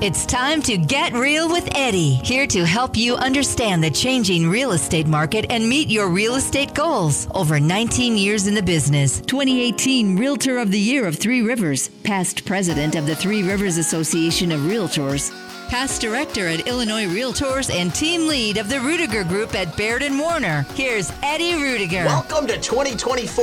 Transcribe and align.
It's 0.00 0.24
time 0.24 0.62
to 0.62 0.76
get 0.76 1.12
real 1.12 1.50
with 1.50 1.68
Eddie, 1.74 2.14
here 2.22 2.46
to 2.46 2.64
help 2.64 2.96
you 2.96 3.16
understand 3.16 3.82
the 3.82 3.90
changing 3.90 4.48
real 4.48 4.70
estate 4.70 5.08
market 5.08 5.46
and 5.50 5.68
meet 5.68 5.88
your 5.88 6.08
real 6.08 6.36
estate 6.36 6.72
goals. 6.72 7.26
Over 7.34 7.58
19 7.58 8.16
years 8.16 8.46
in 8.46 8.54
the 8.54 8.62
business. 8.62 9.20
2018 9.22 10.16
Realtor 10.16 10.58
of 10.58 10.70
the 10.70 10.78
Year 10.78 11.04
of 11.04 11.16
Three 11.16 11.42
Rivers, 11.42 11.88
past 12.04 12.44
president 12.44 12.94
of 12.94 13.06
the 13.06 13.16
Three 13.16 13.42
Rivers 13.42 13.76
Association 13.76 14.52
of 14.52 14.60
Realtors, 14.60 15.32
past 15.68 16.00
director 16.00 16.46
at 16.46 16.68
Illinois 16.68 17.06
Realtors, 17.06 17.68
and 17.68 17.92
team 17.92 18.28
lead 18.28 18.56
of 18.56 18.68
the 18.68 18.76
Ruettiger 18.76 19.28
Group 19.28 19.56
at 19.56 19.76
Baird 19.76 20.04
and 20.04 20.16
Warner. 20.16 20.64
Here's 20.74 21.10
Eddie 21.24 21.54
Ruettiger. 21.54 22.06
Welcome 22.06 22.46
to 22.46 22.56
2024. 22.56 23.42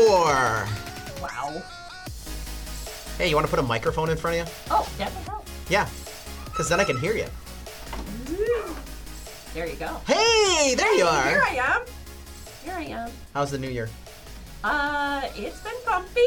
Wow. 1.21 1.63
Hey, 3.17 3.27
you 3.27 3.35
want 3.35 3.45
to 3.45 3.51
put 3.51 3.59
a 3.59 3.67
microphone 3.67 4.09
in 4.09 4.15
front 4.15 4.39
of 4.39 4.47
you? 4.47 4.53
Oh, 4.71 4.89
that 4.97 5.13
would 5.13 5.27
help. 5.27 5.45
Yeah, 5.67 5.89
because 6.55 6.69
then 6.69 6.79
I 6.79 6.85
can 6.85 6.97
hear 6.97 7.13
you. 7.13 7.25
There 9.53 9.67
you 9.67 9.75
go. 9.75 9.99
Hey, 10.07 10.73
there 10.75 10.93
you 10.95 11.03
are. 11.03 11.27
Here. 11.27 11.43
I 11.45 11.55
am. 11.55 11.81
Here 12.63 12.73
I 12.73 12.83
am. 12.83 13.11
How's 13.33 13.51
the 13.51 13.57
new 13.57 13.67
year? 13.69 13.89
Uh, 14.63 15.23
it's 15.35 15.59
been 15.59 15.73
bumpy. 15.85 16.21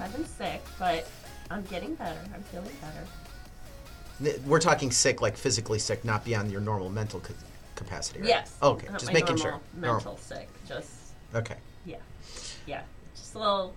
I've 0.00 0.12
been 0.12 0.26
sick, 0.26 0.60
but 0.76 1.06
I'm 1.52 1.62
getting 1.66 1.94
better. 1.94 2.18
I'm 2.34 2.42
feeling 2.42 2.70
better. 4.18 4.38
We're 4.44 4.58
talking 4.60 4.90
sick, 4.90 5.22
like 5.22 5.36
physically 5.36 5.78
sick, 5.78 6.04
not 6.04 6.24
beyond 6.24 6.50
your 6.50 6.60
normal 6.60 6.90
mental 6.90 7.20
ca- 7.20 7.32
capacity, 7.76 8.20
right? 8.20 8.28
Yes. 8.28 8.56
Okay, 8.60 8.88
Not 8.88 8.98
just 8.98 9.06
my 9.12 9.20
making 9.20 9.36
normal 9.36 9.60
sure. 9.60 9.80
Mental 9.80 10.16
sick. 10.16 10.48
Just 10.66 10.90
Okay. 11.32 11.56
yeah, 11.86 11.96
yeah. 12.66 12.82
Just 13.14 13.34
a 13.36 13.38
little 13.38 13.74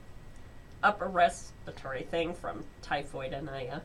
upper 0.81 1.05
respiratory 1.07 2.03
thing 2.03 2.33
from 2.33 2.63
typhoid 2.81 3.33
and 3.33 3.47
Aya. 3.49 3.67
That's 3.69 3.83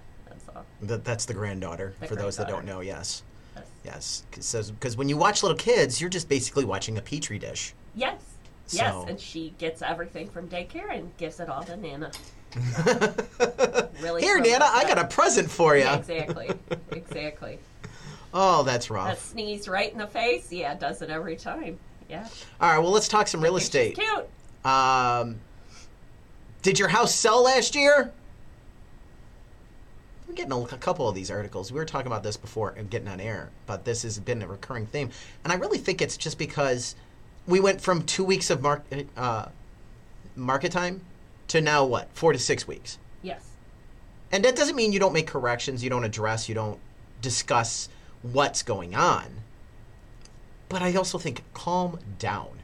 all. 0.54 0.64
That, 0.82 1.04
that's 1.04 1.24
the 1.24 1.34
granddaughter, 1.34 1.94
The 2.00 2.06
for 2.06 2.16
those 2.16 2.36
that 2.36 2.48
don't 2.48 2.64
know, 2.64 2.80
yes. 2.80 3.22
Yes. 3.84 4.24
Yes. 4.34 4.70
Because 4.70 4.96
when 4.96 5.08
you 5.08 5.16
watch 5.16 5.42
little 5.42 5.56
kids, 5.58 6.00
you're 6.00 6.10
just 6.10 6.28
basically 6.28 6.64
watching 6.64 6.96
a 6.98 7.02
petri 7.02 7.38
dish. 7.38 7.74
Yes. 7.94 8.20
Yes, 8.70 8.94
and 9.06 9.20
she 9.20 9.52
gets 9.58 9.82
everything 9.82 10.28
from 10.28 10.48
daycare 10.48 10.96
and 10.96 11.14
gives 11.18 11.40
it 11.40 11.48
all 11.50 11.62
to 11.64 11.76
Nana. 11.76 12.10
Really 14.00 14.22
Here, 14.22 14.40
Nana, 14.40 14.64
I 14.64 14.84
got 14.84 14.98
a 14.98 15.04
present 15.06 15.48
for 15.50 15.76
you. 15.76 15.82
Yeah, 15.84 15.96
exactly. 15.96 16.50
exactly. 16.90 17.58
Oh, 18.34 18.62
that's 18.62 18.88
That 18.88 18.94
rough. 18.94 19.24
sneeze 19.30 19.68
right 19.68 19.92
in 19.92 19.98
the 19.98 20.06
face, 20.06 20.50
yeah, 20.52 20.74
does 20.74 21.02
it 21.02 21.10
every 21.10 21.36
time. 21.36 21.78
Yeah. 22.08 22.26
All 22.60 22.70
right, 22.70 22.78
well, 22.78 22.90
let's 22.90 23.08
talk 23.08 23.28
some 23.28 23.40
real 23.42 23.56
estate. 23.56 23.96
cute. 23.96 24.26
Um, 24.64 25.38
did 26.62 26.78
your 26.78 26.88
house 26.88 27.14
sell 27.14 27.42
last 27.44 27.74
year? 27.74 28.12
We're 30.32 30.36
getting 30.36 30.52
a, 30.52 30.60
a 30.62 30.78
couple 30.78 31.06
of 31.06 31.14
these 31.14 31.30
articles. 31.30 31.70
We 31.70 31.78
were 31.78 31.84
talking 31.84 32.06
about 32.06 32.22
this 32.22 32.38
before 32.38 32.70
and 32.70 32.88
getting 32.88 33.06
on 33.06 33.20
air, 33.20 33.50
but 33.66 33.84
this 33.84 34.02
has 34.02 34.18
been 34.18 34.40
a 34.40 34.46
recurring 34.46 34.86
theme, 34.86 35.10
and 35.44 35.52
I 35.52 35.56
really 35.56 35.76
think 35.76 36.00
it's 36.00 36.16
just 36.16 36.38
because 36.38 36.94
we 37.46 37.60
went 37.60 37.82
from 37.82 38.02
two 38.04 38.24
weeks 38.24 38.48
of 38.48 38.62
mark, 38.62 38.82
uh, 39.14 39.48
market 40.34 40.72
time 40.72 41.02
to 41.48 41.60
now 41.60 41.84
what 41.84 42.08
four 42.14 42.32
to 42.32 42.38
six 42.38 42.66
weeks, 42.66 42.98
Yes. 43.20 43.44
and 44.30 44.42
that 44.46 44.56
doesn't 44.56 44.74
mean 44.74 44.90
you 44.90 44.98
don't 44.98 45.12
make 45.12 45.26
corrections, 45.26 45.84
you 45.84 45.90
don't 45.90 46.04
address, 46.04 46.48
you 46.48 46.54
don't 46.54 46.80
discuss 47.20 47.90
what's 48.22 48.62
going 48.62 48.94
on. 48.94 49.26
But 50.70 50.80
I 50.80 50.94
also 50.94 51.18
think 51.18 51.42
calm 51.52 51.98
down. 52.18 52.60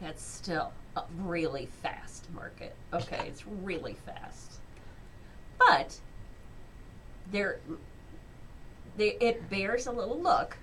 That's 0.00 0.22
still 0.22 0.72
a 0.96 1.02
really 1.16 1.66
fast 1.82 2.30
market. 2.32 2.76
Okay, 2.92 3.26
it's 3.26 3.44
really 3.44 3.96
fast. 4.06 4.60
But 5.58 5.98
there, 7.32 7.60
there 8.96 9.12
it 9.20 9.48
bears 9.50 9.86
a 9.86 9.92
little 9.92 10.20
look, 10.20 10.56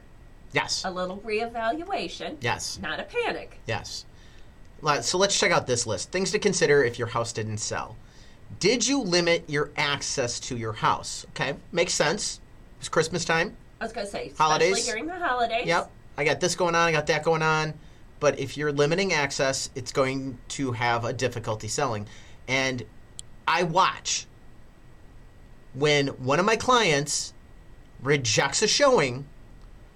Yes. 0.52 0.83
a 0.85 0.91
little 0.91 1.17
reevaluation. 1.19 2.38
Yes. 2.41 2.80
Not 2.81 2.99
a 2.99 3.03
panic. 3.03 3.59
Yes. 3.67 4.05
So 5.01 5.17
let's 5.17 5.38
check 5.39 5.51
out 5.51 5.67
this 5.67 5.88
list. 5.88 6.12
Things 6.12 6.31
to 6.31 6.39
consider 6.39 6.84
if 6.84 7.00
your 7.00 7.07
house 7.07 7.34
didn't 7.34 7.57
sell. 7.57 7.95
Did 8.59 8.88
you 8.88 9.01
limit 9.01 9.44
your 9.50 9.72
access 9.75 10.39
to 10.41 10.57
your 10.57 10.73
house? 10.73 11.25
Okay, 11.29 11.56
makes 11.72 11.94
sense. 11.94 12.39
It's 12.79 12.89
Christmas 12.89 13.25
time. 13.25 13.56
I 13.81 13.85
was 13.85 13.94
gonna 13.94 14.06
say, 14.07 14.31
Holidays? 14.38 14.85
during 14.85 15.07
the 15.07 15.16
holidays. 15.16 15.66
Yep. 15.66 15.89
I 16.18 16.23
got 16.23 16.39
this 16.39 16.56
going 16.56 16.75
on, 16.75 16.88
I 16.88 16.91
got 16.91 17.07
that 17.07 17.23
going 17.23 17.41
on. 17.41 17.73
But 18.19 18.39
if 18.39 18.56
you're 18.56 18.72
limiting 18.72 19.12
access, 19.13 19.69
it's 19.75 19.91
going 19.91 20.38
to 20.50 20.72
have 20.72 21.03
a 21.03 21.12
difficulty 21.12 21.68
selling. 21.68 22.07
And 22.47 22.84
I 23.47 23.63
watch 23.63 24.25
when 25.75 26.08
one 26.08 26.40
of 26.40 26.46
my 26.46 26.56
clients 26.56 27.34
rejects 28.02 28.62
a 28.62 28.68
showing, 28.68 29.25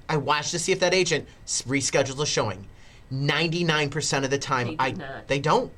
I 0.08 0.18
watch 0.18 0.52
to 0.52 0.60
see 0.60 0.72
if 0.72 0.80
that 0.80 0.94
agent 0.94 1.28
reschedules 1.46 2.20
a 2.22 2.26
showing. 2.26 2.66
99% 3.12 4.24
of 4.24 4.30
the 4.30 4.38
time, 4.38 4.68
They 4.68 4.74
do 4.76 4.78
I 4.84 4.92
not. 4.92 5.28
they 5.28 5.40
don't. 5.40 5.72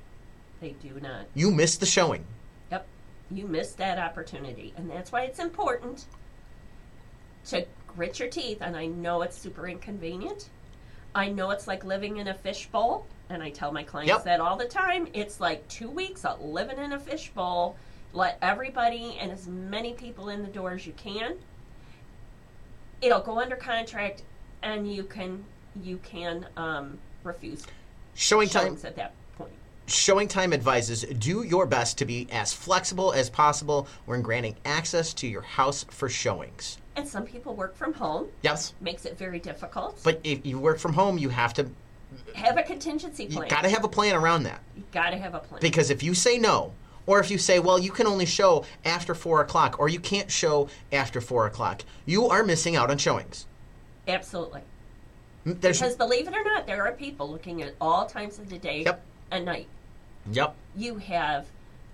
They 0.59 0.71
do 0.81 0.99
not. 1.01 1.25
You 1.33 1.51
missed 1.51 1.79
the 1.79 1.85
showing. 1.85 2.25
Yep. 2.71 2.85
You 3.31 3.47
missed 3.47 3.77
that 3.77 3.97
opportunity. 3.99 4.73
And 4.77 4.89
that's 4.89 5.11
why 5.11 5.23
it's 5.23 5.39
important 5.39 6.05
to 7.47 7.65
grit 7.87 8.19
your 8.19 8.29
teeth. 8.29 8.59
And 8.61 8.75
I 8.75 8.85
know 8.87 9.21
it's 9.21 9.37
super 9.37 9.67
inconvenient. 9.67 10.49
I 11.15 11.29
know 11.29 11.51
it's 11.51 11.67
like 11.67 11.83
living 11.83 12.17
in 12.17 12.27
a 12.27 12.33
fishbowl. 12.33 13.05
And 13.29 13.41
I 13.41 13.49
tell 13.49 13.71
my 13.71 13.83
clients 13.83 14.09
Yep. 14.09 14.23
that 14.25 14.39
all 14.41 14.57
the 14.57 14.65
time. 14.65 15.07
It's 15.13 15.39
like 15.39 15.65
two 15.69 15.89
weeks 15.89 16.25
of 16.25 16.41
living 16.41 16.77
in 16.79 16.91
a 16.93 16.99
fishbowl. 16.99 17.75
Let 18.13 18.37
everybody 18.41 19.17
and 19.19 19.31
as 19.31 19.47
many 19.47 19.93
people 19.93 20.29
in 20.29 20.41
the 20.41 20.49
door 20.49 20.71
as 20.71 20.85
you 20.85 20.93
can. 20.93 21.37
It'll 23.01 23.21
go 23.21 23.39
under 23.39 23.55
contract 23.55 24.23
and 24.61 24.91
you 24.91 25.03
can 25.03 25.43
you 25.81 25.97
can 26.03 26.45
um, 26.57 26.97
refuse 27.23 27.65
Showing 28.13 28.49
time 28.49 28.77
at 28.83 28.95
that 28.95 29.13
point. 29.37 29.51
Showing 29.87 30.27
Time 30.27 30.53
advises 30.53 31.03
do 31.03 31.43
your 31.43 31.65
best 31.65 31.97
to 31.97 32.05
be 32.05 32.27
as 32.31 32.53
flexible 32.53 33.13
as 33.13 33.29
possible 33.29 33.87
when 34.05 34.21
granting 34.21 34.55
access 34.63 35.13
to 35.15 35.27
your 35.27 35.41
house 35.41 35.85
for 35.89 36.07
showings. 36.07 36.77
And 36.95 37.07
some 37.07 37.25
people 37.25 37.55
work 37.55 37.75
from 37.75 37.93
home. 37.93 38.27
Yes. 38.41 38.73
Makes 38.81 39.05
it 39.05 39.17
very 39.17 39.39
difficult. 39.39 39.99
But 40.03 40.19
if 40.23 40.45
you 40.45 40.59
work 40.59 40.77
from 40.77 40.93
home, 40.93 41.17
you 41.17 41.29
have 41.29 41.53
to 41.55 41.67
have 42.35 42.57
a 42.57 42.63
contingency 42.63 43.23
you 43.23 43.29
plan. 43.29 43.49
got 43.49 43.63
to 43.63 43.69
have 43.69 43.83
a 43.83 43.87
plan 43.87 44.15
around 44.15 44.43
that. 44.43 44.61
You 44.75 44.83
gotta 44.91 45.17
have 45.17 45.33
a 45.33 45.39
plan. 45.39 45.61
Because 45.61 45.89
if 45.89 46.03
you 46.03 46.13
say 46.13 46.37
no, 46.37 46.73
or 47.07 47.19
if 47.19 47.29
you 47.31 47.37
say, 47.37 47.59
well, 47.59 47.79
you 47.79 47.91
can 47.91 48.07
only 48.07 48.25
show 48.25 48.65
after 48.85 49.13
four 49.15 49.41
o'clock, 49.41 49.77
or 49.79 49.89
you 49.89 49.99
can't 49.99 50.29
show 50.31 50.67
after 50.91 51.19
four 51.21 51.45
o'clock, 51.47 51.81
you 52.05 52.27
are 52.27 52.43
missing 52.43 52.75
out 52.75 52.89
on 52.91 52.97
showings. 52.97 53.45
Absolutely. 54.07 54.61
There's, 55.45 55.79
Because 55.79 55.95
believe 55.95 56.27
it 56.27 56.35
or 56.35 56.43
not, 56.43 56.67
there 56.67 56.83
are 56.85 56.91
people 56.91 57.29
looking 57.29 57.61
at 57.63 57.73
all 57.81 58.05
times 58.05 58.37
of 58.37 58.49
the 58.49 58.57
day 58.59 58.83
Yep. 58.83 59.03
and 59.31 59.45
night. 59.45 59.67
yep. 60.31 60.55
You 60.75 60.95
have 60.97 61.47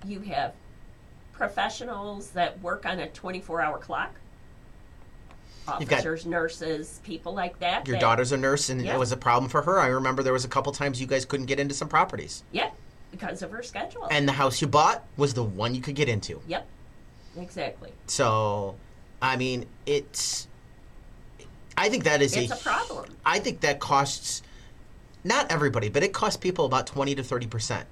you 0.06 0.20
have 0.22 0.54
professionals 1.34 2.30
that 2.32 2.60
work 2.62 2.86
on 2.86 3.00
a 3.00 3.08
twenty 3.10 3.40
four 3.40 3.62
hour 3.62 3.78
clock. 3.78 4.12
You've 5.80 5.90
got- 5.90 5.96
Officers, 6.00 6.26
nurses, 6.26 7.00
people 7.04 7.34
like 7.34 7.60
that. 7.60 7.88
Your 7.88 7.96
that- 7.96 8.02
daughter's 8.02 8.32
a 8.32 8.38
nurse, 8.38 8.70
and 8.70 8.82
Yeah. 8.82 8.94
it 8.96 9.00
was 9.00 9.12
a 9.12 9.18
problem 9.18 9.50
for 9.50 9.62
her. 9.64 9.80
I 9.80 9.88
remember 9.88 10.24
there 10.24 10.34
was 10.34 10.46
a 10.46 10.50
couple 10.50 10.72
times 10.72 11.02
you 11.02 11.08
guys 11.08 11.26
couldn't 11.26 11.46
get 11.48 11.60
into 11.60 11.74
some 11.74 11.90
properties, 11.90 12.44
Yeah, 12.52 12.70
because 13.12 13.42
of 13.42 13.52
her 13.52 13.64
schedule. 13.64 14.08
and 14.12 14.28
the 14.28 14.34
house 14.34 14.62
you 14.62 14.68
bought 14.68 15.04
was 15.18 15.34
the 15.34 15.44
one 15.44 15.74
you 15.76 15.82
could 15.82 15.96
get 15.96 16.10
into. 16.10 16.42
yep. 16.48 16.68
Exactly. 17.40 17.92
So, 18.08 18.76
I 19.22 19.36
mean, 19.38 19.68
it's. 19.86 20.48
I 21.78 21.88
think 21.90 22.04
that 22.06 22.24
is 22.24 22.36
It's 22.36 22.52
a 22.52 22.56
problem. 22.56 23.16
I 23.24 23.38
think 23.38 23.62
that 23.62 23.80
costs 23.80 24.42
not 25.24 25.52
everybody, 25.52 25.90
but 25.90 26.02
it 26.04 26.14
costs 26.14 26.38
people 26.38 26.66
about 26.66 26.88
twenty 26.88 27.14
to 27.14 27.24
thirty 27.24 27.46
percent 27.46 27.86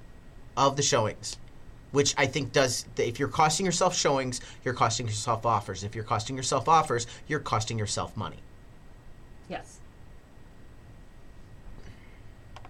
of 0.56 0.76
the 0.76 0.82
showings, 0.82 1.36
which 1.92 2.12
I 2.18 2.26
think 2.26 2.52
does. 2.52 2.86
If 2.96 3.20
you're 3.20 3.28
costing 3.28 3.64
yourself 3.64 3.96
showings, 3.96 4.40
you're 4.64 4.74
costing 4.74 5.06
yourself 5.06 5.46
offers. 5.46 5.84
If 5.84 5.94
you're 5.94 6.02
costing 6.02 6.36
yourself 6.36 6.68
offers, 6.68 7.06
you're 7.28 7.38
costing 7.38 7.78
yourself 7.78 8.16
money. 8.16 8.38
Yes. 9.48 9.78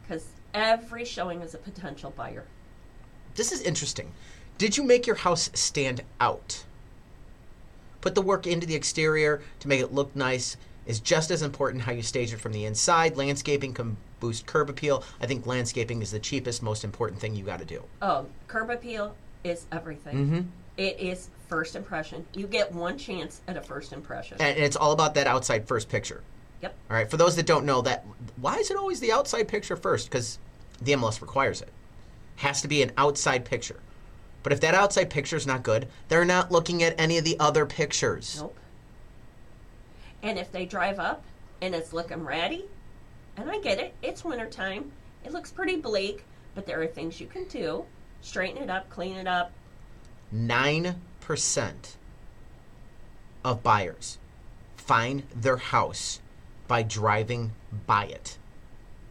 Because 0.02 0.26
every 0.56 1.04
showing 1.04 1.42
is 1.42 1.54
a 1.54 1.58
potential 1.58 2.12
buyer. 2.16 2.44
This 3.34 3.52
is 3.52 3.60
interesting. 3.60 4.12
Did 4.58 4.76
you 4.76 4.82
make 4.82 5.06
your 5.06 5.16
house 5.16 5.50
stand 5.52 6.02
out? 6.18 6.64
Put 8.00 8.14
the 8.14 8.22
work 8.22 8.46
into 8.46 8.66
the 8.66 8.74
exterior 8.74 9.42
to 9.60 9.68
make 9.68 9.80
it 9.80 9.92
look 9.92 10.16
nice 10.16 10.56
is 10.86 11.00
just 11.00 11.30
as 11.30 11.42
important 11.42 11.82
how 11.82 11.92
you 11.92 12.02
stage 12.02 12.32
it 12.32 12.38
from 12.38 12.52
the 12.52 12.64
inside. 12.64 13.16
Landscaping 13.16 13.74
can 13.74 13.96
boost 14.18 14.46
curb 14.46 14.70
appeal. 14.70 15.04
I 15.20 15.26
think 15.26 15.46
landscaping 15.46 16.00
is 16.00 16.12
the 16.12 16.20
cheapest, 16.20 16.62
most 16.62 16.84
important 16.84 17.20
thing 17.20 17.34
you 17.34 17.44
got 17.44 17.58
to 17.58 17.64
do. 17.64 17.82
Oh, 18.00 18.26
curb 18.48 18.70
appeal 18.70 19.14
is 19.44 19.66
everything. 19.72 20.14
Mm-hmm. 20.14 20.40
It 20.78 20.98
is 20.98 21.28
first 21.48 21.76
impression. 21.76 22.24
You 22.32 22.46
get 22.46 22.72
one 22.72 22.96
chance 22.96 23.42
at 23.46 23.56
a 23.56 23.60
first 23.60 23.92
impression. 23.92 24.38
And 24.40 24.56
it's 24.58 24.76
all 24.76 24.92
about 24.92 25.14
that 25.14 25.26
outside 25.26 25.68
first 25.68 25.88
picture. 25.88 26.22
Yep. 26.62 26.74
All 26.90 26.96
right. 26.96 27.10
For 27.10 27.16
those 27.16 27.36
that 27.36 27.46
don't 27.46 27.66
know 27.66 27.82
that, 27.82 28.06
why 28.36 28.56
is 28.56 28.70
it 28.70 28.76
always 28.76 29.00
the 29.00 29.12
outside 29.12 29.48
picture 29.48 29.76
first? 29.76 30.08
Because 30.08 30.38
the 30.80 30.92
MLS 30.92 31.20
requires 31.20 31.62
it. 31.62 31.72
Has 32.36 32.62
to 32.62 32.68
be 32.68 32.82
an 32.82 32.92
outside 32.96 33.44
picture. 33.44 33.80
But 34.42 34.52
if 34.52 34.60
that 34.60 34.74
outside 34.74 35.10
picture 35.10 35.36
is 35.36 35.46
not 35.46 35.62
good, 35.62 35.88
they're 36.08 36.24
not 36.24 36.52
looking 36.52 36.82
at 36.82 36.98
any 37.00 37.18
of 37.18 37.24
the 37.24 37.38
other 37.40 37.66
pictures. 37.66 38.38
Nope. 38.40 38.56
And 40.22 40.38
if 40.38 40.52
they 40.52 40.66
drive 40.66 40.98
up 40.98 41.24
and 41.60 41.74
it's 41.74 41.92
looking 41.92 42.24
ratty, 42.24 42.66
and 43.36 43.50
I 43.50 43.58
get 43.58 43.78
it, 43.78 43.94
it's 44.02 44.24
wintertime, 44.24 44.92
it 45.24 45.32
looks 45.32 45.50
pretty 45.50 45.76
bleak, 45.76 46.24
but 46.54 46.66
there 46.66 46.80
are 46.80 46.86
things 46.86 47.20
you 47.20 47.26
can 47.26 47.44
do. 47.48 47.84
Straighten 48.22 48.62
it 48.62 48.70
up, 48.70 48.88
clean 48.88 49.16
it 49.16 49.26
up. 49.26 49.52
9% 50.34 50.94
of 53.44 53.62
buyers 53.62 54.18
find 54.76 55.24
their 55.34 55.56
house 55.56 56.20
by 56.68 56.82
driving 56.82 57.52
by 57.86 58.06
it. 58.06 58.38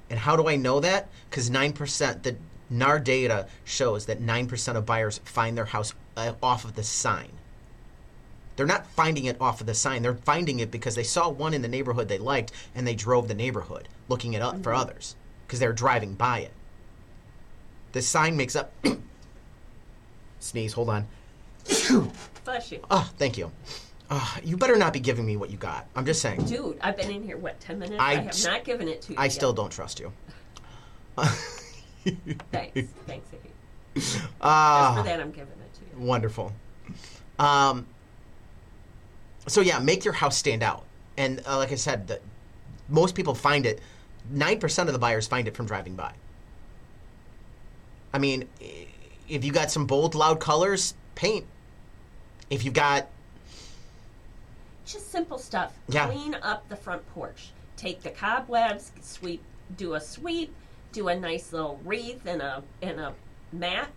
And 0.09 0.19
how 0.19 0.35
do 0.35 0.47
I 0.47 0.55
know 0.55 0.79
that? 0.79 1.09
Because 1.29 1.49
9%, 1.49 2.23
the 2.23 2.35
NAR 2.69 2.99
data 2.99 3.47
shows 3.63 4.05
that 4.05 4.21
9% 4.21 4.75
of 4.75 4.85
buyers 4.85 5.19
find 5.23 5.57
their 5.57 5.65
house 5.65 5.93
uh, 6.17 6.33
off 6.41 6.65
of 6.65 6.75
the 6.75 6.83
sign. 6.83 7.31
They're 8.55 8.65
not 8.65 8.87
finding 8.87 9.25
it 9.25 9.39
off 9.41 9.59
of 9.61 9.67
the 9.67 9.73
sign. 9.73 10.01
They're 10.01 10.15
finding 10.15 10.59
it 10.59 10.71
because 10.71 10.95
they 10.95 11.03
saw 11.03 11.29
one 11.29 11.53
in 11.53 11.61
the 11.61 11.67
neighborhood 11.67 12.07
they 12.07 12.17
liked 12.17 12.51
and 12.73 12.87
they 12.87 12.95
drove 12.95 13.27
the 13.27 13.33
neighborhood 13.33 13.89
looking 14.07 14.33
it 14.33 14.41
up 14.41 14.63
for 14.63 14.73
others 14.73 15.15
because 15.45 15.59
they're 15.59 15.73
driving 15.73 16.13
by 16.13 16.39
it. 16.39 16.51
The 17.91 18.01
sign 18.01 18.37
makes 18.37 18.55
up. 18.55 18.71
Sneeze, 20.39 20.73
hold 20.73 20.89
on. 20.89 21.07
Bless 22.43 22.71
you. 22.71 22.79
Oh, 22.89 23.09
thank 23.17 23.37
you. 23.37 23.51
Oh, 24.11 24.37
you 24.43 24.55
better 24.57 24.75
not 24.75 24.93
be 24.93 24.99
giving 24.99 25.25
me 25.25 25.35
what 25.35 25.49
you 25.49 25.57
got. 25.57 25.87
I'm 25.95 26.05
just 26.05 26.21
saying. 26.21 26.45
Dude, 26.45 26.77
I've 26.81 26.95
been 26.95 27.09
in 27.09 27.23
here, 27.23 27.37
what, 27.37 27.59
10 27.59 27.79
minutes? 27.79 27.99
I 27.99 28.11
I, 28.11 28.15
have 28.15 28.27
s- 28.27 28.45
not 28.45 28.63
given 28.63 28.87
it 28.87 29.01
to 29.03 29.13
you. 29.13 29.17
I 29.19 29.23
yet. 29.23 29.31
still 29.33 29.51
don't 29.53 29.71
trust 29.71 29.99
you. 29.99 30.11
Thanks. 32.51 32.81
Thanks, 33.07 33.27
Icky. 33.33 33.49
Just 33.95 34.19
Ah, 34.41 34.95
for 34.97 35.03
that, 35.03 35.19
I'm 35.19 35.31
giving 35.31 35.53
it 35.53 35.73
to 35.73 35.81
you. 35.99 36.05
wonderful. 36.05 36.51
Um, 37.39 37.87
so 39.47 39.61
yeah, 39.61 39.79
make 39.79 40.05
your 40.05 40.13
house 40.13 40.37
stand 40.37 40.61
out. 40.61 40.83
And 41.17 41.41
uh, 41.47 41.57
like 41.57 41.71
I 41.71 41.75
said, 41.75 42.07
the, 42.07 42.19
most 42.89 43.15
people 43.15 43.33
find 43.33 43.65
it. 43.65 43.79
Nine 44.29 44.59
percent 44.59 44.89
of 44.89 44.93
the 44.93 44.99
buyers 44.99 45.27
find 45.27 45.47
it 45.47 45.55
from 45.55 45.65
driving 45.65 45.95
by. 45.95 46.13
I 48.13 48.17
mean, 48.19 48.47
if 49.29 49.43
you 49.45 49.51
got 49.51 49.71
some 49.71 49.85
bold, 49.87 50.13
loud 50.15 50.39
colors, 50.39 50.93
paint. 51.15 51.45
If 52.49 52.63
you 52.65 52.71
got 52.71 53.07
Just 54.85 55.11
simple 55.11 55.37
stuff. 55.37 55.73
Yeah. 55.87 56.07
Clean 56.07 56.35
up 56.35 56.67
the 56.69 56.75
front 56.75 57.05
porch. 57.13 57.51
Take 57.75 58.01
the 58.01 58.11
cobwebs, 58.11 58.91
sweep, 59.01 59.43
do 59.77 59.95
a 59.95 60.01
sweep, 60.01 60.53
do 60.91 61.09
a 61.09 61.15
nice 61.19 61.51
little 61.51 61.79
wreath 61.83 62.25
and 62.25 62.41
a 62.41 62.63
and 62.81 62.99
a 62.99 63.13
mat, 63.51 63.89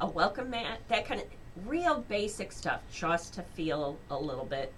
a 0.00 0.06
welcome 0.06 0.50
mat, 0.50 0.78
that 0.88 1.04
kind 1.06 1.20
of 1.20 1.26
real 1.66 2.04
basic 2.08 2.52
stuff, 2.52 2.80
just 2.92 3.34
to 3.34 3.42
feel 3.42 3.98
a 4.10 4.16
little 4.16 4.44
bit 4.44 4.72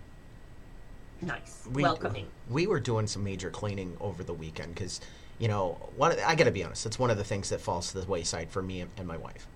nice, 1.21 1.67
we, 1.73 1.83
welcoming. 1.83 2.27
We 2.49 2.67
were 2.67 2.81
doing 2.81 3.07
some 3.07 3.23
major 3.25 3.51
cleaning 3.51 3.97
over 4.01 4.25
the 4.25 4.33
weekend 4.33 4.75
because, 4.75 5.01
you 5.39 5.49
know, 5.49 5.91
one. 5.97 6.19
I 6.21 6.35
got 6.35 6.45
to 6.45 6.51
be 6.51 6.65
honest. 6.65 6.87
It's 6.87 6.99
one 6.99 7.11
of 7.11 7.19
the 7.19 7.25
things 7.25 7.51
that 7.51 7.61
falls 7.61 7.93
to 7.93 8.01
the 8.01 8.07
wayside 8.07 8.51
for 8.51 8.63
me 8.63 8.81
and, 8.81 8.91
and 8.97 9.07
my 9.07 9.17
wife, 9.17 9.47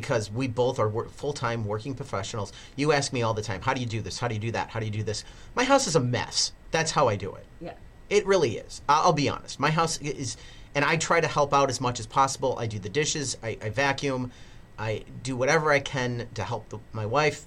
because 0.00 0.30
we 0.30 0.46
both 0.46 0.78
are 0.78 0.90
wor- 0.90 1.08
full 1.08 1.32
time 1.32 1.64
working 1.64 1.94
professionals. 1.94 2.52
You 2.76 2.92
ask 2.92 3.14
me 3.14 3.22
all 3.22 3.32
the 3.32 3.40
time, 3.40 3.62
how 3.62 3.72
do 3.72 3.80
you 3.80 3.86
do 3.86 4.02
this? 4.02 4.18
How 4.18 4.28
do 4.28 4.34
you 4.34 4.40
do 4.40 4.50
that? 4.50 4.68
How 4.68 4.78
do 4.78 4.84
you 4.84 4.92
do 4.92 5.02
this? 5.02 5.24
My 5.54 5.64
house 5.64 5.86
is 5.86 5.96
a 5.96 6.00
mess. 6.00 6.52
That's 6.70 6.90
how 6.90 7.08
I 7.08 7.16
do 7.16 7.34
it. 7.34 7.46
Yeah. 7.62 7.72
It 8.10 8.26
really 8.26 8.58
is. 8.58 8.82
I'll 8.90 9.14
be 9.14 9.30
honest. 9.30 9.58
My 9.58 9.70
house 9.70 9.98
is, 10.02 10.36
and 10.74 10.84
I 10.84 10.98
try 10.98 11.18
to 11.18 11.26
help 11.26 11.54
out 11.54 11.70
as 11.70 11.80
much 11.80 11.98
as 11.98 12.06
possible. 12.06 12.58
I 12.58 12.66
do 12.66 12.78
the 12.78 12.90
dishes. 12.90 13.38
I, 13.42 13.56
I 13.62 13.70
vacuum. 13.70 14.32
I 14.78 15.04
do 15.22 15.34
whatever 15.34 15.72
I 15.72 15.80
can 15.80 16.28
to 16.34 16.44
help 16.44 16.68
the, 16.68 16.78
my 16.92 17.06
wife. 17.06 17.46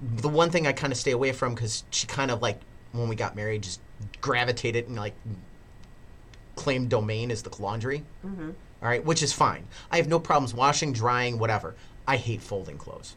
The 0.00 0.28
one 0.28 0.50
thing 0.50 0.68
I 0.68 0.72
kind 0.72 0.92
of 0.92 0.96
stay 0.96 1.10
away 1.10 1.32
from 1.32 1.56
because 1.56 1.82
she 1.90 2.06
kind 2.06 2.30
of 2.30 2.40
like 2.40 2.60
when 2.92 3.08
we 3.08 3.16
got 3.16 3.34
married 3.34 3.64
just 3.64 3.80
gravitated 4.20 4.86
and 4.86 4.94
like 4.96 5.14
claimed 6.54 6.88
domain 6.88 7.32
as 7.32 7.42
the 7.42 7.50
laundry. 7.60 8.04
Mm-hmm. 8.24 8.50
All 8.82 8.88
right, 8.88 9.04
which 9.04 9.22
is 9.22 9.32
fine. 9.32 9.66
I 9.90 9.96
have 9.98 10.08
no 10.08 10.18
problems 10.18 10.54
washing, 10.54 10.92
drying, 10.92 11.38
whatever. 11.38 11.74
I 12.06 12.16
hate 12.16 12.40
folding 12.42 12.78
clothes. 12.78 13.14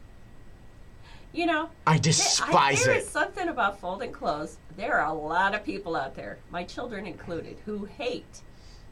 You 1.32 1.46
know, 1.46 1.70
I 1.86 1.92
there- 1.92 1.96
I- 1.96 1.98
despise 1.98 2.86
it. 2.86 2.90
it. 2.90 2.96
is 2.98 3.08
something 3.08 3.48
about 3.48 3.80
folding 3.80 4.12
clothes. 4.12 4.58
There 4.76 5.00
are 5.00 5.08
a 5.08 5.14
lot 5.14 5.54
of 5.54 5.64
people 5.64 5.96
out 5.96 6.14
there, 6.14 6.38
my 6.50 6.64
children 6.64 7.06
included, 7.06 7.56
who 7.64 7.86
hate 7.86 8.42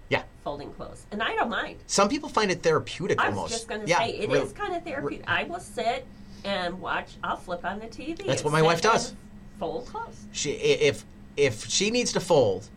Yeah. 0.08 0.22
folding 0.42 0.72
clothes, 0.72 1.04
and 1.12 1.22
I 1.22 1.34
don't 1.34 1.50
mind. 1.50 1.78
Some 1.86 2.08
people 2.08 2.28
find 2.28 2.50
it 2.50 2.62
therapeutic 2.62 3.20
I 3.20 3.28
was 3.28 3.36
almost. 3.36 3.52
just 3.54 3.68
going 3.68 3.82
to 3.82 3.86
yeah, 3.88 3.98
say 3.98 4.10
it 4.10 4.30
is 4.32 4.52
kind 4.52 4.74
of 4.74 4.82
therapeutic. 4.82 5.24
I 5.28 5.44
will 5.44 5.60
sit 5.60 6.04
and 6.44 6.80
watch. 6.80 7.10
I'll 7.22 7.36
flip 7.36 7.64
on 7.64 7.78
the 7.78 7.86
TV. 7.86 8.26
That's 8.26 8.42
what 8.42 8.52
my 8.52 8.62
wife 8.62 8.80
does. 8.80 9.14
Fold 9.60 9.86
clothes. 9.86 10.26
She 10.32 10.50
if 10.52 11.04
if 11.36 11.68
she 11.68 11.90
needs 11.90 12.12
to 12.14 12.20
fold, 12.20 12.68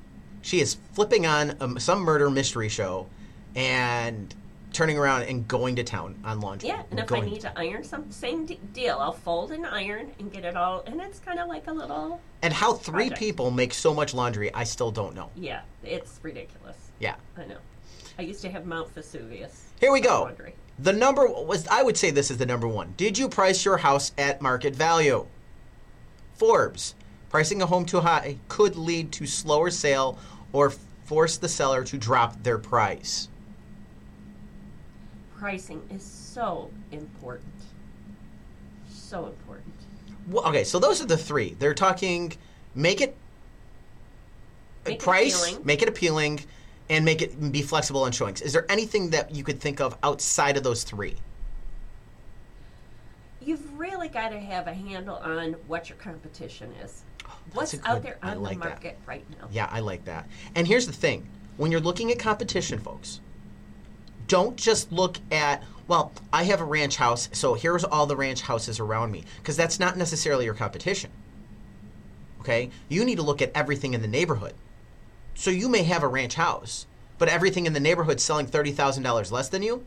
she 0.44 0.60
is 0.62 0.78
flipping 0.94 1.26
on 1.26 1.56
um, 1.60 1.80
some 1.80 2.00
murder 2.02 2.30
mystery 2.30 2.70
show, 2.70 3.08
and 3.56 4.34
turning 4.74 4.98
around 4.98 5.24
and 5.24 5.48
going 5.48 5.76
to 5.78 5.84
town 5.84 6.16
on 6.26 6.42
laundry. 6.42 6.68
Yeah, 6.68 6.84
and 6.92 7.00
if 7.00 7.08
going 7.08 7.24
I 7.24 7.26
need 7.28 7.42
to 7.42 7.58
iron 7.58 7.84
some, 7.84 8.12
same 8.12 8.46
d- 8.46 8.60
deal. 8.74 8.98
I'll 9.00 9.14
fold 9.14 9.52
and 9.52 9.66
iron 9.66 10.12
and 10.20 10.32
get 10.32 10.44
it 10.44 10.58
all, 10.58 10.84
and 10.86 11.00
it's 11.00 11.20
kind 11.20 11.40
of 11.40 11.48
like 11.48 11.68
a 11.68 11.72
little. 11.72 12.20
And 12.42 12.54
how 12.54 12.74
three 12.74 13.08
Project. 13.08 13.20
people 13.20 13.52
make 13.52 13.74
so 13.74 13.94
much 13.94 14.14
laundry, 14.14 14.54
I 14.54 14.66
still 14.66 14.92
don't 14.92 15.16
know. 15.16 15.30
Yeah, 15.36 15.62
it's 15.84 16.20
ridiculous. 16.22 16.76
Yeah. 17.00 17.16
I 17.38 17.46
know. 17.46 17.58
I 18.20 18.24
used 18.24 18.42
to 18.42 18.50
have 18.50 18.66
Mount 18.66 18.94
Vesuvius. 18.94 19.66
Here 19.80 19.92
we 19.92 20.02
go. 20.02 20.24
Laundry. 20.24 20.56
The 20.80 20.94
number 20.94 21.28
was 21.28 21.68
I 21.68 21.82
would 21.82 21.96
say 21.96 22.12
this 22.12 22.30
is 22.30 22.38
the 22.38 22.46
number 22.46 22.68
one. 22.68 22.94
Did 22.98 23.18
you 23.18 23.30
price 23.30 23.64
your 23.64 23.78
house 23.78 24.12
at 24.18 24.42
market 24.42 24.76
value? 24.76 25.26
Forbes. 26.36 26.96
Pricing 27.30 27.62
a 27.62 27.66
home 27.66 27.86
too 27.86 28.02
high 28.02 28.38
could 28.50 28.76
lead 28.76 29.12
to 29.14 29.26
slower 29.26 29.70
sale 29.70 30.18
or 30.52 30.72
force 31.06 31.38
the 31.38 31.50
seller 31.50 31.84
to 31.86 31.98
drop 31.98 32.42
their 32.44 32.58
price. 32.58 33.30
Pricing 35.38 35.82
is 35.92 36.04
so 36.04 36.72
important. 36.92 37.52
So 38.90 39.26
important. 39.28 39.74
Well, 40.30 40.46
okay, 40.48 40.64
so 40.64 40.80
those 40.80 41.02
are 41.02 41.06
the 41.06 41.18
three. 41.18 41.56
They're 41.60 41.74
talking 41.74 42.34
make 42.74 43.02
it 43.02 43.16
Make 44.86 45.00
price, 45.00 45.42
appealing. 45.44 45.66
make 45.66 45.82
it 45.82 45.90
appealing, 45.90 46.40
and 46.90 47.04
make 47.04 47.22
it 47.22 47.52
be 47.52 47.62
flexible 47.64 48.04
on 48.04 48.12
showings. 48.12 48.42
Is 48.42 48.54
there 48.54 48.66
anything 48.70 49.10
that 49.12 49.34
you 49.34 49.44
could 49.44 49.60
think 49.60 49.82
of 49.82 49.98
outside 50.04 50.58
of 50.58 50.64
those 50.64 50.84
three? 50.84 51.16
You've 53.42 53.78
really 53.80 54.08
got 54.10 54.30
to 54.30 54.40
have 54.40 54.68
a 54.68 54.74
handle 54.74 55.18
on 55.18 55.54
what 55.68 55.90
your 55.90 55.98
competition 55.98 56.72
is. 56.84 57.04
Oh, 57.28 57.36
What's 57.54 57.74
a 57.74 57.88
out 57.88 58.02
there 58.04 58.18
on 58.24 58.42
like 58.42 58.58
the 58.58 58.64
that. 58.64 58.70
market 58.70 59.00
right 59.06 59.26
now? 59.40 59.48
Yeah, 59.52 59.68
I 59.72 59.80
like 59.80 60.06
that. 60.06 60.28
And 60.56 60.68
here's 60.68 60.88
the 60.88 60.94
thing 60.94 61.28
when 61.58 61.72
you're 61.72 61.82
looking 61.82 62.12
at 62.12 62.20
competition, 62.20 62.80
folks, 62.80 63.22
don't 64.28 64.58
just 64.58 64.92
look 64.92 65.18
at, 65.32 65.64
well, 65.88 66.12
I 66.34 66.44
have 66.44 66.62
a 66.62 66.66
ranch 66.66 66.96
house, 66.98 67.30
so 67.32 67.54
here's 67.54 67.84
all 67.84 68.06
the 68.06 68.16
ranch 68.16 68.42
houses 68.42 68.80
around 68.80 69.12
me, 69.12 69.24
because 69.38 69.58
that's 69.58 69.80
not 69.80 69.98
necessarily 69.98 70.46
your 70.46 70.54
competition. 70.54 71.12
Okay? 72.42 72.70
You 72.90 73.06
need 73.06 73.16
to 73.16 73.24
look 73.24 73.42
at 73.42 73.52
everything 73.56 73.94
in 73.94 74.02
the 74.02 74.08
neighborhood. 74.08 74.54
So 75.34 75.52
you 75.52 75.68
may 75.68 75.84
have 75.84 76.04
a 76.04 76.08
ranch 76.08 76.36
house, 76.36 76.86
but 77.18 77.30
everything 77.30 77.66
in 77.66 77.74
the 77.74 77.80
neighborhood 77.80 78.20
selling 78.20 78.48
$30,000 78.48 79.32
less 79.32 79.50
than 79.50 79.62
you, 79.62 79.86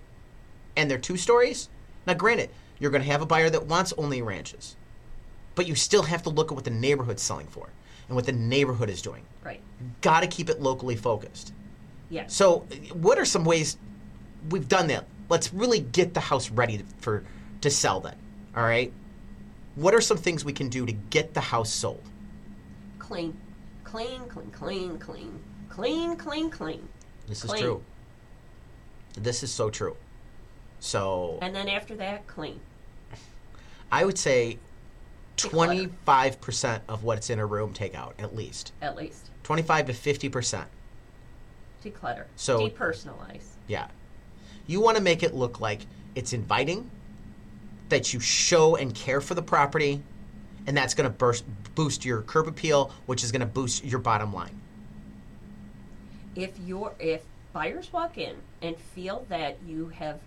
and 0.76 0.90
they're 0.90 0.98
two 0.98 1.16
stories. 1.16 1.68
Now, 2.06 2.14
granted, 2.14 2.50
you're 2.78 2.90
going 2.90 3.02
to 3.02 3.10
have 3.10 3.22
a 3.22 3.26
buyer 3.26 3.50
that 3.50 3.66
wants 3.66 3.92
only 3.98 4.22
ranches, 4.22 4.76
but 5.54 5.66
you 5.66 5.74
still 5.74 6.04
have 6.04 6.22
to 6.24 6.30
look 6.30 6.50
at 6.50 6.54
what 6.54 6.64
the 6.64 6.70
neighborhood's 6.70 7.22
selling 7.22 7.46
for 7.46 7.68
and 8.08 8.16
what 8.16 8.26
the 8.26 8.32
neighborhood 8.32 8.88
is 8.88 9.02
doing 9.02 9.22
Right. 9.44 9.60
got 10.00 10.20
to 10.20 10.26
keep 10.26 10.48
it 10.48 10.60
locally 10.60 10.96
focused. 10.96 11.52
Yes. 12.10 12.34
So, 12.34 12.60
what 12.92 13.18
are 13.18 13.24
some 13.24 13.44
ways 13.44 13.76
we've 14.50 14.68
done 14.68 14.86
that? 14.88 15.06
Let's 15.28 15.52
really 15.52 15.80
get 15.80 16.14
the 16.14 16.20
house 16.20 16.50
ready 16.50 16.84
for 17.00 17.24
to 17.60 17.70
sell. 17.70 18.00
Then, 18.00 18.16
all 18.56 18.62
right. 18.62 18.92
What 19.74 19.94
are 19.94 20.00
some 20.00 20.16
things 20.16 20.44
we 20.44 20.52
can 20.52 20.68
do 20.68 20.84
to 20.86 20.92
get 20.92 21.34
the 21.34 21.40
house 21.40 21.72
sold? 21.72 22.02
clean, 22.98 23.34
clean, 23.84 24.20
clean, 24.28 24.50
clean, 24.50 24.98
clean, 24.98 25.40
clean, 25.70 26.16
clean, 26.16 26.50
clean. 26.50 26.88
This 27.26 27.42
is 27.44 27.52
true. 27.52 27.82
This 29.14 29.42
is 29.42 29.50
so 29.50 29.70
true. 29.70 29.96
So, 30.80 31.38
And 31.40 31.54
then 31.54 31.68
after 31.68 31.96
that, 31.96 32.26
clean. 32.26 32.60
I 33.90 34.04
would 34.04 34.18
say 34.18 34.58
twenty-five 35.36 36.40
percent 36.40 36.82
of 36.88 37.02
what's 37.04 37.30
in 37.30 37.38
a 37.38 37.46
room 37.46 37.72
take 37.72 37.94
out 37.94 38.14
at 38.18 38.34
least. 38.36 38.72
At 38.82 38.94
least 38.96 39.30
Twenty-five 39.42 39.86
to 39.86 39.94
fifty 39.94 40.28
percent. 40.28 40.68
declutter. 41.82 42.24
So- 42.36 42.68
depersonalize. 42.68 43.44
Yeah. 43.66 43.88
You 44.68 44.80
want 44.82 44.98
to 44.98 45.02
make 45.02 45.24
it 45.24 45.34
look 45.34 45.60
like 45.60 45.80
it's 46.14 46.32
inviting, 46.32 46.88
that 47.88 48.12
you 48.12 48.20
show 48.20 48.76
and 48.76 48.94
care 48.94 49.20
for 49.20 49.34
the 49.34 49.42
property, 49.42 50.02
and 50.66 50.76
that's 50.76 50.92
going 50.94 51.10
to 51.10 51.16
burst, 51.16 51.44
boost 51.74 52.04
your 52.04 52.20
curb 52.22 52.46
appeal, 52.46 52.92
which 53.06 53.24
is 53.24 53.32
going 53.32 53.40
to 53.40 53.46
boost 53.46 53.82
your 53.82 53.98
bottom 53.98 54.32
line. 54.32 54.60
If 56.36 56.52
you're 56.66 56.94
if 57.00 57.22
buyers 57.52 57.92
walk 57.92 58.18
in 58.18 58.36
and 58.62 58.76
feel 58.76 59.24
that 59.30 59.56
you 59.66 59.88
have 59.88 60.20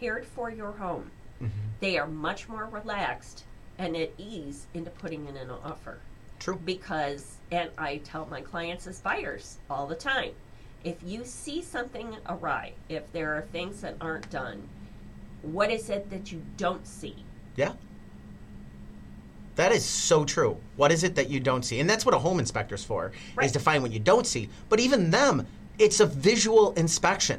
cared 0.00 0.24
for 0.24 0.50
your 0.50 0.72
home, 0.72 1.10
mm-hmm. 1.40 1.50
they 1.80 1.98
are 1.98 2.06
much 2.06 2.48
more 2.48 2.64
relaxed 2.64 3.44
and 3.78 3.94
at 3.96 4.12
ease 4.16 4.66
into 4.72 4.90
putting 4.90 5.26
in 5.26 5.36
an 5.36 5.50
offer 5.50 5.98
True. 6.38 6.58
because 6.64 7.36
and 7.50 7.70
I 7.76 7.98
tell 7.98 8.26
my 8.26 8.40
clients 8.40 8.86
as 8.86 9.00
buyers 9.00 9.58
all 9.68 9.86
the 9.86 9.94
time 9.94 10.32
if 10.84 10.96
you 11.04 11.24
see 11.24 11.62
something 11.62 12.16
awry 12.28 12.72
if 12.88 13.10
there 13.12 13.34
are 13.34 13.42
things 13.52 13.80
that 13.80 13.96
aren't 14.00 14.28
done 14.30 14.62
what 15.42 15.70
is 15.70 15.90
it 15.90 16.08
that 16.10 16.30
you 16.30 16.42
don't 16.56 16.86
see 16.86 17.16
Yeah. 17.56 17.72
That 19.56 19.70
is 19.70 19.84
so 19.84 20.24
true. 20.24 20.56
What 20.74 20.90
is 20.90 21.04
it 21.04 21.14
that 21.14 21.30
you 21.30 21.38
don't 21.38 21.62
see? 21.64 21.78
And 21.78 21.88
that's 21.88 22.04
what 22.04 22.12
a 22.12 22.18
home 22.18 22.40
inspector's 22.40 22.82
for, 22.82 23.12
Right. 23.36 23.46
is 23.46 23.52
to 23.52 23.60
find 23.60 23.84
what 23.84 23.92
you 23.92 24.00
don't 24.00 24.26
see. 24.26 24.48
But 24.68 24.80
even 24.80 25.10
them, 25.12 25.46
it's 25.78 26.00
a 26.00 26.06
visual 26.06 26.72
inspection. 26.72 27.38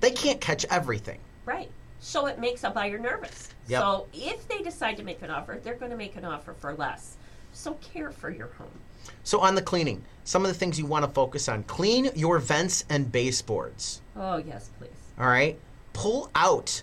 They 0.00 0.10
can't 0.10 0.40
catch 0.40 0.64
everything. 0.66 1.18
right 1.46 1.70
so 2.02 2.26
it 2.26 2.38
makes 2.38 2.62
a 2.64 2.70
buyer 2.70 2.98
nervous 2.98 3.48
Yep. 3.68 3.80
so 3.82 4.06
if 4.12 4.46
they 4.48 4.58
decide 4.62 4.96
to 4.98 5.02
make 5.02 5.20
an 5.22 5.30
offer 5.30 5.58
they're 5.62 5.74
going 5.74 5.90
to 5.90 5.96
make 5.96 6.16
an 6.16 6.24
offer 6.24 6.52
for 6.54 6.72
less 6.74 7.16
so 7.52 7.74
care 7.74 8.10
for 8.10 8.30
your 8.30 8.48
home 8.58 8.78
So 9.24 9.40
on 9.40 9.54
the 9.54 9.62
cleaning, 9.62 10.04
some 10.24 10.44
of 10.44 10.48
the 10.48 10.58
things 10.58 10.78
you 10.78 10.86
want 10.86 11.04
to 11.04 11.10
focus 11.10 11.48
on. 11.48 11.62
Clean 11.64 12.10
your 12.14 12.38
vents 12.38 12.84
and 12.88 13.10
baseboards. 13.10 14.00
oh 14.16 14.38
yes 14.38 14.70
please 14.78 14.90
All 15.18 15.26
right? 15.26 15.58
Pull 15.92 16.30
out 16.34 16.82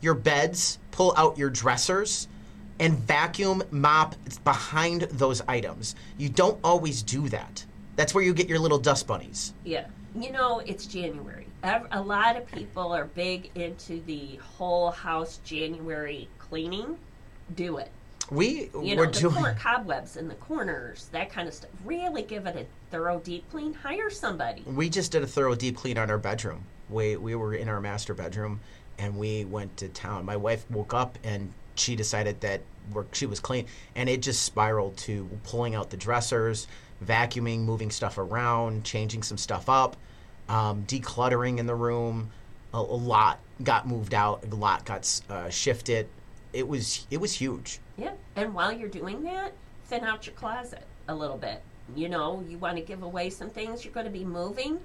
your 0.00 0.14
beds, 0.14 0.78
pull 0.90 1.14
out 1.16 1.38
your 1.38 1.50
dressers, 1.50 2.28
and 2.78 2.98
vacuum 2.98 3.62
mop 3.70 4.16
behind 4.42 5.02
those 5.02 5.40
items. 5.42 5.94
You 6.18 6.28
don't 6.28 6.58
always 6.64 7.02
do 7.02 7.28
that. 7.28 7.64
That's 7.96 8.14
where 8.14 8.24
you 8.24 8.34
get 8.34 8.48
your 8.48 8.58
little 8.58 8.78
dust 8.78 9.06
bunnies. 9.06 9.54
Yeah. 9.64 9.86
You 10.14 10.32
know, 10.32 10.60
it's 10.60 10.86
January. 10.86 11.46
A 11.62 12.00
lot 12.00 12.36
of 12.36 12.46
people 12.46 12.92
are 12.92 13.06
big 13.06 13.50
into 13.54 14.02
the 14.02 14.36
whole 14.36 14.90
house 14.90 15.40
January 15.44 16.28
cleaning. 16.38 16.98
Do 17.54 17.78
it. 17.78 17.90
We 18.30 18.70
You 18.72 18.96
we're 18.96 19.06
know, 19.06 19.10
the 19.10 19.20
doing 19.20 19.54
cobwebs 19.56 20.16
in 20.16 20.28
the 20.28 20.34
corners, 20.36 21.08
that 21.12 21.30
kind 21.30 21.46
of 21.46 21.54
stuff. 21.54 21.70
Really 21.84 22.22
give 22.22 22.46
it 22.46 22.56
a 22.56 22.66
thorough 22.90 23.20
deep 23.20 23.48
clean. 23.50 23.74
Hire 23.74 24.10
somebody. 24.10 24.62
we 24.66 24.88
just 24.88 25.12
did 25.12 25.22
a 25.22 25.26
thorough 25.26 25.54
deep 25.54 25.76
clean 25.76 25.98
on 25.98 26.10
our 26.10 26.18
bedroom. 26.18 26.64
We 26.88 27.16
we 27.16 27.34
were 27.34 27.54
in 27.54 27.68
our 27.68 27.80
master 27.80 28.14
bedroom 28.14 28.60
and 28.98 29.18
we 29.18 29.44
went 29.44 29.76
to 29.78 29.88
town. 29.88 30.24
My 30.24 30.36
wife 30.36 30.68
woke 30.70 30.94
up 30.94 31.18
and 31.24 31.52
she 31.74 31.96
decided 31.96 32.40
that 32.40 32.62
we're, 32.92 33.04
she 33.12 33.26
was 33.26 33.40
clean 33.40 33.66
and 33.94 34.08
it 34.08 34.22
just 34.22 34.42
spiraled 34.42 34.96
to 34.98 35.28
pulling 35.44 35.74
out 35.74 35.90
the 35.90 35.96
dressers, 35.96 36.66
vacuuming, 37.04 37.60
moving 37.60 37.90
stuff 37.90 38.18
around, 38.18 38.84
changing 38.84 39.22
some 39.22 39.38
stuff 39.38 39.68
up, 39.68 39.96
um, 40.48 40.84
decluttering 40.86 41.58
in 41.58 41.66
the 41.66 41.74
room. 41.74 42.30
A, 42.72 42.78
a 42.78 42.80
lot 42.80 43.38
got 43.62 43.86
moved 43.86 44.14
out. 44.14 44.44
A 44.50 44.54
lot 44.54 44.84
got 44.84 45.20
uh, 45.28 45.48
shifted. 45.50 46.08
It 46.54 46.66
was 46.66 47.06
it 47.10 47.20
was 47.20 47.32
huge. 47.32 47.80
Yeah. 47.98 48.12
And 48.36 48.54
while 48.54 48.72
you're 48.72 48.88
doing 48.88 49.22
that, 49.24 49.52
thin 49.86 50.04
out 50.04 50.26
your 50.26 50.34
closet 50.36 50.84
a 51.08 51.14
little 51.14 51.36
bit. 51.36 51.60
You 51.94 52.08
know, 52.08 52.42
you 52.48 52.56
want 52.58 52.76
to 52.76 52.82
give 52.82 53.02
away 53.02 53.28
some 53.28 53.50
things 53.50 53.84
you're 53.84 53.92
going 53.92 54.06
to 54.06 54.12
be 54.12 54.24
moving. 54.24 54.78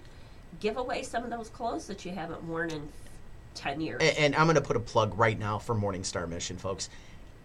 Give 0.60 0.78
away 0.78 1.04
some 1.04 1.24
of 1.24 1.30
those 1.30 1.50
clothes 1.50 1.88
that 1.88 2.04
you 2.04 2.12
haven't 2.12 2.44
worn 2.44 2.72
in 2.72 2.90
10 3.54 3.80
years. 3.80 4.02
And, 4.02 4.18
and 4.18 4.36
I'm 4.36 4.48
going 4.48 4.56
to 4.56 4.62
put 4.62 4.76
a 4.76 4.82
plug 4.82 5.18
right 5.18 5.38
now 5.38 5.60
for 5.60 5.76
Morningstar 5.76 6.28
Mission, 6.28 6.58
folks. 6.58 6.90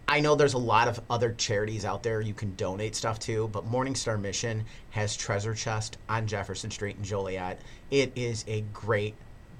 I 0.07 0.19
know 0.19 0.35
there's 0.35 0.53
a 0.53 0.59
lot 0.59 0.87
of 0.87 0.99
other 1.09 1.33
charities 1.33 1.83
out 1.83 2.03
there 2.03 2.21
you 2.21 2.33
can 2.33 2.53
donate 2.55 2.95
stuff 2.95 3.17
to, 3.19 3.47
but 3.47 3.69
Morningstar 3.69 4.19
Mission 4.19 4.65
has 4.91 5.15
Treasure 5.15 5.55
Chest 5.55 5.97
on 6.09 6.27
Jefferson 6.27 6.69
Street 6.69 6.97
in 6.97 7.03
Joliet. 7.03 7.59
It 7.89 8.11
is 8.15 8.45
a 8.47 8.61
great, 8.73 9.15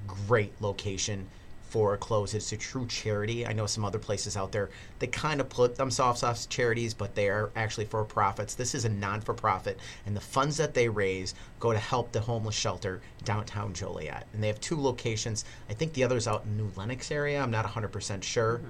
great 0.06 0.54
location 0.62 1.28
for 1.70 1.98
clothes. 1.98 2.34
It's 2.34 2.52
a 2.52 2.58
true 2.58 2.86
charity. 2.88 3.46
I 3.46 3.54
know 3.54 3.66
some 3.66 3.86
other 3.86 4.00
places 4.00 4.38
out 4.38 4.52
there 4.52 4.70
they 5.00 5.08
kind 5.08 5.42
of 5.42 5.50
put 5.50 5.76
themselves 5.76 6.24
off 6.24 6.48
charities, 6.48 6.94
but 6.94 7.16
they 7.16 7.30
are 7.30 7.52
actually 7.56 7.86
for 7.86 8.04
profits. 8.04 8.56
This 8.56 8.76
is 8.76 8.86
a 8.86 8.90
non 8.90 9.22
for 9.22 9.34
profit, 9.34 9.80
and 10.06 10.16
the 10.16 10.22
funds 10.22 10.58
that 10.58 10.74
they 10.74 10.88
raise 10.88 11.36
go 11.60 11.74
to 11.74 11.80
help 11.80 12.12
the 12.12 12.22
homeless 12.22 12.56
shelter 12.56 13.02
downtown 13.24 13.74
Joliet. 13.74 14.26
And 14.34 14.42
they 14.42 14.48
have 14.48 14.62
two 14.62 14.80
locations. 14.80 15.46
I 15.70 15.74
think 15.74 15.94
the 15.94 16.04
other's 16.04 16.28
out 16.28 16.46
in 16.46 16.58
New 16.58 16.72
Lenox 16.76 17.12
area. 17.12 17.42
I'm 17.42 17.52
not 17.52 17.66
100% 17.66 18.24
sure. 18.24 18.62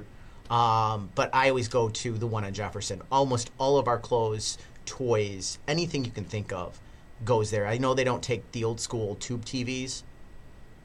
Um, 0.50 1.10
but 1.16 1.34
I 1.34 1.50
always 1.50 1.68
go 1.68 1.90
to 1.90 2.18
the 2.18 2.28
one 2.28 2.46
on 2.46 2.54
Jefferson. 2.54 3.02
Almost 3.12 3.52
all 3.58 3.78
of 3.78 3.88
our 3.88 3.98
clothes, 3.98 4.58
toys, 4.86 5.58
anything 5.68 6.06
you 6.06 6.12
can 6.12 6.26
think 6.26 6.54
of 6.54 6.80
goes 7.24 7.50
there. 7.52 7.66
I 7.68 7.78
know 7.78 7.94
they 7.94 8.04
don't 8.04 8.22
take 8.22 8.52
the 8.52 8.64
old 8.64 8.80
school 8.80 9.16
tube 9.16 9.46
TVs 9.46 10.04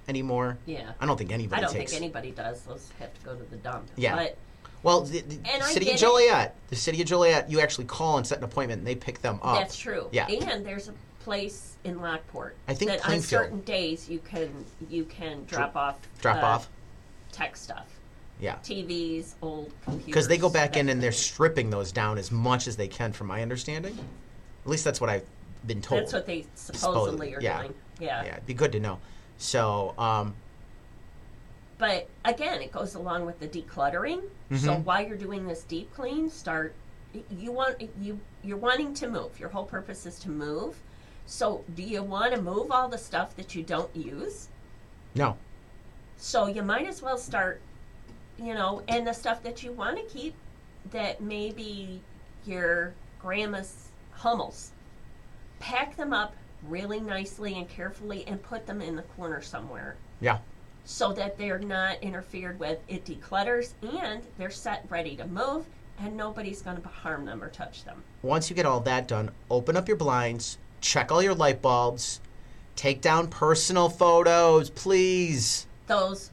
anymore. 0.08 0.58
yeah. 0.66 0.92
I 1.00 1.06
don't 1.06 1.16
think 1.16 1.32
anybody 1.32 1.62
does. 1.62 1.70
I 1.70 1.72
don't 1.72 1.80
takes. 1.80 1.92
think 1.92 2.02
anybody 2.02 2.30
does. 2.30 2.62
Those 2.62 2.90
have 2.98 3.12
to 3.14 3.20
go 3.24 3.34
to 3.34 3.44
the 3.44 3.56
dump. 3.56 3.88
Yeah. 3.96 4.16
But 4.16 4.36
well, 4.82 5.02
the, 5.02 5.20
the 5.20 5.62
city 5.64 5.90
of 5.90 5.96
it. 5.96 5.98
Joliet, 5.98 6.56
the 6.68 6.76
city 6.76 7.02
of 7.02 7.06
Joliet, 7.06 7.50
you 7.50 7.60
actually 7.60 7.84
call 7.84 8.16
and 8.16 8.26
set 8.26 8.38
an 8.38 8.44
appointment, 8.44 8.78
and 8.78 8.86
they 8.86 8.94
pick 8.94 9.20
them 9.20 9.38
up. 9.42 9.58
That's 9.58 9.76
true. 9.76 10.08
Yeah. 10.10 10.26
And 10.26 10.64
there's 10.64 10.88
a 10.88 10.94
place 11.20 11.76
in 11.84 12.00
Lockport 12.00 12.56
I 12.66 12.74
think 12.74 12.90
that 12.90 13.06
on 13.08 13.20
certain 13.20 13.60
days 13.60 14.08
you 14.08 14.18
can 14.20 14.64
you 14.88 15.04
can 15.04 15.44
drop 15.44 15.76
off 15.76 15.98
Drop 16.20 16.42
uh, 16.42 16.46
off. 16.46 16.68
tech 17.30 17.56
stuff, 17.56 17.86
Yeah. 18.40 18.56
TVs, 18.56 19.34
old 19.42 19.70
computers. 19.84 20.06
Because 20.06 20.28
they 20.28 20.38
go 20.38 20.48
back 20.50 20.76
in 20.76 20.88
and 20.88 21.02
they're 21.02 21.12
stripping 21.12 21.70
those 21.70 21.92
down 21.92 22.16
as 22.18 22.30
much 22.30 22.66
as 22.66 22.76
they 22.76 22.88
can, 22.88 23.12
from 23.12 23.26
my 23.26 23.42
understanding. 23.42 23.98
At 24.64 24.70
least 24.70 24.84
that's 24.84 25.00
what 25.00 25.10
I've 25.10 25.26
been 25.66 25.82
told. 25.82 26.02
That's 26.02 26.12
what 26.14 26.26
they 26.26 26.46
supposedly 26.54 27.34
are 27.34 27.40
yeah. 27.40 27.60
doing. 27.62 27.74
Yeah. 27.98 28.24
yeah, 28.24 28.32
it'd 28.32 28.46
be 28.46 28.54
good 28.54 28.72
to 28.72 28.80
know. 28.80 28.98
So, 29.40 29.94
um, 29.98 30.34
But 31.78 32.08
again, 32.26 32.60
it 32.60 32.72
goes 32.72 32.94
along 32.94 33.24
with 33.24 33.40
the 33.40 33.48
decluttering. 33.48 34.20
So 34.54 34.76
Mhm. 34.76 34.84
while 34.84 35.00
you're 35.00 35.16
doing 35.16 35.46
this 35.46 35.62
deep 35.62 35.92
clean, 35.94 36.28
start 36.28 36.74
you 37.30 37.50
want 37.50 37.80
you 38.00 38.20
you're 38.44 38.58
wanting 38.58 38.92
to 38.94 39.08
move. 39.08 39.40
Your 39.40 39.48
whole 39.48 39.64
purpose 39.64 40.04
is 40.04 40.18
to 40.20 40.28
move. 40.28 40.76
So 41.24 41.64
do 41.74 41.82
you 41.82 42.02
want 42.02 42.34
to 42.34 42.42
move 42.42 42.70
all 42.70 42.88
the 42.88 42.98
stuff 42.98 43.34
that 43.36 43.54
you 43.54 43.62
don't 43.62 43.94
use? 43.96 44.48
no. 45.14 45.36
So 46.18 46.46
you 46.48 46.62
might 46.62 46.86
as 46.86 47.00
well 47.00 47.16
start, 47.16 47.62
you 48.38 48.52
know, 48.52 48.82
and 48.86 49.06
the 49.06 49.14
stuff 49.14 49.42
that 49.42 49.62
you 49.62 49.72
want 49.72 49.96
to 49.96 50.02
keep 50.04 50.34
that 50.90 51.22
maybe 51.22 52.02
your 52.44 52.92
grandma's 53.22 53.88
hummels. 54.12 54.72
Pack 55.60 55.96
them 55.96 56.12
up 56.12 56.34
really 56.68 57.00
nicely 57.00 57.54
and 57.58 57.68
carefully 57.68 58.24
and 58.26 58.42
put 58.42 58.66
them 58.66 58.80
in 58.80 58.96
the 58.96 59.02
corner 59.02 59.40
somewhere 59.40 59.96
Yeah. 60.20 60.38
so 60.84 61.12
that 61.14 61.38
they're 61.38 61.58
not 61.58 62.02
interfered 62.02 62.58
with. 62.58 62.78
It 62.88 63.04
declutters 63.04 63.72
and 63.82 64.22
they're 64.38 64.50
set 64.50 64.84
ready 64.88 65.16
to 65.16 65.26
move 65.26 65.66
and 65.98 66.16
nobody's 66.16 66.62
going 66.62 66.80
to 66.80 66.88
harm 66.88 67.24
them 67.26 67.42
or 67.42 67.48
touch 67.50 67.84
them. 67.84 68.02
Once 68.22 68.48
you 68.50 68.56
get 68.56 68.66
all 68.66 68.80
that 68.80 69.06
done, 69.08 69.30
open 69.50 69.76
up 69.76 69.86
your 69.88 69.96
blinds, 69.96 70.58
check 70.80 71.10
all 71.12 71.22
your 71.22 71.34
light 71.34 71.60
bulbs, 71.60 72.20
take 72.76 73.00
down 73.02 73.28
personal 73.28 73.88
photos, 73.90 74.70
please. 74.70 75.66
Those 75.86 76.30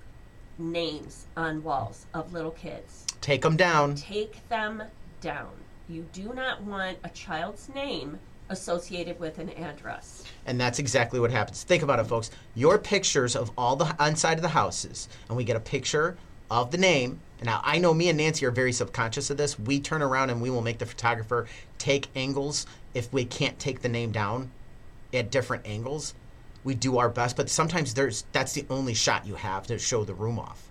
names 0.57 1.25
on 1.35 1.63
walls 1.63 2.05
of 2.13 2.33
little 2.33 2.51
kids, 2.51 3.05
Take 3.21 3.41
them 3.41 3.57
down. 3.57 3.95
take 3.95 4.47
them 4.49 4.83
down. 5.21 5.51
You 5.89 6.05
do 6.13 6.33
not 6.33 6.61
want 6.63 6.97
a 7.03 7.09
child's 7.09 7.67
name 7.69 8.19
associated 8.49 9.19
with 9.19 9.39
an 9.39 9.49
address. 9.51 10.23
And 10.45 10.59
that's 10.59 10.79
exactly 10.79 11.19
what 11.19 11.31
happens. 11.31 11.63
Think 11.63 11.83
about 11.83 11.99
it, 11.99 12.05
folks. 12.05 12.31
Your 12.55 12.77
pictures 12.77 13.35
of 13.35 13.51
all 13.57 13.75
the 13.75 13.95
inside 13.99 14.37
of 14.37 14.41
the 14.41 14.49
houses, 14.49 15.09
and 15.27 15.37
we 15.37 15.43
get 15.43 15.55
a 15.55 15.61
picture 15.61 16.17
of 16.49 16.71
the 16.71 16.77
name. 16.77 17.19
Now 17.43 17.61
I 17.63 17.77
know 17.77 17.93
me 17.93 18.09
and 18.09 18.17
Nancy 18.17 18.45
are 18.45 18.51
very 18.51 18.71
subconscious 18.71 19.29
of 19.29 19.37
this. 19.37 19.59
We 19.59 19.79
turn 19.79 20.01
around 20.01 20.29
and 20.29 20.41
we 20.41 20.49
will 20.49 20.61
make 20.61 20.79
the 20.79 20.85
photographer 20.85 21.47
take 21.77 22.07
angles 22.15 22.65
if 22.93 23.11
we 23.13 23.25
can't 23.25 23.59
take 23.59 23.81
the 23.81 23.89
name 23.89 24.11
down 24.11 24.51
at 25.13 25.31
different 25.31 25.67
angles. 25.67 26.13
We 26.63 26.73
do 26.73 26.97
our 26.97 27.09
best, 27.09 27.37
but 27.37 27.49
sometimes 27.49 27.93
there's 27.93 28.25
that's 28.31 28.53
the 28.53 28.65
only 28.69 28.93
shot 28.93 29.27
you 29.27 29.35
have 29.35 29.67
to 29.67 29.77
show 29.77 30.03
the 30.03 30.13
room 30.13 30.39
off. 30.39 30.63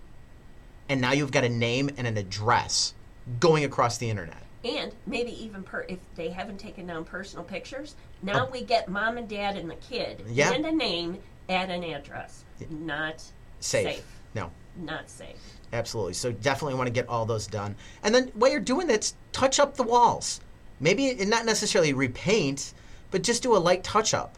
And 0.88 1.00
now 1.00 1.12
you've 1.12 1.32
got 1.32 1.44
a 1.44 1.48
name 1.48 1.90
and 1.96 2.06
an 2.06 2.16
address 2.16 2.94
going 3.40 3.64
across 3.64 3.98
the 3.98 4.10
internet. 4.10 4.45
And 4.66 4.90
mm. 4.92 4.94
maybe 5.06 5.30
even 5.44 5.62
per 5.62 5.84
if 5.88 5.98
they 6.16 6.28
haven't 6.30 6.58
taken 6.58 6.86
down 6.86 7.04
personal 7.04 7.44
pictures, 7.44 7.94
now 8.22 8.46
Oh. 8.46 8.50
we 8.50 8.62
get 8.62 8.88
mom 8.88 9.16
and 9.16 9.28
dad 9.28 9.56
and 9.56 9.70
the 9.70 9.76
kid 9.76 10.22
Yeah. 10.28 10.52
and 10.52 10.66
a 10.66 10.72
name 10.72 11.18
and 11.48 11.70
an 11.70 11.84
address. 11.84 12.44
yeah. 12.58 12.66
Not 12.70 13.22
Safe. 13.60 13.96
safe. 13.96 14.04
No. 14.34 14.50
Not 14.76 15.08
safe. 15.08 15.36
Absolutely. 15.72 16.14
So 16.14 16.32
definitely 16.32 16.74
want 16.74 16.86
to 16.88 16.92
get 16.92 17.08
all 17.08 17.24
those 17.26 17.46
done. 17.46 17.76
And 18.02 18.14
then 18.14 18.30
while 18.34 18.50
you're 18.50 18.60
doing 18.60 18.86
that, 18.88 19.12
touch 19.32 19.58
up 19.58 19.76
the 19.76 19.82
walls. 19.82 20.40
Maybe 20.80 21.14
not 21.24 21.46
necessarily 21.46 21.92
repaint, 21.92 22.74
but 23.10 23.22
just 23.22 23.42
do 23.42 23.56
a 23.56 23.58
light 23.58 23.82
touch 23.84 24.12
up. 24.14 24.36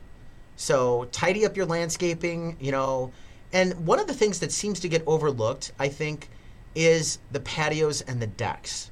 So 0.57 1.09
tidy 1.13 1.45
up 1.47 1.57
your 1.57 1.67
landscaping, 1.67 2.57
you 2.61 2.71
know. 2.73 3.13
And 3.53 3.87
one 3.87 3.99
of 3.99 4.07
the 4.07 4.15
things 4.15 4.39
that 4.41 4.53
seems 4.53 4.79
to 4.81 4.89
get 4.89 5.03
overlooked, 5.07 5.73
I 5.79 5.89
think, 5.89 6.29
is 6.75 7.19
the 7.33 7.41
patios 7.41 8.03
and 8.03 8.21
the 8.21 8.27
decks. 8.27 8.91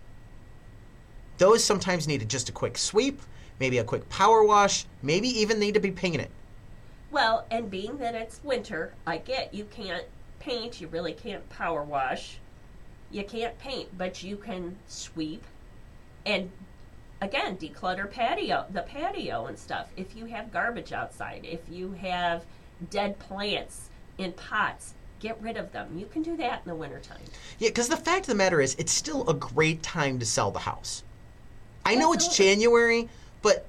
Those 1.38 1.62
sometimes 1.62 2.09
need 2.09 2.28
just 2.28 2.49
a 2.49 2.52
quick 2.52 2.78
sweep, 2.78 3.21
maybe 3.61 3.78
a 3.78 3.85
quick 3.85 4.09
power 4.09 4.45
wash, 4.45 4.87
maybe 5.02 5.28
even 5.28 5.59
need 5.59 5.75
to 5.75 5.81
be 5.81 5.90
painted. 5.90 6.31
Well, 7.11 7.47
and 7.50 7.71
being 7.71 7.99
that 7.99 8.14
it's 8.14 8.43
winter, 8.43 8.93
I 9.07 9.19
get 9.19 9.55
you 9.55 9.64
can't 9.64 10.05
paint, 10.38 10.81
you 10.81 10.88
really 10.88 11.12
can't 11.12 11.49
power 11.49 11.83
wash. 11.83 12.38
You 13.11 13.25
can't 13.25 13.59
paint, 13.59 13.97
but 13.97 14.23
you 14.23 14.37
can 14.37 14.76
sweep 14.88 15.45
and 16.25 16.50
again 17.21 17.57
declutter 17.57 18.11
patio 18.11 18.66
the 18.71 18.83
patio 18.83 19.47
and 19.47 19.59
stuff. 19.59 19.88
If 19.97 20.16
you 20.16 20.26
have 20.26 20.52
garbage 20.52 20.93
outside, 20.93 21.45
if 21.45 21.61
you 21.71 21.93
have 21.93 22.45
dead 22.90 23.19
plants 23.19 23.88
in 24.19 24.33
pots, 24.33 24.95
get 25.21 25.40
rid 25.40 25.57
of 25.57 25.73
them. 25.73 25.97
You 25.97 26.07
can 26.07 26.23
do 26.23 26.37
that 26.37 26.62
in 26.64 26.69
the 26.69 26.75
wintertime. 26.75 27.21
Yeah, 27.59 27.69
because 27.69 27.88
the 27.88 27.97
fact 27.97 28.23
of 28.23 28.26
the 28.26 28.35
matter 28.35 28.61
is, 28.61 28.75
it's 28.75 28.93
still 28.93 29.28
a 29.28 29.35
great 29.35 29.83
time 29.83 30.19
to 30.19 30.26
sell 30.26 30.50
the 30.50 30.59
house. 30.59 31.02
I 31.87 31.95
know 31.95 32.12
it's 32.12 32.37
January, 32.37 33.09
but 33.43 33.64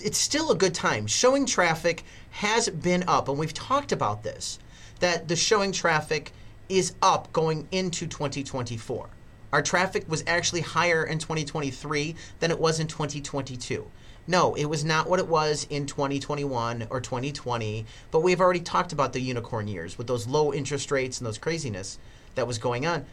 it's 0.00 0.16
still 0.16 0.52
a 0.52 0.54
good 0.54 0.74
time. 0.74 1.08
Showing 1.08 1.44
traffic 1.44 2.04
has 2.30 2.68
been 2.68 3.02
up, 3.08 3.28
and 3.28 3.36
we've 3.36 3.52
talked 3.52 3.90
about 3.90 4.22
this 4.22 4.60
that 5.00 5.26
the 5.26 5.34
showing 5.34 5.72
traffic 5.72 6.30
is 6.68 6.94
up 7.02 7.32
going 7.32 7.66
into 7.72 8.06
2024. 8.06 9.08
Our 9.52 9.60
traffic 9.60 10.08
was 10.08 10.22
actually 10.28 10.60
higher 10.60 11.02
in 11.02 11.18
2023 11.18 12.14
than 12.38 12.52
it 12.52 12.60
was 12.60 12.78
in 12.78 12.86
2022. 12.86 13.90
No, 14.28 14.54
it 14.54 14.66
was 14.66 14.84
not 14.84 15.08
what 15.08 15.18
it 15.18 15.26
was 15.26 15.66
in 15.68 15.86
2021 15.86 16.86
or 16.90 17.00
2020, 17.00 17.84
but 18.12 18.20
we've 18.20 18.40
already 18.40 18.60
talked 18.60 18.92
about 18.92 19.12
the 19.12 19.20
unicorn 19.20 19.66
years 19.66 19.98
with 19.98 20.06
those 20.06 20.28
low 20.28 20.52
interest 20.54 20.92
rates 20.92 21.18
and 21.18 21.26
those 21.26 21.38
craziness 21.38 21.98
that 22.36 22.46
was 22.46 22.58
going 22.58 22.86
on. 22.86 23.04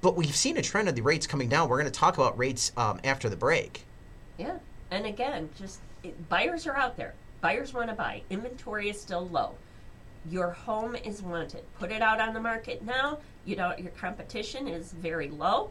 But 0.00 0.16
we've 0.16 0.34
seen 0.34 0.56
a 0.56 0.62
trend 0.62 0.88
of 0.88 0.94
the 0.94 1.02
rates 1.02 1.26
coming 1.26 1.48
down. 1.48 1.68
We're 1.68 1.78
going 1.78 1.90
to 1.90 1.98
talk 1.98 2.16
about 2.16 2.38
rates 2.38 2.72
um, 2.76 3.00
after 3.04 3.28
the 3.28 3.36
break. 3.36 3.84
Yeah. 4.38 4.58
And 4.90 5.06
again, 5.06 5.48
just 5.58 5.80
it, 6.02 6.28
buyers 6.28 6.66
are 6.66 6.76
out 6.76 6.96
there. 6.96 7.14
Buyers 7.40 7.72
want 7.72 7.88
to 7.90 7.94
buy. 7.94 8.22
Inventory 8.30 8.88
is 8.88 9.00
still 9.00 9.28
low. 9.28 9.54
Your 10.30 10.50
home 10.50 10.94
is 10.94 11.22
wanted. 11.22 11.62
Put 11.78 11.92
it 11.92 12.02
out 12.02 12.20
on 12.20 12.34
the 12.34 12.40
market 12.40 12.82
now. 12.82 13.18
You 13.44 13.56
know 13.56 13.74
your 13.78 13.92
competition 13.92 14.68
is 14.68 14.92
very 14.92 15.28
low. 15.28 15.70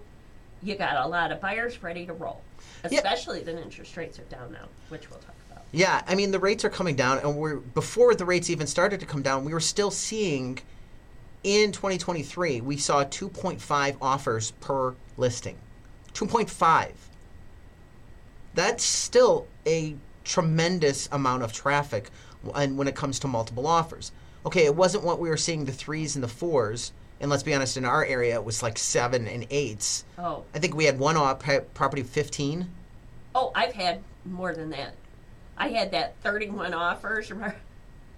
You 0.63 0.75
got 0.75 1.05
a 1.05 1.07
lot 1.07 1.31
of 1.31 1.39
buyers 1.39 1.83
ready 1.83 2.05
to 2.05 2.13
roll. 2.13 2.41
Yeah. 2.89 2.97
Especially 2.97 3.41
that 3.43 3.61
interest 3.61 3.95
rates 3.95 4.17
are 4.19 4.23
down 4.23 4.51
now, 4.51 4.67
which 4.89 5.09
we'll 5.09 5.19
talk 5.19 5.35
about. 5.49 5.63
Yeah, 5.71 6.01
I 6.07 6.15
mean 6.15 6.31
the 6.31 6.39
rates 6.39 6.65
are 6.65 6.69
coming 6.69 6.95
down, 6.95 7.19
and 7.19 7.35
we're 7.35 7.57
before 7.57 8.15
the 8.15 8.25
rates 8.25 8.49
even 8.49 8.67
started 8.67 8.99
to 8.99 9.05
come 9.05 9.21
down, 9.21 9.45
we 9.45 9.53
were 9.53 9.59
still 9.59 9.91
seeing 9.91 10.59
in 11.47 11.71
2023 11.71 12.59
we 12.59 12.75
saw 12.75 13.05
2.5 13.05 13.95
offers 14.01 14.51
per 14.59 14.93
listing. 15.15 15.57
2.5. 16.13 16.91
That's 18.53 18.83
still 18.83 19.47
a 19.65 19.95
tremendous 20.25 21.07
amount 21.13 21.43
of 21.43 21.53
traffic, 21.53 22.09
and 22.53 22.77
when 22.77 22.89
it 22.89 22.95
comes 22.95 23.17
to 23.19 23.27
multiple 23.27 23.65
offers. 23.65 24.11
Okay, 24.45 24.65
it 24.65 24.75
wasn't 24.75 25.05
what 25.05 25.19
we 25.19 25.29
were 25.29 25.37
seeing 25.37 25.63
the 25.63 25.71
threes 25.71 26.15
and 26.15 26.23
the 26.23 26.27
fours, 26.27 26.91
and 27.21 27.31
let's 27.31 27.43
be 27.43 27.53
honest, 27.53 27.77
in 27.77 27.85
our 27.85 28.03
area 28.03 28.33
it 28.35 28.43
was 28.43 28.61
like 28.61 28.77
seven 28.77 29.25
and 29.25 29.47
eights. 29.49 30.03
Oh, 30.17 30.43
I 30.53 30.59
think 30.59 30.75
we 30.75 30.83
had 30.83 30.99
one 30.99 31.15
op- 31.15 31.43
property 31.73 32.03
15. 32.03 32.69
oh, 33.35 33.51
I've 33.55 33.73
had 33.73 34.01
more 34.25 34.53
than 34.53 34.69
that. 34.71 34.95
I 35.57 35.69
had 35.69 35.91
that 35.91 36.15
31 36.23 36.73
offers. 36.73 37.31
Remember? 37.31 37.55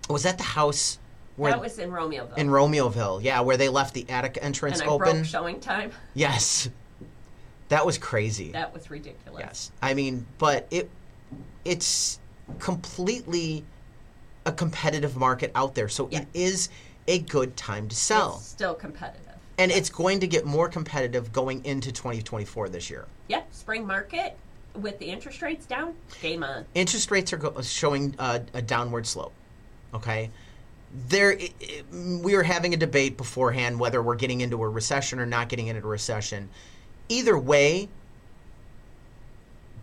Was 0.09 0.24
that 0.24 0.38
the 0.39 0.43
house 0.43 0.98
where 1.39 1.51
that 1.53 1.62
was 1.62 1.79
in 1.79 1.89
Romeoville. 1.89 2.38
in 2.38 2.50
Romeoville? 2.50 3.24
Yeah, 3.24 3.39
where 3.41 3.58
they 3.58 3.69
left 3.69 3.93
the 3.93 4.05
attic 4.10 4.38
entrance 4.41 4.81
open. 4.81 5.24
showing 5.24 5.60
time. 5.60 5.91
yes, 6.13 6.69
that 7.69 7.86
was 7.86 7.98
crazy. 7.98 8.51
That 8.51 8.74
was 8.74 8.89
ridiculous. 8.89 9.39
yes, 9.39 9.72
I 9.81 9.93
mean, 9.93 10.25
but 10.38 10.67
it 10.69 10.89
it's 11.65 12.19
completely 12.60 13.63
a 14.46 14.51
competitive 14.51 15.15
market 15.15 15.51
out 15.55 15.75
there, 15.75 15.88
so 15.88 16.10
Yeah. 16.12 16.19
it 16.22 16.27
is 16.34 16.69
a 17.08 17.19
good 17.19 17.55
time 17.55 17.88
to 17.88 17.96
sell, 17.96 18.36
It's 18.38 18.48
still 18.48 18.74
competitive. 18.74 19.34
and 19.58 19.72
it's 19.72 19.89
going 19.89 20.19
to 20.22 20.27
get 20.27 20.46
more 20.46 20.67
competitive 20.69 21.31
going 21.31 21.63
into 21.65 21.91
2024 21.91 22.69
this 22.69 22.89
year. 22.89 23.05
Yeah, 23.27 23.41
spring 23.51 23.86
market 23.86 24.36
with 24.75 24.98
the 25.00 25.05
interest 25.05 25.41
rates 25.41 25.65
down, 25.65 25.93
game 26.22 26.43
on. 26.43 26.65
interest 26.74 27.12
rates 27.12 27.31
are 27.34 27.38
go- 27.38 27.62
showing 27.62 28.15
uh, 28.19 28.39
a 28.53 28.62
downward 28.62 29.05
slope. 29.05 29.34
Okay, 29.93 30.29
there 31.08 31.38
we 31.91 32.36
were 32.36 32.43
having 32.43 32.73
a 32.73 32.78
debate 32.78 33.15
beforehand 33.15 33.80
whether 33.80 34.02
we're 34.02 34.15
getting 34.15 34.41
into 34.41 34.62
a 34.63 34.69
recession 34.69 35.19
or 35.19 35.25
not 35.25 35.49
getting 35.49 35.67
into 35.67 35.82
a 35.84 35.88
recession. 35.88 36.49
Either 37.10 37.38
way, 37.38 37.89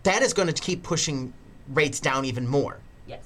that 0.03 0.21
is 0.21 0.33
going 0.33 0.47
to 0.47 0.61
keep 0.61 0.83
pushing 0.83 1.33
rates 1.69 1.99
down 1.99 2.25
even 2.25 2.47
more. 2.47 2.79
Yes. 3.07 3.23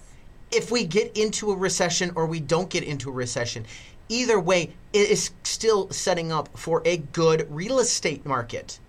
If 0.51 0.71
we 0.71 0.85
get 0.85 1.15
into 1.17 1.51
a 1.51 1.55
recession 1.55 2.11
or 2.15 2.25
we 2.25 2.39
don't 2.39 2.69
get 2.69 2.83
into 2.83 3.09
a 3.09 3.13
recession, 3.13 3.65
either 4.09 4.39
way, 4.39 4.73
it 4.93 5.09
is 5.09 5.31
still 5.43 5.89
setting 5.91 6.31
up 6.31 6.49
for 6.57 6.81
a 6.85 6.97
good 6.97 7.47
real 7.49 7.79
estate 7.79 8.25
market. 8.25 8.79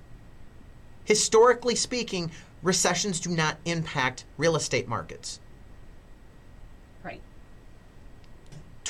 Historically 1.04 1.74
speaking, 1.74 2.30
recessions 2.62 3.20
do 3.20 3.30
not 3.30 3.56
impact 3.64 4.24
real 4.36 4.56
estate 4.56 4.88
markets. 4.88 5.40
Right. 7.02 7.20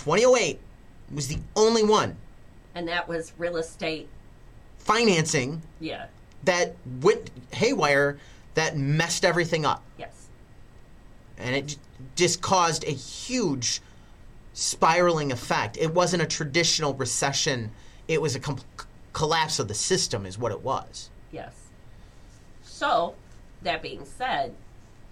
2008 0.07 0.59
was 1.15 1.29
the 1.29 1.39
only 1.55 1.85
one 1.85 2.17
And 2.75 2.89
that 2.89 3.07
was 3.09 3.33
real 3.39 3.57
estate. 3.57 4.09
financing 4.79 5.63
Yeah. 5.79 6.07
that 6.45 6.75
went 7.01 7.31
haywire 7.53 8.19
that 8.55 8.77
messed 8.77 9.25
everything 9.25 9.65
up. 9.65 9.83
Yes. 9.97 10.27
And 11.39 11.55
it 11.55 11.77
just 12.17 12.41
caused 12.43 12.83
a 12.85 12.91
huge 12.91 13.81
spiraling 14.55 15.31
effect. 15.31 15.77
It 15.79 15.95
wasn't 15.95 16.23
a 16.23 16.27
traditional 16.27 16.95
recession, 16.95 17.71
it 18.09 18.21
was 18.21 18.35
a 18.35 18.41
com- 18.41 18.59
collapse 19.13 19.59
of 19.61 19.69
the 19.69 19.75
system, 19.75 20.27
is 20.27 20.37
what 20.37 20.51
it 20.53 20.63
was. 20.63 21.11
Yes. 21.31 21.53
So, 22.65 23.15
that 23.63 23.81
being 23.83 24.05
said, 24.05 24.55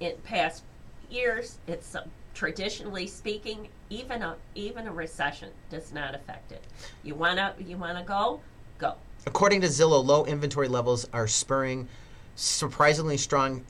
in 0.00 0.16
past 0.24 0.64
years, 1.09 1.59
it's 1.68 1.94
uh, 1.94 2.05
traditionally 2.35 3.07
speaking, 3.07 3.68
even 3.90 4.22
a 4.22 4.37
even 4.55 4.87
a 4.87 4.92
recession 4.92 5.50
does 5.68 5.92
not 5.92 6.14
affect 6.14 6.53
it. 6.53 6.62
You 7.03 7.14
wanna 7.14 7.55
you 7.59 7.76
wanna 7.76 8.05
go, 8.05 8.40
go. 8.79 8.94
According 9.26 9.61
to 9.62 9.66
Zillow, 9.66 10.03
low 10.05 10.24
inventory 10.24 10.68
levels 10.68 11.07
are 11.12 11.26
spurring 11.26 11.88
surprisingly 12.37 13.16
strong 13.16 13.64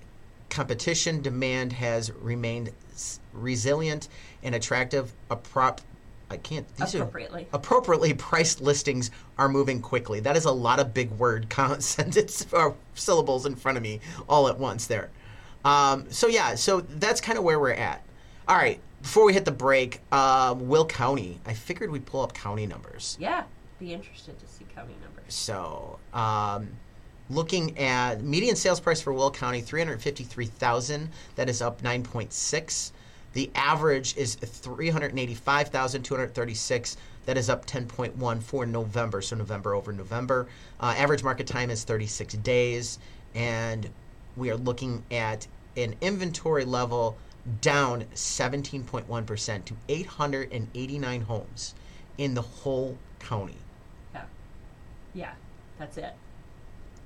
competition. 0.50 1.22
Demand 1.22 1.72
has 1.72 2.12
remained 2.12 2.70
s- 2.92 3.18
resilient 3.32 4.08
and 4.42 4.54
attractive. 4.54 5.12
A 5.30 5.36
prop, 5.36 5.80
I 6.30 6.36
can't. 6.36 6.66
These 6.76 6.94
Appropriately. 6.94 7.48
Are, 7.52 7.56
appropriately 7.56 8.14
priced 8.30 8.60
listings 8.60 9.10
are 9.38 9.48
moving 9.48 9.80
quickly. 9.80 10.20
That 10.20 10.36
is 10.36 10.44
a 10.44 10.52
lot 10.52 10.78
of 10.78 10.94
big 10.94 11.10
word 11.12 11.52
sentence 11.78 12.46
or 12.52 12.76
syllables 12.94 13.46
in 13.46 13.56
front 13.56 13.78
of 13.78 13.82
me 13.82 14.00
all 14.28 14.48
at 14.48 14.58
once 14.58 14.86
there. 14.86 15.10
Um, 15.64 16.10
so 16.10 16.26
yeah, 16.26 16.54
so 16.54 16.80
that's 16.80 17.20
kind 17.20 17.38
of 17.38 17.44
where 17.44 17.58
we're 17.58 17.72
at. 17.72 18.02
All 18.48 18.56
right, 18.56 18.80
before 19.02 19.24
we 19.24 19.32
hit 19.32 19.44
the 19.44 19.52
break, 19.52 20.00
um, 20.12 20.68
Will 20.68 20.86
County. 20.86 21.40
I 21.46 21.54
figured 21.54 21.90
we'd 21.90 22.06
pull 22.06 22.22
up 22.22 22.34
county 22.34 22.66
numbers. 22.66 23.16
Yeah. 23.20 23.44
Be 23.78 23.94
interested 23.94 24.38
to 24.38 24.46
see 24.46 24.66
county 24.74 24.94
numbers. 25.02 25.32
So, 25.32 25.98
um, 26.12 26.68
looking 27.30 27.78
at 27.78 28.22
median 28.22 28.56
sales 28.56 28.78
price 28.78 29.00
for 29.00 29.12
Will 29.12 29.30
County, 29.30 29.62
three 29.62 29.80
hundred 29.80 30.02
fifty-three 30.02 30.46
thousand. 30.46 31.08
That 31.36 31.48
is 31.48 31.62
up 31.62 31.82
nine 31.82 32.02
point 32.02 32.32
six. 32.32 32.92
The 33.32 33.50
average 33.54 34.16
is 34.18 34.34
three 34.34 34.90
hundred 34.90 35.18
eighty-five 35.18 35.68
thousand 35.68 36.02
two 36.02 36.14
hundred 36.14 36.34
thirty-six. 36.34 36.98
That 37.24 37.38
is 37.38 37.48
up 37.48 37.64
ten 37.64 37.86
point 37.86 38.14
one 38.16 38.40
for 38.40 38.66
November. 38.66 39.22
So 39.22 39.36
November 39.36 39.74
over 39.74 39.92
November. 39.92 40.46
Uh, 40.78 40.94
average 40.98 41.22
market 41.22 41.46
time 41.46 41.70
is 41.70 41.84
thirty-six 41.84 42.34
days, 42.34 42.98
and 43.34 43.88
we 44.36 44.50
are 44.50 44.56
looking 44.56 45.02
at 45.10 45.46
an 45.76 45.94
inventory 46.02 46.66
level 46.66 47.16
down 47.60 48.04
seventeen 48.14 48.84
point 48.84 49.08
one 49.08 49.24
percent 49.24 49.66
to 49.66 49.74
eight 49.88 50.06
hundred 50.06 50.52
and 50.52 50.68
eighty-nine 50.74 51.22
homes 51.22 51.74
in 52.18 52.34
the 52.34 52.42
whole 52.42 52.96
county. 53.18 53.56
Yeah. 54.14 54.22
Yeah. 55.14 55.32
That's 55.78 55.96
it. 55.96 56.12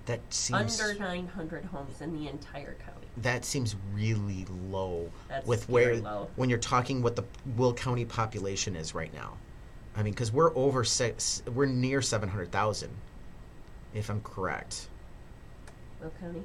That 0.06 0.20
seems 0.28 0.78
Under 0.80 0.98
900 1.00 1.64
homes 1.64 2.02
in 2.02 2.12
the 2.12 2.28
entire 2.28 2.74
county. 2.74 3.06
that 3.18 3.42
seems 3.44 3.74
really 3.94 4.44
low 4.70 5.10
That's 5.28 5.46
with 5.46 5.66
where 5.70 5.96
low. 5.96 6.28
when 6.36 6.50
you're 6.50 6.58
talking 6.58 7.00
what 7.00 7.16
the 7.16 7.24
Will 7.56 7.72
County 7.72 8.04
population 8.04 8.76
is 8.76 8.94
right 8.94 9.14
now. 9.14 9.32
I 9.96 10.02
mean, 10.02 10.12
because 10.12 10.30
we're 10.30 10.54
over 10.56 10.84
six, 10.84 11.42
we're 11.54 11.64
near 11.66 12.02
seven 12.02 12.28
hundred 12.28 12.52
thousand, 12.52 12.90
if 13.94 14.10
I'm 14.10 14.20
correct. 14.20 14.88
Will 16.02 16.12
County. 16.20 16.42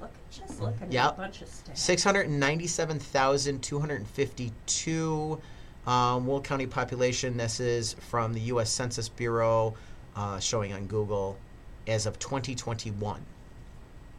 Looking, 0.00 0.16
just 0.30 0.60
looking 0.60 0.82
at 0.84 0.92
Yep. 0.92 1.12
a 1.12 1.16
bunch 1.16 1.42
of 1.42 1.48
stats. 1.48 1.76
Six 1.78 2.02
hundred 2.04 2.28
ninety-seven 2.30 2.98
thousand 2.98 3.62
two 3.62 3.78
hundred 3.80 4.06
fifty-two. 4.06 5.40
Um, 5.86 6.26
Will 6.26 6.40
County 6.40 6.66
population. 6.66 7.36
This 7.36 7.58
is 7.60 7.94
from 7.94 8.32
the 8.34 8.40
U.S. 8.42 8.70
Census 8.70 9.08
Bureau, 9.08 9.74
uh, 10.16 10.38
showing 10.38 10.72
on 10.72 10.86
Google 10.86 11.38
as 11.86 12.04
of 12.06 12.18
2021. 12.18 13.20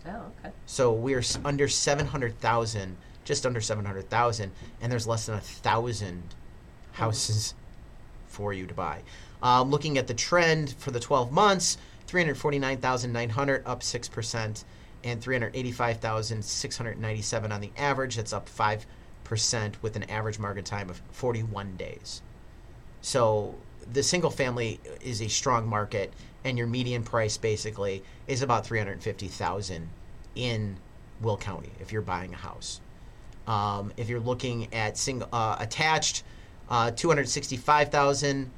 Oh, 0.08 0.10
okay. 0.10 0.52
So 0.66 0.92
we're 0.92 1.22
under 1.46 1.68
700,000, 1.68 2.98
just 3.24 3.46
under 3.46 3.62
700,000, 3.62 4.52
and 4.82 4.92
there's 4.92 5.06
less 5.06 5.28
than 5.28 5.36
a 5.36 5.40
thousand 5.42 6.24
houses 6.94 7.54
for 8.28 8.52
you 8.54 8.66
to 8.66 8.74
buy. 8.74 9.02
Um, 9.44 9.70
looking 9.70 10.00
at 10.00 10.08
the 10.08 10.16
trend 10.16 10.74
for 10.80 10.90
the 10.90 11.00
12 11.00 11.32
months, 11.32 11.78
349,900 12.08 13.64
up 13.68 13.82
6% 13.82 14.64
and 15.04 15.22
385,697 15.22 17.52
on 17.52 17.62
the 17.62 17.72
average. 17.78 18.16
That's 18.16 18.34
up 18.34 18.50
5% 18.50 18.86
with 19.82 19.96
an 19.96 20.04
average 20.04 20.40
market 20.40 20.66
time 20.66 20.90
of 20.90 21.02
41 21.12 21.76
days. 21.78 22.22
So 23.02 23.56
the 23.92 24.04
single 24.04 24.30
family 24.30 24.80
is 25.02 25.22
a 25.22 25.28
strong 25.28 25.68
market 25.68 26.14
and 26.44 26.58
your 26.58 26.68
median 26.68 27.04
price 27.04 27.38
basically 27.38 28.04
is 28.28 28.42
about 28.42 28.66
350,000 28.66 29.90
in 30.36 30.78
Will 31.22 31.38
County 31.38 31.72
if 31.80 31.92
you're 31.92 32.02
buying 32.02 32.34
a 32.34 32.38
house. 32.38 32.82
Um, 33.48 33.92
if 33.98 34.10
you're 34.10 34.20
looking 34.20 34.74
at 34.74 34.98
single 34.98 35.28
uh, 35.34 35.58
attached, 35.60 36.24
uh, 36.70 36.92
265,000 36.92 38.52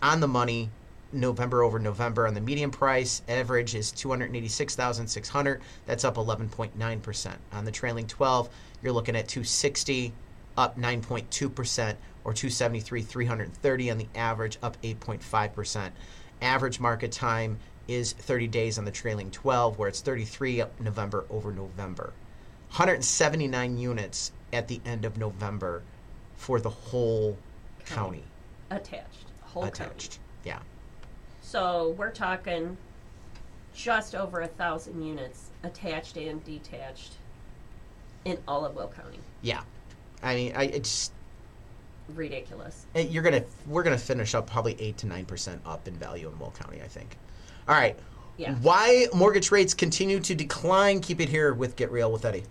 on 0.00 0.20
the 0.20 0.28
money 0.28 0.70
November 1.12 1.62
over 1.62 1.78
November 1.78 2.26
on 2.26 2.34
the 2.34 2.40
median 2.40 2.70
price. 2.70 3.22
Average 3.28 3.74
is 3.74 3.92
286,600. 3.92 5.60
That's 5.86 6.04
up 6.04 6.16
11.9%. 6.16 7.34
On 7.52 7.64
the 7.64 7.70
trailing 7.70 8.06
12, 8.06 8.48
you're 8.82 8.92
looking 8.92 9.16
at 9.16 9.28
260 9.28 10.12
up 10.56 10.78
9.2% 10.78 11.96
or 12.24 12.32
273 12.32 13.02
330 13.02 13.90
on 13.90 13.98
the 13.98 14.08
average 14.14 14.58
up 14.62 14.80
8.5%. 14.82 15.90
Average 16.40 16.80
market 16.80 17.12
time 17.12 17.58
is 17.88 18.12
30 18.12 18.46
days 18.48 18.78
on 18.78 18.84
the 18.84 18.90
trailing 18.90 19.30
12 19.30 19.78
where 19.78 19.88
it's 19.88 20.00
33 20.00 20.60
up 20.60 20.80
November 20.80 21.24
over 21.30 21.52
November. 21.52 22.12
179 22.70 23.76
units 23.76 24.32
at 24.52 24.68
the 24.68 24.80
end 24.84 25.04
of 25.04 25.18
November 25.18 25.82
for 26.36 26.60
the 26.60 26.70
whole 26.70 27.36
county 27.84 28.24
attached. 28.70 29.26
Whole 29.42 29.64
attached. 29.64 30.18
County. 30.18 30.20
Yeah. 30.44 30.58
So 31.52 31.94
we're 31.98 32.12
talking 32.12 32.78
just 33.74 34.14
over 34.14 34.40
a 34.40 34.46
thousand 34.46 35.02
units 35.02 35.50
attached 35.64 36.16
and 36.16 36.42
detached 36.44 37.12
in 38.24 38.38
all 38.48 38.64
of 38.64 38.74
Will 38.74 38.88
County. 38.88 39.18
Yeah. 39.42 39.60
I 40.22 40.34
mean, 40.34 40.52
I 40.56 40.64
it's 40.64 41.10
Ridiculous. 42.08 42.86
eh, 42.94 43.02
you're 43.02 43.22
gonna 43.22 43.44
we're 43.66 43.82
gonna 43.82 43.98
finish 43.98 44.34
up 44.34 44.50
probably 44.50 44.76
eight 44.80 44.96
to 44.98 45.06
nine 45.06 45.26
percent 45.26 45.60
up 45.66 45.86
in 45.86 45.94
value 45.94 46.26
in 46.28 46.38
Will 46.38 46.54
County. 46.58 46.80
I 46.82 46.88
think. 46.88 47.18
All 47.68 47.74
right. 47.74 47.98
Yeah. 48.38 48.54
Why 48.62 49.08
mortgage 49.12 49.50
rates 49.50 49.74
continue 49.74 50.20
to 50.20 50.34
decline? 50.34 51.00
Keep 51.00 51.20
it 51.20 51.28
here 51.28 51.52
with 51.52 51.76
Get 51.76 51.90
Real 51.92 52.10
with 52.10 52.24
Eddie. 52.24 52.44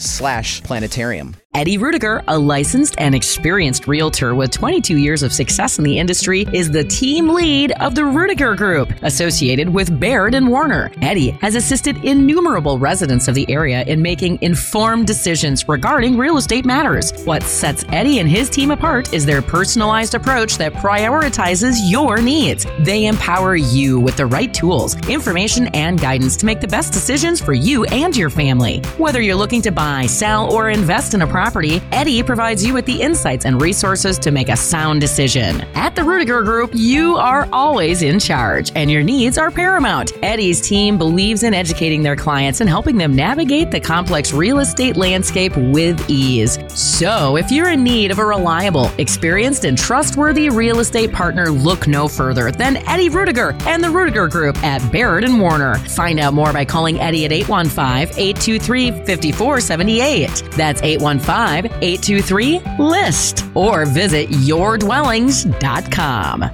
slash 0.00 0.62
planetarium. 0.62 1.36
Eddie 1.54 1.78
Ruettiger, 1.78 2.24
a 2.26 2.36
licensed 2.36 2.96
and 2.98 3.14
experienced 3.14 3.86
realtor 3.86 4.34
with 4.34 4.50
22 4.50 4.96
years 4.96 5.22
of 5.22 5.32
success 5.32 5.78
in 5.78 5.84
the 5.84 6.00
industry, 6.00 6.44
is 6.52 6.68
the 6.68 6.82
team 6.82 7.28
lead 7.28 7.70
of 7.78 7.94
the 7.94 8.00
Ruettiger 8.00 8.56
Group, 8.56 8.92
associated 9.02 9.68
with 9.68 10.00
Baird 10.00 10.34
and 10.34 10.48
Warner. 10.48 10.90
Eddie 11.00 11.30
has 11.30 11.54
assisted 11.54 12.04
innumerable 12.04 12.80
residents 12.80 13.28
of 13.28 13.36
the 13.36 13.48
area 13.48 13.84
in 13.84 14.02
making 14.02 14.36
informed 14.42 15.06
decisions 15.06 15.68
regarding 15.68 16.18
real 16.18 16.38
estate 16.38 16.64
matters. 16.64 17.12
What 17.24 17.44
sets 17.44 17.84
Eddie 17.90 18.18
and 18.18 18.28
his 18.28 18.50
team 18.50 18.72
apart 18.72 19.14
is 19.14 19.24
their 19.24 19.40
personalized 19.40 20.16
approach 20.16 20.58
that 20.58 20.72
prioritizes 20.72 21.76
your 21.88 22.20
needs. 22.20 22.66
They 22.80 23.06
empower 23.06 23.54
you 23.54 24.00
with 24.00 24.16
the 24.16 24.26
right 24.26 24.52
tools, 24.52 24.96
information, 25.08 25.68
and 25.68 26.00
guidance 26.00 26.36
to 26.38 26.46
make 26.46 26.60
the 26.60 26.66
best 26.66 26.92
decisions 26.92 27.40
for 27.40 27.52
you 27.52 27.84
and 27.84 28.16
your 28.16 28.30
family. 28.30 28.80
Whether 28.98 29.20
you're 29.20 29.36
looking 29.36 29.62
to 29.62 29.70
buy, 29.70 30.06
sell, 30.06 30.52
or 30.52 30.70
invest 30.70 31.14
in 31.14 31.22
a 31.22 31.26
property, 31.28 31.43
Eddie 31.92 32.22
provides 32.22 32.64
you 32.64 32.72
with 32.72 32.86
the 32.86 33.02
insights 33.02 33.44
and 33.44 33.60
resources 33.60 34.18
to 34.18 34.30
make 34.30 34.48
a 34.48 34.56
sound 34.56 34.98
decision. 34.98 35.60
At 35.74 35.94
the 35.94 36.00
Ruettiger 36.00 36.42
Group, 36.42 36.70
you 36.72 37.16
are 37.16 37.46
always 37.52 38.00
in 38.00 38.18
charge 38.18 38.72
and 38.74 38.90
your 38.90 39.02
needs 39.02 39.36
are 39.36 39.50
paramount. 39.50 40.12
Eddie's 40.22 40.62
team 40.62 40.96
believes 40.96 41.42
in 41.42 41.52
educating 41.52 42.02
their 42.02 42.16
clients 42.16 42.62
and 42.62 42.68
helping 42.70 42.96
them 42.96 43.14
navigate 43.14 43.70
the 43.70 43.78
complex 43.78 44.32
real 44.32 44.60
estate 44.60 44.96
landscape 44.96 45.54
with 45.56 46.02
ease. 46.08 46.58
So, 46.68 47.36
if 47.36 47.50
you're 47.50 47.70
in 47.70 47.84
need 47.84 48.10
of 48.10 48.18
a 48.18 48.24
reliable, 48.24 48.90
experienced, 48.96 49.66
and 49.66 49.76
trustworthy 49.76 50.48
real 50.48 50.80
estate 50.80 51.12
partner, 51.12 51.50
look 51.50 51.86
no 51.86 52.08
further 52.08 52.52
than 52.52 52.78
Eddie 52.88 53.10
Ruettiger 53.10 53.60
and 53.66 53.84
the 53.84 53.88
Ruettiger 53.88 54.30
Group 54.30 54.56
at 54.64 54.80
Baird 54.90 55.24
and 55.24 55.38
Warner. 55.38 55.74
Find 55.74 56.18
out 56.18 56.32
more 56.32 56.54
by 56.54 56.64
calling 56.64 56.98
Eddie 57.00 57.26
at 57.26 57.32
815 57.32 58.18
823 58.18 58.90
5478. 59.04 60.50
That's 60.56 60.80
815 60.80 61.33
823 61.34 62.60
LIST 62.78 63.44
or 63.54 63.86
visit 63.86 64.28
yourdwellings.com. 64.28 66.50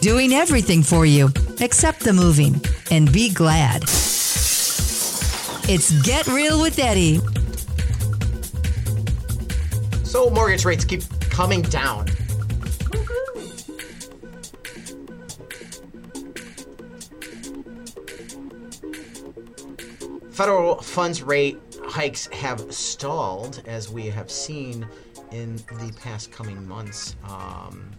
Doing 0.00 0.32
everything 0.32 0.82
for 0.82 1.04
you 1.06 1.28
except 1.60 2.00
the 2.00 2.12
moving. 2.12 2.60
And 2.90 3.12
be 3.12 3.32
glad. 3.32 3.84
It's 5.68 5.92
Get 6.02 6.26
Real 6.26 6.60
with 6.60 6.76
Eddie. 6.78 7.20
So 10.04 10.28
mortgage 10.30 10.64
rates 10.64 10.84
keep 10.84 11.02
coming 11.30 11.62
down. 11.62 12.08
Federal 20.32 20.82
funds 20.82 21.22
rate 21.22 21.60
hikes 21.92 22.26
have 22.28 22.72
stalled, 22.72 23.62
as 23.66 23.90
we 23.90 24.06
have 24.06 24.30
seen 24.30 24.88
in 25.30 25.56
the 25.56 25.92
past 26.00 26.32
coming 26.32 26.66
months. 26.66 27.16
Um, 27.28 27.90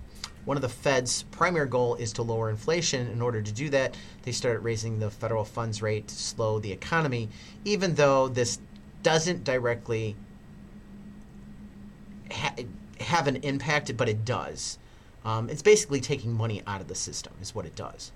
one 0.45 0.57
of 0.57 0.61
the 0.61 0.69
Fed's 0.69 1.23
primary 1.29 1.67
goal 1.67 1.93
is 1.95 2.11
to 2.13 2.23
lower 2.23 2.49
inflation. 2.49 3.07
In 3.09 3.21
order 3.21 3.39
to 3.39 3.51
do 3.51 3.69
that, 3.69 3.95
they 4.23 4.31
started 4.31 4.61
raising 4.61 4.97
the 4.97 5.11
federal 5.11 5.45
funds 5.45 5.83
rate 5.83 6.07
to 6.07 6.15
slow 6.15 6.57
the 6.57 6.71
economy, 6.71 7.29
even 7.65 7.93
though 7.93 8.29
this 8.29 8.59
doesn't 9.03 9.43
directly 9.43 10.15
ha- 12.31 12.55
have 12.99 13.27
an 13.27 13.35
impact, 13.37 13.95
but 13.95 14.09
it 14.09 14.25
does. 14.25 14.79
Um, 15.23 15.51
it's 15.51 15.61
basically 15.61 16.01
taking 16.01 16.33
money 16.33 16.63
out 16.65 16.81
of 16.81 16.87
the 16.87 16.95
system, 16.95 17.33
is 17.43 17.53
what 17.53 17.67
it 17.67 17.75
does. 17.75 18.11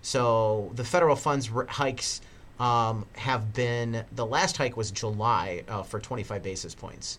So 0.00 0.70
the 0.76 0.84
federal 0.84 1.16
funds 1.16 1.50
r- 1.52 1.66
hikes 1.66 2.20
um, 2.60 3.06
have 3.14 3.52
been 3.52 4.04
the 4.12 4.26
last 4.26 4.56
hike 4.56 4.76
was 4.76 4.90
July 4.90 5.64
uh, 5.68 5.82
for 5.82 5.98
25 5.98 6.42
basis 6.42 6.74
points. 6.74 7.18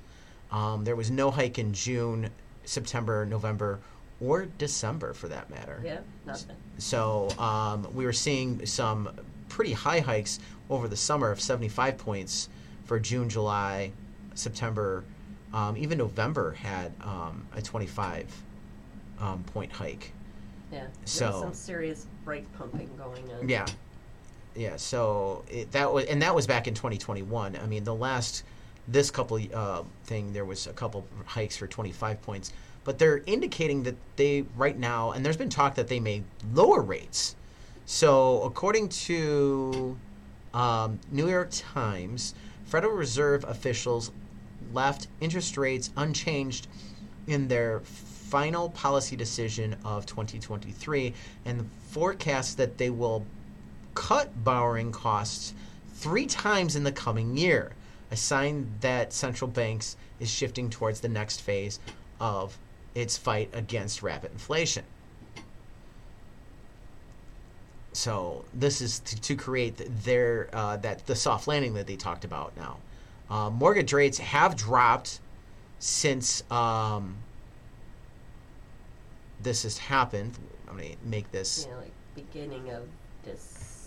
Um, 0.52 0.84
there 0.84 0.96
was 0.96 1.12
no 1.12 1.32
hike 1.32 1.60
in 1.60 1.74
June, 1.74 2.30
September, 2.64 3.26
November, 3.26 3.80
or 4.22 4.46
December 4.58 5.14
for 5.14 5.28
that 5.28 5.50
matter. 5.50 5.82
Yeah, 5.84 6.00
nothing. 6.26 6.56
So 6.78 7.30
um, 7.38 7.88
we 7.94 8.06
were 8.06 8.14
seeing 8.14 8.66
some 8.66 9.10
pretty 9.50 9.74
high 9.74 10.00
hikes 10.00 10.40
over 10.70 10.88
the 10.88 10.96
summer 10.96 11.32
of 11.32 11.42
75 11.42 11.98
points 11.98 12.50
for 12.86 13.00
June, 13.00 13.30
July, 13.30 13.92
September. 14.34 15.04
Um, 15.54 15.78
even 15.78 15.98
November 15.98 16.52
had 16.52 16.92
um, 17.02 17.46
a 17.54 17.62
25 17.62 18.44
um, 19.20 19.44
point 19.44 19.72
hike. 19.72 20.12
Yeah. 20.72 20.88
So- 21.06 21.42
some 21.42 21.54
serious 21.54 22.08
brake 22.24 22.46
pumping 22.58 22.90
going 22.98 23.24
on. 23.34 23.48
Yeah, 23.48 23.66
yeah. 24.56 24.78
So 24.78 25.44
it, 25.50 25.72
that 25.72 25.92
was, 25.92 26.06
and 26.06 26.22
that 26.22 26.34
was 26.34 26.48
back 26.48 26.68
in 26.68 26.74
2021. 26.74 27.58
I 27.62 27.66
mean, 27.68 27.84
the 27.84 27.96
last 27.96 28.44
this 28.88 29.10
couple 29.10 29.40
uh, 29.54 29.84
thing 30.04 30.32
there 30.34 30.46
was 30.46 30.68
a 30.68 30.74
couple 30.74 31.06
hikes 31.26 31.58
for 31.58 31.68
25 31.68 32.22
points, 32.22 32.54
but 32.84 33.00
they're 33.00 33.22
indicating 33.26 33.84
that 33.84 33.96
they 34.16 34.46
right 34.56 34.78
now, 34.78 35.12
and 35.12 35.26
there's 35.26 35.38
been 35.38 35.50
talk 35.50 35.76
that 35.76 35.88
they 35.88 36.00
may 36.00 36.24
lower 36.54 36.82
rates. 36.82 37.36
So 37.86 38.42
according 38.44 38.90
to 38.90 39.98
um, 40.54 41.00
New 41.12 41.30
York 41.30 41.50
Times, 41.52 42.34
Federal 42.66 42.94
Reserve 42.94 43.44
officials 43.44 44.12
left 44.74 45.08
interest 45.22 45.58
rates 45.58 45.92
unchanged 45.98 46.68
in 47.28 47.48
their 47.48 47.82
final 47.82 48.70
policy 48.70 49.16
decision 49.16 49.76
of 49.86 50.06
2023 50.06 51.14
and 51.46 51.70
forecast 51.90 52.58
that 52.58 52.78
they 52.78 52.90
will 52.90 53.26
cut 53.96 54.44
borrowing 54.44 54.92
costs 54.92 55.54
three 55.94 56.26
times 56.28 56.76
in 56.76 56.84
the 56.84 56.92
coming 56.92 57.36
year, 57.36 57.72
a 58.12 58.16
sign 58.16 58.72
that 58.82 59.12
central 59.12 59.50
banks 59.50 59.98
is 60.20 60.30
shifting 60.30 60.70
towards 60.70 61.00
the 61.00 61.10
next 61.10 61.42
phase 61.42 61.80
of 62.20 62.58
its 62.94 63.18
fight 63.18 63.50
against 63.54 64.04
rapid 64.04 64.32
inflation. 64.32 64.84
So 67.94 68.44
this 68.54 68.82
is 68.82 69.00
to, 69.00 69.22
to 69.22 69.36
create 69.36 69.82
their 70.04 70.50
uh, 70.54 70.78
that 70.78 71.06
the 71.08 71.16
soft 71.16 71.48
landing 71.48 71.74
that 71.76 71.88
they 71.88 71.96
talked 71.96 72.26
about 72.26 72.56
now. 72.58 72.78
Uh, 73.30 73.50
mortgage 73.50 73.94
rates 73.94 74.18
have 74.18 74.56
dropped 74.56 75.22
since 75.80 76.44
um, 76.52 77.16
this 79.42 79.64
has 79.64 79.78
happened. 79.78 80.38
I'm 80.68 80.76
gonna 80.76 80.90
make 81.06 81.32
this. 81.32 81.68
Yeah, 81.70 81.78
like 81.78 81.92
beginning 82.16 82.70
of 82.70 82.84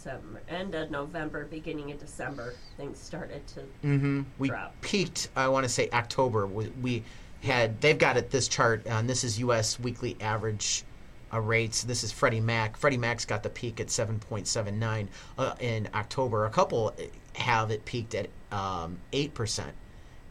December, 0.09 0.41
end 0.49 0.75
of 0.75 0.91
November, 0.91 1.45
beginning 1.45 1.93
of 1.93 1.99
December, 1.99 2.55
things 2.77 2.99
started 2.99 3.47
to. 3.49 3.61
Mm-hmm. 3.85 4.23
We 4.39 4.49
drop. 4.49 4.81
peaked. 4.81 5.29
I 5.37 5.49
want 5.49 5.65
to 5.65 5.69
say 5.69 5.91
October. 5.93 6.47
We, 6.47 6.69
we 6.81 7.05
had. 7.43 7.81
They've 7.81 7.99
got 7.99 8.17
it. 8.17 8.31
This 8.31 8.49
chart. 8.49 8.87
And 8.87 9.09
this 9.09 9.23
is 9.23 9.39
U.S. 9.41 9.79
weekly 9.79 10.17
average 10.21 10.85
uh, 11.33 11.41
rates. 11.41 11.83
This 11.85 12.05
is 12.05 12.13
Freddie 12.13 12.41
Mac. 12.41 12.77
Freddie 12.77 12.97
Mac's 12.97 13.27
got 13.27 13.43
the 13.43 13.51
peak 13.51 13.81
at 13.81 13.89
7.79 13.89 15.09
uh, 15.37 15.55
in 15.61 15.89
October. 15.95 16.47
A 16.47 16.51
couple 16.51 16.95
have 17.35 17.71
it 17.71 17.85
peaked 17.85 18.15
at 18.15 18.29
um, 18.51 18.99
8% 19.13 19.65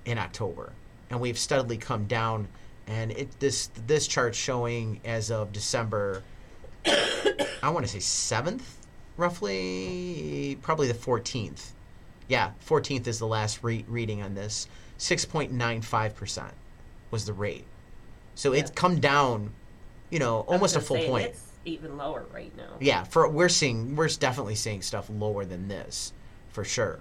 in 0.05 0.17
October, 0.17 0.73
and 1.11 1.19
we've 1.19 1.37
steadily 1.37 1.77
come 1.77 2.05
down. 2.05 2.47
And 2.87 3.11
it 3.11 3.39
this 3.39 3.69
this 3.85 4.07
chart 4.07 4.33
showing 4.33 5.01
as 5.05 5.29
of 5.29 5.51
December. 5.51 6.23
I 6.87 7.69
want 7.69 7.85
to 7.85 7.91
say 7.91 7.99
seventh, 7.99 8.76
roughly, 9.17 10.58
probably 10.62 10.88
the 10.88 10.93
14th. 10.93 11.71
Yeah, 12.27 12.51
14th 12.65 13.08
is 13.08 13.19
the 13.19 13.27
last 13.27 13.63
re- 13.63 13.86
reading 13.88 14.21
on 14.21 14.36
this. 14.36 14.67
6.95% 14.99 16.51
was 17.12 17.25
the 17.25 17.34
rate. 17.34 17.65
So 18.36 18.53
it's 18.53 18.69
come 18.71 18.99
down, 18.99 19.51
you 20.12 20.19
know, 20.19 20.41
almost 20.41 20.75
a 20.75 20.82
full 20.82 20.97
say, 20.97 21.08
point. 21.08 21.25
It's 21.27 21.43
even 21.65 21.97
lower 21.97 22.25
right 22.34 22.56
now. 22.56 22.75
Yeah, 22.80 23.03
for 23.03 23.27
we're 23.27 23.49
seeing 23.49 23.95
we're 23.95 24.10
definitely 24.10 24.56
seeing 24.56 24.82
stuff 24.84 25.10
lower 25.10 25.43
than 25.43 25.67
this, 25.67 26.13
for 26.49 26.63
sure. 26.63 26.99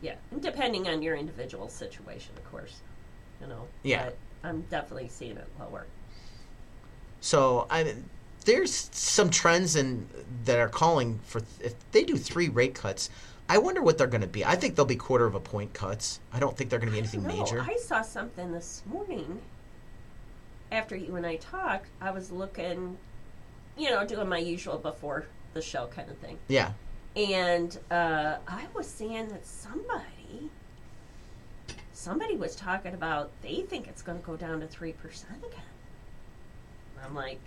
Yeah, 0.00 0.14
depending 0.40 0.88
on 0.88 1.02
your 1.02 1.14
individual 1.14 1.68
situation, 1.68 2.32
of 2.36 2.50
course. 2.50 2.80
You 3.40 3.48
know. 3.48 3.68
Yeah. 3.82 4.06
But 4.06 4.16
I'm 4.44 4.62
definitely 4.62 5.08
seeing 5.08 5.36
it 5.36 5.48
lower. 5.60 5.86
So 7.20 7.66
I 7.70 7.94
there's 8.44 8.90
some 8.92 9.30
trends 9.30 9.76
and 9.76 10.08
that 10.44 10.58
are 10.58 10.68
calling 10.68 11.20
for 11.24 11.42
if 11.60 11.74
they 11.92 12.04
do 12.04 12.16
three 12.16 12.48
rate 12.48 12.74
cuts. 12.74 13.10
I 13.48 13.58
wonder 13.58 13.82
what 13.82 13.98
they're 13.98 14.06
going 14.06 14.22
to 14.22 14.26
be. 14.26 14.44
I 14.44 14.54
think 14.56 14.76
they'll 14.76 14.84
be 14.84 14.96
quarter 14.96 15.26
of 15.26 15.34
a 15.34 15.40
point 15.40 15.74
cuts. 15.74 16.20
I 16.32 16.38
don't 16.38 16.56
think 16.56 16.70
they're 16.70 16.78
going 16.78 16.88
to 16.88 16.92
be 16.92 16.98
anything 16.98 17.22
No, 17.22 17.36
major. 17.36 17.60
I 17.60 17.76
saw 17.76 18.00
something 18.02 18.52
this 18.52 18.82
morning. 18.86 19.40
After 20.70 20.96
you 20.96 21.16
and 21.16 21.26
I 21.26 21.36
talked, 21.36 21.88
I 22.00 22.12
was 22.12 22.30
looking, 22.32 22.96
you 23.76 23.90
know, 23.90 24.06
doing 24.06 24.28
my 24.28 24.38
usual 24.38 24.78
before 24.78 25.26
the 25.52 25.60
show 25.60 25.86
kind 25.88 26.10
of 26.10 26.16
thing. 26.18 26.38
yeah. 26.48 26.72
And 27.14 27.78
uh, 27.90 28.36
I 28.48 28.64
was 28.74 28.86
seeing 28.86 29.28
that 29.28 29.44
somebody, 29.44 30.48
somebody 31.92 32.36
was 32.38 32.56
talking 32.56 32.94
about 32.94 33.30
they 33.42 33.60
think 33.68 33.86
it's 33.86 34.00
going 34.00 34.18
to 34.18 34.24
go 34.24 34.34
down 34.34 34.60
to 34.60 34.66
three 34.66 34.92
percent 34.92 35.44
again. 35.44 35.60
I'm 37.04 37.14
like, 37.14 37.40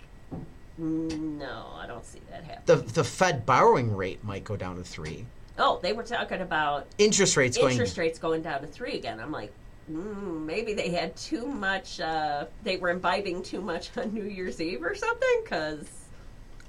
no, 0.78 1.66
I 1.76 1.86
don't 1.86 2.04
see 2.04 2.20
that 2.30 2.44
happening. 2.44 2.84
The 2.86 2.92
the 2.92 3.04
Fed 3.04 3.46
borrowing 3.46 3.96
rate 3.96 4.22
might 4.24 4.44
go 4.44 4.56
down 4.56 4.76
to 4.76 4.84
3. 4.84 5.24
oh, 5.58 5.78
they 5.82 5.92
were 5.92 6.02
talking 6.02 6.40
about 6.42 6.86
Interest 6.98 7.36
rates 7.36 7.56
going 7.56 7.72
interest 7.72 7.96
rates 7.96 8.18
going 8.18 8.42
down 8.42 8.60
to 8.60 8.66
three 8.66 8.94
again. 8.94 9.18
I'm 9.20 9.32
like, 9.32 9.52
mm, 9.90 10.44
maybe 10.44 10.74
they 10.74 10.90
had 10.90 11.16
too 11.16 11.46
much. 11.46 11.98
Uh, 12.00 12.44
they 12.62 12.76
were 12.76 12.90
imbibing 12.90 13.42
too 13.42 13.60
much 13.62 13.96
on 13.96 14.12
New 14.12 14.24
Year's 14.24 14.60
Eve 14.60 14.82
or 14.82 14.94
something. 14.94 15.40
Because 15.42 15.86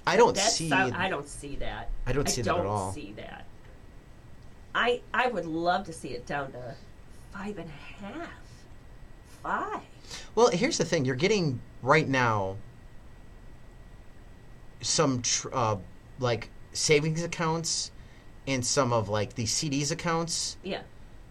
I 0.06 0.16
don't 0.16 0.38
see 0.38 0.70
sound- 0.70 0.94
I 0.96 1.10
don't 1.10 1.28
see 1.28 1.58
that. 1.58 1.90
I 2.06 2.14
don't 2.14 2.30
see 2.30 2.42
that 2.44 2.50
at 2.52 2.56
don't 2.56 2.66
all. 2.66 2.94
see 2.94 3.12
that. 3.18 3.46
I 4.74 5.02
I 5.14 5.28
would 5.28 5.46
love 5.46 5.86
to 5.88 5.94
see 5.94 6.10
it 6.10 6.26
down 6.26 6.52
to 6.54 6.76
five 7.34 7.58
and 7.58 7.70
a 7.70 8.04
half, 8.06 8.30
five. 9.44 9.82
Well, 10.36 10.50
here's 10.50 10.78
the 10.78 10.86
thing: 10.86 11.04
you're 11.04 11.16
getting 11.16 11.60
right 11.82 12.08
now 12.08 12.56
some 14.88 15.22
tr- 15.22 15.50
uh, 15.54 15.78
like 16.20 16.50
savings 16.74 17.24
accounts 17.24 17.92
and 18.48 18.66
some 18.66 18.94
of 18.94 19.10
like 19.10 19.36
the 19.36 19.44
CDs 19.44 19.92
accounts. 19.92 20.58
Yeah. 20.64 20.82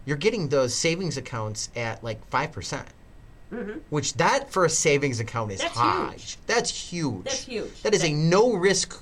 You're 0.05 0.17
getting 0.17 0.47
those 0.49 0.73
savings 0.73 1.17
accounts 1.17 1.69
at 1.75 2.03
like 2.03 2.25
five 2.29 2.51
percent, 2.51 2.87
Mm-hmm. 3.51 3.79
which 3.89 4.13
that 4.15 4.51
for 4.51 4.65
a 4.65 4.69
savings 4.69 5.19
account 5.21 5.51
is 5.53 5.61
That's 5.61 5.73
high. 5.77 6.11
huge. 6.11 6.37
That's 6.47 6.69
huge. 6.91 7.23
That's 7.23 7.43
huge. 7.45 7.81
That 7.81 7.93
is 7.93 8.03
a 8.03 8.11
no 8.11 8.53
risk. 8.53 9.01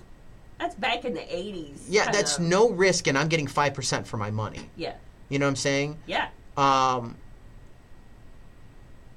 That's 0.60 0.76
back 0.76 1.04
in 1.04 1.14
the 1.14 1.20
'80s. 1.22 1.82
Yeah, 1.90 2.12
that's 2.12 2.38
of- 2.38 2.44
no 2.46 2.70
risk, 2.70 3.08
and 3.08 3.18
I'm 3.18 3.28
getting 3.28 3.48
five 3.48 3.74
percent 3.74 4.08
for 4.08 4.18
my 4.18 4.32
money. 4.32 4.70
Yeah. 4.76 4.94
You 5.30 5.40
know 5.40 5.46
what 5.48 5.50
I'm 5.52 5.56
saying? 5.56 5.98
Yeah. 6.06 6.30
um, 6.58 7.18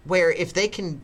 where 0.05 0.31
if 0.31 0.53
they 0.55 0.69
can 0.69 1.01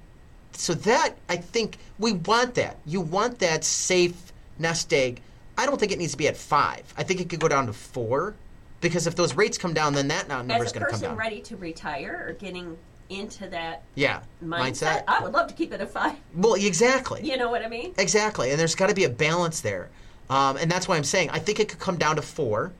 so 0.52 0.72
that 0.72 1.10
i 1.28 1.36
think 1.36 1.76
we 1.98 2.12
want 2.12 2.54
that 2.54 2.76
you 2.86 3.00
want 3.00 3.38
that 3.40 3.64
safe 3.64 4.23
nest 4.58 4.92
egg 4.92 5.20
i 5.58 5.66
don't 5.66 5.78
think 5.78 5.92
it 5.92 5.98
needs 5.98 6.12
to 6.12 6.18
be 6.18 6.28
at 6.28 6.36
five 6.36 6.92
i 6.96 7.02
think 7.02 7.20
it 7.20 7.28
could 7.28 7.40
go 7.40 7.48
down 7.48 7.66
to 7.66 7.72
four 7.72 8.34
because 8.80 9.06
if 9.06 9.14
those 9.16 9.34
rates 9.34 9.56
come 9.58 9.72
down 9.74 9.94
then 9.94 10.08
that 10.08 10.28
number 10.28 10.54
is 10.64 10.72
going 10.72 10.84
to 10.84 10.90
come 10.90 10.90
down. 10.90 10.94
As 10.94 11.02
a 11.02 11.06
person 11.06 11.16
ready 11.16 11.40
to 11.40 11.56
retire 11.56 12.26
or 12.28 12.32
getting 12.34 12.76
into 13.10 13.46
that 13.48 13.82
yeah 13.94 14.22
mindset, 14.42 15.04
I 15.06 15.22
would 15.22 15.32
love 15.32 15.46
to 15.48 15.54
keep 15.54 15.72
it 15.72 15.80
at 15.80 15.90
five. 15.90 16.16
well 16.34 16.54
exactly 16.54 17.20
You 17.22 17.36
know 17.36 17.50
what 17.50 17.62
I 17.62 17.68
mean? 17.68 17.94
Exactly, 17.98 18.50
and 18.50 18.58
there's 18.58 18.74
got 18.74 18.88
to 18.88 18.94
be 18.94 19.04
a 19.04 19.10
balance 19.10 19.60
there, 19.60 19.90
um, 20.30 20.56
and 20.56 20.70
that's 20.70 20.88
why 20.88 20.96
I'm 20.96 21.04
saying 21.04 21.28
I 21.30 21.38
think 21.38 21.60
it 21.60 21.68
could 21.68 21.78
come 21.78 21.98
down 21.98 22.16
to 22.16 22.22
four, 22.22 22.72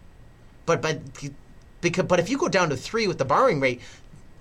but 0.64 0.80
but 0.80 1.00
because 1.82 2.06
but 2.06 2.18
if 2.20 2.30
you 2.30 2.38
go 2.38 2.48
down 2.48 2.70
to 2.70 2.76
three 2.76 3.06
with 3.06 3.18
the 3.18 3.24
borrowing 3.26 3.60
rate, 3.60 3.82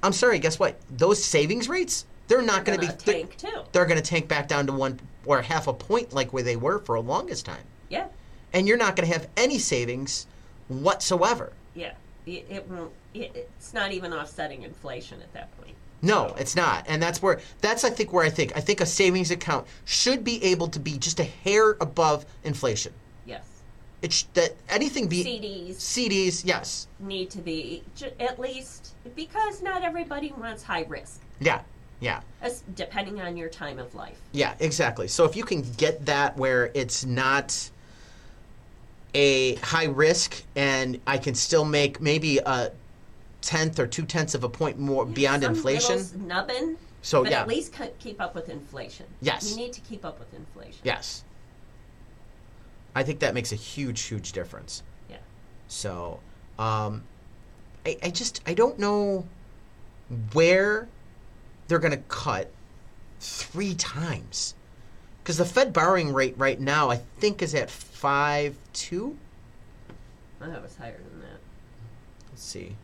I'm 0.01 0.13
sorry, 0.13 0.39
guess 0.39 0.57
what? 0.57 0.79
Those 0.89 1.21
savings 1.23 1.67
rates 1.67 2.05
they're 2.33 2.41
not 2.41 2.65
going 2.65 2.79
to 2.79 2.81
be 2.81 2.87
Gonna 2.87 2.99
they're- 3.05 3.13
tank 3.15 3.37
too. 3.37 3.61
They're 3.71 3.85
going 3.85 4.01
to 4.01 4.07
tank 4.09 4.27
back 4.27 4.47
down 4.47 4.65
to 4.67 4.73
one 4.73 4.99
or 5.25 5.41
half 5.41 5.67
a 5.67 5.73
point 5.73 6.13
like 6.13 6.33
where 6.33 6.43
they 6.43 6.55
were 6.55 6.79
for 6.79 6.95
a 6.95 6.99
longest 7.01 7.45
time, 7.45 7.63
Yeah. 7.89 8.07
and 8.53 8.67
you're 8.67 8.77
not 8.77 8.95
going 8.95 9.07
to 9.07 9.13
have 9.13 9.27
any 9.37 9.59
savings 9.59 10.25
whatsoever. 10.67 11.53
Yeah. 11.75 11.93
It, 12.25 12.45
it 12.49 12.69
won't. 12.69 12.91
It, 13.13 13.31
it's 13.35 13.73
not 13.73 13.91
even 13.91 14.13
offsetting 14.13 14.63
inflation 14.63 15.21
at 15.21 15.31
that 15.33 15.55
point. 15.61 15.75
No, 16.01 16.33
it's 16.37 16.55
not, 16.55 16.83
and 16.87 17.01
that's 17.01 17.21
where 17.21 17.39
that's 17.61 17.83
I 17.85 17.89
think 17.89 18.11
where 18.11 18.25
I 18.25 18.29
think 18.29 18.55
I 18.57 18.59
think 18.59 18.81
a 18.81 18.85
savings 18.85 19.29
account 19.31 19.67
should 19.85 20.23
be 20.23 20.43
able 20.43 20.67
to 20.69 20.79
be 20.79 20.97
just 20.97 21.19
a 21.19 21.23
hair 21.23 21.71
above 21.79 22.25
inflation. 22.43 22.93
Yes. 23.25 23.43
It 24.01 24.11
sh- 24.11 24.23
that 24.33 24.55
anything 24.67 25.07
be 25.07 25.23
CDs 25.23 25.75
CDs, 25.75 26.41
yes, 26.45 26.87
need 26.99 27.29
to 27.31 27.39
be 27.39 27.83
at 28.19 28.37
least 28.39 28.95
because 29.15 29.61
not 29.61 29.83
everybody 29.83 30.33
wants 30.37 30.63
high 30.63 30.83
risk, 30.89 31.21
yeah, 31.39 31.61
yeah, 31.99 32.21
as- 32.41 32.63
depending 32.75 33.21
on 33.21 33.37
your 33.37 33.49
time 33.49 33.79
of 33.79 33.93
life. 33.95 34.17
yeah, 34.31 34.55
exactly. 34.59 35.07
So 35.07 35.25
if 35.25 35.35
you 35.35 35.43
can 35.43 35.61
get 35.77 36.05
that 36.05 36.35
where 36.37 36.71
it's 36.73 37.05
not 37.05 37.69
a 39.15 39.55
high 39.55 39.85
risk, 39.85 40.43
and 40.55 40.99
I 41.05 41.17
can 41.17 41.35
still 41.35 41.65
make 41.65 42.01
maybe 42.01 42.39
a 42.39 42.71
tenth 43.41 43.77
or 43.79 43.85
two 43.87 44.05
tenths 44.05 44.33
of 44.35 44.43
a 44.43 44.49
point 44.49 44.79
more 44.79 45.05
beyond 45.05 45.43
inflation. 45.43 46.03
nubbin, 46.27 46.77
So 47.01 47.23
but 47.23 47.31
yeah, 47.31 47.41
at 47.41 47.47
least 47.47 47.75
c- 47.75 47.89
keep 47.99 48.19
up 48.21 48.33
with 48.33 48.49
inflation. 48.49 49.05
Yes. 49.21 49.49
You 49.51 49.57
need 49.57 49.73
to 49.73 49.81
keep 49.81 50.03
up 50.03 50.17
with 50.19 50.33
inflation. 50.33 50.79
yes, 50.83 51.23
I 52.95 53.03
think 53.03 53.19
that 53.19 53.33
makes 53.33 53.51
a 53.51 53.55
huge, 53.55 54.01
huge 54.01 54.31
difference. 54.31 54.81
Yeah. 55.09 55.17
So, 55.67 56.19
um, 56.59 57.03
I, 57.85 57.97
I 58.03 58.09
just 58.09 58.41
I 58.47 58.53
don't 58.53 58.79
know 58.79 59.25
where 60.33 60.87
they're 61.67 61.79
going 61.79 61.91
to 61.91 62.03
cut 62.07 62.51
three 63.19 63.73
times 63.75 64.55
because 65.21 65.37
the 65.37 65.45
Fed 65.45 65.71
borrowing 65.71 66.13
rate 66.13 66.35
right 66.37 66.59
now 66.59 66.89
I 66.89 66.97
think 67.19 67.41
is 67.41 67.55
at 67.55 67.69
five 67.69 68.57
two. 68.73 69.17
I 70.41 70.45
thought 70.47 70.55
it 70.57 70.61
was 70.61 70.75
higher 70.75 70.97
than 71.09 71.21
that. 71.21 71.39
Let's 72.31 72.43
see. 72.43 72.75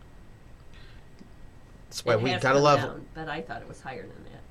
That's 1.89 2.05
why 2.05 2.13
It 2.13 2.21
we 2.21 2.33
gotta 2.35 2.59
love. 2.59 2.79
down, 2.79 3.05
but 3.15 3.27
I 3.27 3.41
thought 3.41 3.61
it 3.61 3.67
was 3.67 3.81
higher 3.81 4.03
than 4.03 4.23
that. 4.25 4.41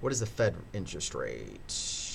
What 0.00 0.12
is 0.12 0.20
the 0.20 0.26
Fed 0.26 0.54
interest 0.74 1.14
rate? 1.14 2.05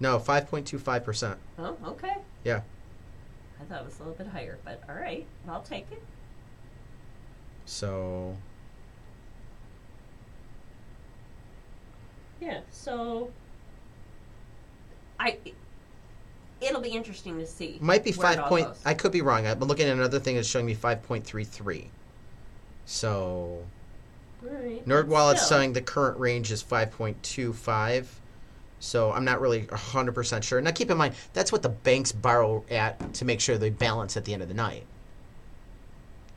No, 0.00 0.18
five 0.18 0.48
point 0.48 0.66
two 0.66 0.78
five 0.78 1.04
percent. 1.04 1.38
Oh, 1.58 1.76
okay. 1.86 2.16
Yeah. 2.44 2.62
I 3.60 3.64
thought 3.64 3.82
it 3.82 3.86
was 3.86 3.96
a 3.96 4.02
little 4.02 4.14
bit 4.14 4.26
higher, 4.26 4.58
but 4.64 4.82
all 4.88 4.96
right, 4.96 5.26
I'll 5.48 5.62
take 5.62 5.86
it. 5.92 6.02
So 7.66 8.36
Yeah. 12.44 12.60
So, 12.70 13.30
I. 15.18 15.38
It'll 16.60 16.80
be 16.80 16.90
interesting 16.90 17.38
to 17.38 17.46
see. 17.46 17.78
might 17.80 18.04
be 18.04 18.12
five 18.12 18.38
point. 18.46 18.66
goes. 18.66 18.80
I 18.84 18.94
could 18.94 19.12
be 19.12 19.22
wrong. 19.22 19.46
I've 19.46 19.58
been 19.58 19.68
looking 19.68 19.86
at 19.86 19.96
another 19.96 20.18
thing 20.18 20.36
that's 20.36 20.48
showing 20.48 20.66
me 20.66 20.74
five 20.74 21.02
point 21.02 21.24
three 21.24 21.44
three. 21.44 21.90
So 22.86 23.64
All 24.42 24.50
right, 24.50 24.86
NerdWallet's 24.86 25.46
saying 25.46 25.72
the 25.72 25.82
current 25.82 26.18
range 26.18 26.52
is 26.52 26.62
5.25. 26.62 28.06
So 28.84 29.12
I'm 29.12 29.24
not 29.24 29.40
really 29.40 29.62
100% 29.62 30.42
sure. 30.42 30.60
Now 30.60 30.70
keep 30.70 30.90
in 30.90 30.98
mind, 30.98 31.14
that's 31.32 31.50
what 31.50 31.62
the 31.62 31.70
banks 31.70 32.12
borrow 32.12 32.62
at 32.70 33.14
to 33.14 33.24
make 33.24 33.40
sure 33.40 33.56
they 33.56 33.70
balance 33.70 34.18
at 34.18 34.26
the 34.26 34.34
end 34.34 34.42
of 34.42 34.48
the 34.48 34.54
night. 34.54 34.84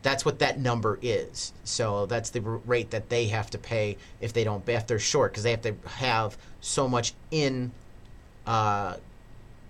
That's 0.01 0.23
what 0.23 0.39
that 0.39 0.57
number 0.57 0.97
is. 1.01 1.51
So 1.65 2.05
that's 2.05 2.29
the 2.29 2.39
rate 2.39 2.91
that 2.91 3.10
they 3.10 3.27
have 3.27 3.49
to 3.49 3.57
pay 3.57 3.97
if 4.21 4.31
they 4.31 4.45
don't 4.45 4.67
if 4.69 4.88
they're 4.88 4.97
short 4.97 5.33
because 5.33 5.43
they 5.43 5.51
have 5.51 5.62
to 5.63 5.75
have 5.88 6.38
so 6.62 6.88
much 6.88 7.13
in 7.31 7.73
uh, 8.45 8.95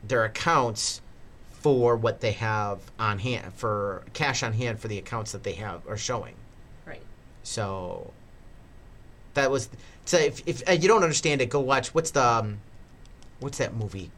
their 0.08 0.26
accounts 0.26 1.02
for 1.50 1.96
what 1.96 2.22
they 2.22 2.34
have 2.34 2.80
on 3.00 3.18
hand 3.18 3.54
for 3.56 4.04
cash 4.14 4.44
on 4.44 4.54
hand 4.54 4.80
for 4.80 4.88
the 4.88 5.00
accounts 5.00 5.32
that 5.32 5.42
they 5.42 5.54
have 5.54 5.82
are 5.88 5.98
showing. 5.98 6.36
Right. 6.86 7.02
So 7.42 8.14
that 9.34 9.50
was 9.50 9.68
so 10.06 10.18
if, 10.18 10.48
if 10.48 10.70
uh, 10.70 10.74
you 10.74 10.88
don't 10.88 11.04
understand 11.04 11.42
it, 11.42 11.50
go 11.50 11.60
watch 11.60 11.96
what's 11.96 12.12
the 12.12 12.24
um, 12.24 12.60
what's 13.40 13.58
that 13.58 13.76
movie 13.76 14.12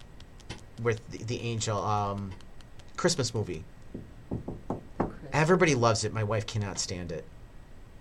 with 0.81 1.07
the, 1.09 1.23
the 1.23 1.41
angel 1.41 1.77
um, 1.83 2.31
Christmas 2.97 3.33
movie. 3.33 3.63
Everybody 5.31 5.75
loves 5.75 6.03
it. 6.03 6.13
My 6.13 6.23
wife 6.23 6.45
cannot 6.47 6.79
stand 6.79 7.11
it. 7.11 7.25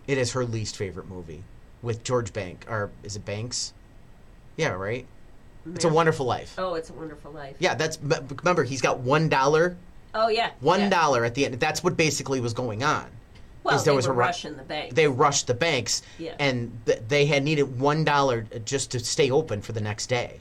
It 0.07 0.19
is 0.19 0.33
her 0.33 0.45
least 0.45 0.77
favorite 0.77 1.09
movie 1.09 1.45
with 1.83 2.03
George 2.03 2.33
Bank 2.33 2.65
or 2.69 2.91
is 3.03 3.17
it 3.17 3.25
Banks? 3.25 3.73
Yeah, 4.57 4.71
right. 4.71 5.07
It's 5.75 5.85
a 5.85 5.89
Wonderful 5.89 6.25
Life. 6.25 6.55
Oh, 6.57 6.75
it's 6.75 6.89
a 6.89 6.95
wonderful 6.95 7.31
life. 7.31 7.57
Yeah, 7.59 7.75
that's 7.75 7.99
remember 8.01 8.65
he's 8.65 8.81
got 8.81 9.01
one 9.01 9.29
dollar, 9.29 9.77
Oh 10.15 10.29
yeah. 10.29 10.51
one 10.61 10.81
yeah. 10.81 11.25
at 11.25 11.35
the 11.35 11.45
end. 11.45 11.61
That's 11.61 11.85
what 11.85 11.95
basically 11.97 12.41
was 12.41 12.55
going 12.55 12.83
on. 12.83 13.07
Well, 13.65 13.77
there 13.77 13.93
they 13.93 13.97
was 13.97 14.07
a 14.07 14.13
rush 14.13 14.47
in 14.47 14.57
the 14.57 14.63
bank. 14.63 14.95
they 14.95 15.09
rushed 15.09 15.47
the 15.47 15.53
banks 15.53 16.01
Yeah. 16.19 16.35
and 16.39 16.81
th- 16.87 17.03
they 17.07 17.27
had 17.27 17.43
needed 17.43 17.79
one 17.79 18.03
dollar 18.03 18.47
just 18.65 18.93
to 18.93 19.01
stay 19.01 19.31
open 19.31 19.61
for 19.61 19.73
the 19.73 19.81
next 19.81 20.07
day 20.07 20.41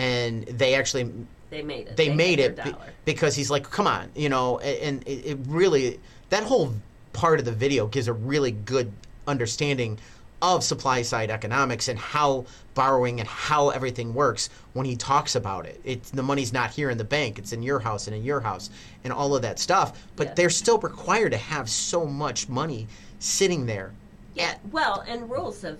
and 0.00 0.44
they 0.44 0.74
actually 0.74 1.12
They 1.50 1.62
made 1.62 1.88
it. 1.88 1.96
they, 1.96 2.08
made 2.12 2.40
it 2.40 2.56
dollar. 2.56 2.76
because 3.04 3.36
he's 3.36 3.50
like 3.50 3.70
come 3.70 3.86
on 3.86 4.10
you 4.14 4.28
know 4.28 4.58
and 4.60 5.02
it, 5.06 5.26
it 5.26 5.38
really 5.46 6.00
that 6.30 6.42
whole 6.44 6.72
part 7.12 7.38
of 7.38 7.44
the 7.44 7.52
video 7.52 7.86
gives 7.86 8.08
a 8.08 8.12
really 8.12 8.50
good 8.52 8.90
understanding 9.26 9.98
of 10.42 10.64
supply 10.64 11.02
side 11.02 11.30
economics 11.30 11.88
and 11.88 11.98
how 11.98 12.46
borrowing 12.74 13.20
and 13.20 13.28
how 13.28 13.68
everything 13.68 14.14
works 14.14 14.48
when 14.72 14.86
he 14.86 14.96
talks 14.96 15.34
about 15.34 15.66
it. 15.66 15.78
It's 15.84 16.10
the 16.10 16.22
money's 16.22 16.50
not 16.50 16.70
here 16.70 16.88
in 16.88 16.96
the 16.96 17.04
bank, 17.04 17.38
it's 17.38 17.52
in 17.52 17.62
your 17.62 17.78
house 17.78 18.06
and 18.06 18.16
in 18.16 18.24
your 18.24 18.40
house 18.40 18.70
and 19.04 19.12
all 19.12 19.36
of 19.36 19.42
that 19.42 19.58
stuff. 19.58 20.02
But 20.16 20.28
Yeah. 20.28 20.34
they're 20.36 20.50
still 20.50 20.78
required 20.78 21.32
to 21.32 21.36
have 21.36 21.68
so 21.68 22.06
much 22.06 22.48
money 22.48 22.86
sitting 23.18 23.66
there. 23.66 23.92
Yeah. 24.34 24.54
Well, 24.72 25.04
and 25.06 25.28
rules 25.30 25.60
have 25.60 25.78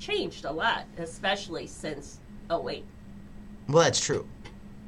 changed 0.00 0.46
a 0.46 0.50
lot, 0.50 0.84
especially 0.98 1.68
since 1.68 2.18
08. 2.50 2.84
Well, 3.72 3.84
that's 3.84 4.04
true. 4.04 4.26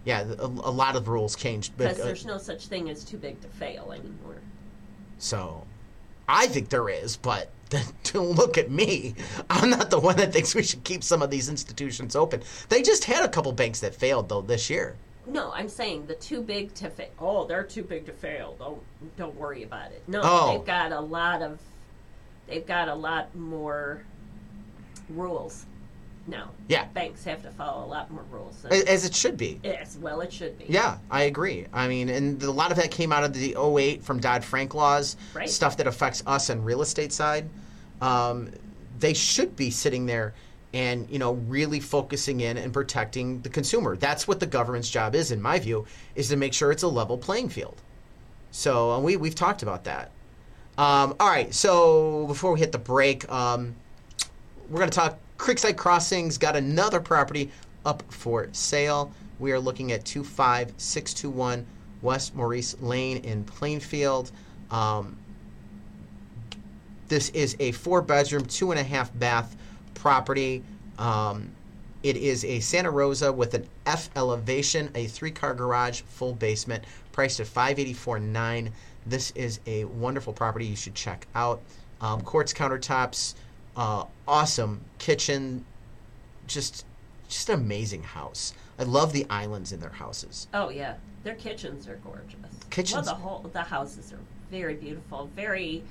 Yeah, 0.05 0.25
a, 0.39 0.45
a 0.45 0.71
lot 0.71 0.95
of 0.97 1.09
rules 1.09 1.35
changed. 1.35 1.73
but, 1.79 1.85
Because 1.85 2.01
uh, 2.01 2.05
there's 2.05 2.27
no 2.27 2.37
such 2.37 2.67
thing 2.67 2.91
as 2.91 3.03
too 3.03 3.17
big 3.17 3.41
to 3.41 3.49
fail 3.49 3.91
anymore. 3.93 4.37
So, 5.19 5.65
I 6.29 6.47
think 6.49 6.69
there 6.69 6.91
is, 6.91 7.17
but 7.17 7.51
don't 8.13 8.33
look 8.33 8.59
at 8.59 8.71
me. 8.71 9.15
I'm 9.49 9.71
not 9.71 9.89
the 9.89 9.99
one 9.99 10.17
that 10.17 10.35
thinks 10.35 10.55
we 10.55 10.63
should 10.63 10.85
keep 10.85 11.03
some 11.03 11.23
of 11.23 11.31
these 11.31 11.49
institutions 11.49 12.15
open. 12.15 12.43
They 12.69 12.83
just 12.83 13.05
had 13.05 13.25
a 13.25 13.29
couple 13.29 13.51
banks 13.53 13.81
that 13.81 13.95
failed 13.95 14.29
though 14.29 14.43
this 14.43 14.69
year. 14.69 14.97
No, 15.27 15.51
I'm 15.53 15.71
saying 15.71 16.05
the 16.07 16.15
too 16.17 16.43
big 16.43 16.75
to 16.75 16.91
fail. 16.91 17.09
Oh, 17.19 17.47
they're 17.47 17.65
too 17.65 17.83
big 17.83 18.05
to 18.07 18.13
fail. 18.13 18.57
Don't 18.59 18.83
don't 19.17 19.35
worry 19.37 19.63
about 19.63 19.91
it. 19.93 20.03
No, 20.07 20.21
Oh. 20.23 20.53
they've 20.59 20.67
got 20.67 20.93
a 20.93 21.01
lot 21.01 21.41
of 21.41 21.59
they've 22.47 22.67
got 22.67 22.89
a 22.89 22.95
lot 22.95 23.35
more 23.35 24.05
rules 25.09 25.65
now. 26.27 26.51
Yeah. 26.69 26.87
banks 26.95 27.25
have 27.25 27.43
to 27.43 27.51
follow 27.51 27.85
a 27.85 27.89
lot 27.89 28.11
more 28.11 28.25
rules. 28.31 28.65
As 28.65 29.05
it 29.05 29.15
should 29.15 29.37
be. 29.37 29.61
as 29.65 29.99
well, 29.99 30.21
it 30.21 30.33
should 30.33 30.59
be. 30.59 30.65
Yeah, 30.69 30.99
I 31.11 31.25
agree. 31.25 31.67
I 31.73 31.89
mean, 31.89 32.09
and 32.09 32.43
a 32.43 32.51
lot 32.51 32.71
of 32.71 32.77
that 32.79 32.91
came 32.91 33.13
out 33.13 33.25
of 33.25 33.33
the 33.35 33.55
08 33.57 34.03
from 34.03 34.21
Dodd 34.21 34.45
Frank 34.45 34.75
laws, 34.75 35.17
Right. 35.35 35.49
stuff 35.49 35.77
that 35.77 35.87
affects 35.87 36.23
us 36.27 36.49
on 36.51 36.65
real 36.65 36.83
estate 36.83 37.13
side. 37.13 37.49
Um, 38.01 38.51
they 38.99 39.13
should 39.15 39.57
be 39.57 39.71
sitting 39.71 40.07
there 40.07 40.35
and 40.73 41.09
you 41.09 41.19
know 41.21 41.35
really 41.47 41.79
focusing 41.79 42.41
in 42.41 42.57
and 42.57 42.73
protecting 42.73 43.41
the 43.43 43.49
consumer. 43.49 43.97
That's 43.97 44.27
what 44.27 44.41
the 44.41 44.47
government's 44.47 44.91
job 44.91 45.15
is, 45.15 45.31
in 45.31 45.41
my 45.41 45.59
view, 45.59 45.87
is 46.17 46.29
to 46.31 46.37
make 46.37 46.53
sure 46.53 46.73
it's 46.73 46.83
a 46.83 46.89
level 46.89 47.17
playing 47.19 47.49
field. 47.51 47.81
So 48.51 48.95
and 48.95 49.05
we 49.05 49.17
we've 49.17 49.35
talked 49.35 49.63
about 49.63 49.85
that. 49.85 50.11
Um, 50.77 51.15
all 51.21 51.29
right, 51.29 51.55
so 51.55 52.27
before 52.27 52.53
we 52.53 52.59
hit 52.59 52.73
the 52.73 52.79
break, 52.79 53.31
um, 53.31 53.77
we're 54.69 54.79
going 54.81 54.91
to 54.91 54.97
talk 54.97 55.19
Creekside 55.39 55.77
Crossings 55.77 56.39
got 56.39 56.57
another 56.57 57.01
property 57.01 57.51
up 57.85 58.03
for 58.11 58.49
sale. 58.53 59.13
We 59.39 59.53
are 59.53 59.61
looking 59.61 59.93
at 59.93 60.05
25621 60.05 61.67
West 62.03 62.35
Maurice 62.35 62.77
Lane 62.81 63.19
in 63.19 63.45
Plainfield. 63.45 64.31
Um, 64.71 65.17
this 67.09 67.31
is 67.31 67.57
a 67.61 67.73
four 67.73 68.01
bedroom, 68.01 68.45
two 68.47 68.71
and 68.71 68.81
a 68.81 68.85
half 68.85 69.17
bath 69.19 69.57
property. 69.95 70.63
Um, 70.99 71.51
it 72.03 72.17
is 72.17 72.45
a 72.45 72.61
Santa 72.61 72.91
Rosa 72.91 73.33
with 73.33 73.55
an 73.55 73.67
F 73.87 74.11
elevation, 74.15 74.91
a 74.95 75.07
three 75.07 75.31
car 75.31 75.55
garage, 75.55 76.03
full 76.03 76.35
basement, 76.35 76.85
priced 77.13 77.41
at 77.41 77.47
584.9. 77.47 78.71
This 79.07 79.31
is 79.33 79.61
a 79.67 79.85
wonderful 79.85 80.33
property 80.33 80.67
you 80.67 80.77
should 80.77 80.95
check 80.95 81.27
out. 81.35 81.61
Um, 82.01 82.21
quartz 82.21 82.53
countertops, 82.53 83.35
uh, 83.77 84.05
awesome 84.27 84.81
kitchen, 84.99 85.65
just 86.47 86.85
just 87.29 87.49
an 87.49 87.61
amazing 87.61 88.03
house. 88.03 88.55
I 88.79 88.83
love 88.85 89.13
the 89.13 89.27
islands 89.31 89.73
in 89.73 89.81
their 89.81 89.91
houses. 89.91 90.47
Oh 90.55 90.69
yeah, 90.69 90.95
their 91.23 91.35
kitchens 91.35 91.89
are 91.89 91.97
gorgeous. 91.97 92.35
Kitchens- 92.71 93.07
Well, 93.07 93.15
the 93.17 93.21
whole 93.21 93.51
the 93.53 93.63
houses 93.63 94.13
are 94.13 94.19
very 94.51 94.75
beautiful, 94.75 95.29
very 95.35 95.83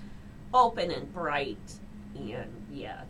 open 0.54 0.92
and 0.92 1.12
bright, 1.14 1.58
and 2.16 2.46
yeah, 2.72 3.02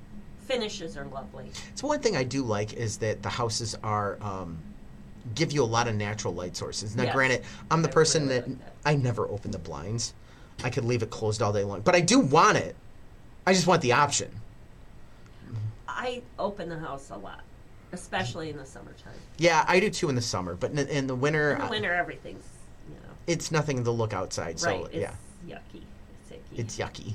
finishes 0.42 0.96
are 0.98 1.06
lovely. 1.06 1.52
So 1.76 1.88
one 1.88 2.00
thing 2.00 2.16
I 2.16 2.24
do 2.24 2.44
like 2.44 2.74
is 2.74 2.98
that 2.98 3.22
the 3.22 3.30
houses 3.30 3.76
are 3.84 4.18
um, 4.22 4.58
give 5.36 5.52
you 5.52 5.64
a 5.64 5.66
lot 5.66 5.88
of 5.88 5.96
natural 5.96 6.34
light 6.34 6.56
sources. 6.56 6.96
Now, 6.96 7.04
Yes. 7.04 7.14
granted, 7.14 7.44
I'm 7.72 7.82
the 7.82 7.90
I 7.90 7.92
person 7.92 8.24
really 8.28 8.36
that, 8.40 8.48
like 8.50 8.60
that. 8.60 8.74
I 8.86 8.96
never 8.96 9.28
open 9.28 9.52
the 9.52 9.60
blinds. 9.60 10.14
I 10.64 10.70
could 10.70 10.86
leave 10.86 11.04
it 11.04 11.10
closed 11.10 11.42
all 11.42 11.52
day 11.52 11.64
long, 11.64 11.82
but 11.82 11.96
I 11.96 12.00
do 12.02 12.20
want 12.20 12.58
it. 12.58 12.76
I 13.46 13.54
just 13.54 13.68
want 13.68 13.82
the 13.82 13.92
option. 13.94 14.30
I 15.94 16.22
open 16.40 16.70
the 16.70 16.80
house 16.80 17.10
a 17.10 17.18
lot, 17.18 17.42
especially 17.92 18.50
in 18.50 18.58
the 18.58 18.66
summertime. 18.66 19.14
Yeah, 19.38 19.64
I 19.68 19.80
do 19.80 19.90
too 19.90 20.10
in 20.10 20.16
the 20.16 20.22
summer, 20.22 20.56
but 20.56 20.72
in, 20.72 20.80
in 20.88 21.08
the 21.08 21.16
winter, 21.16 21.52
In 21.52 21.60
the 21.60 21.66
I- 21.66 21.70
winter, 21.70 21.94
everything's 21.94 22.46
you 22.90 22.96
know 22.96 23.14
it's 23.28 23.52
nothing 23.52 23.84
to 23.84 23.92
look 23.92 24.14
outside. 24.14 24.60
So 24.60 24.70
right. 24.70 24.86
It's 24.92 24.96
yeah, 24.96 25.14
yucky. 25.48 25.84
It's 26.22 26.32
icky. 26.32 26.62
it's 26.62 26.78
yucky. 26.78 27.14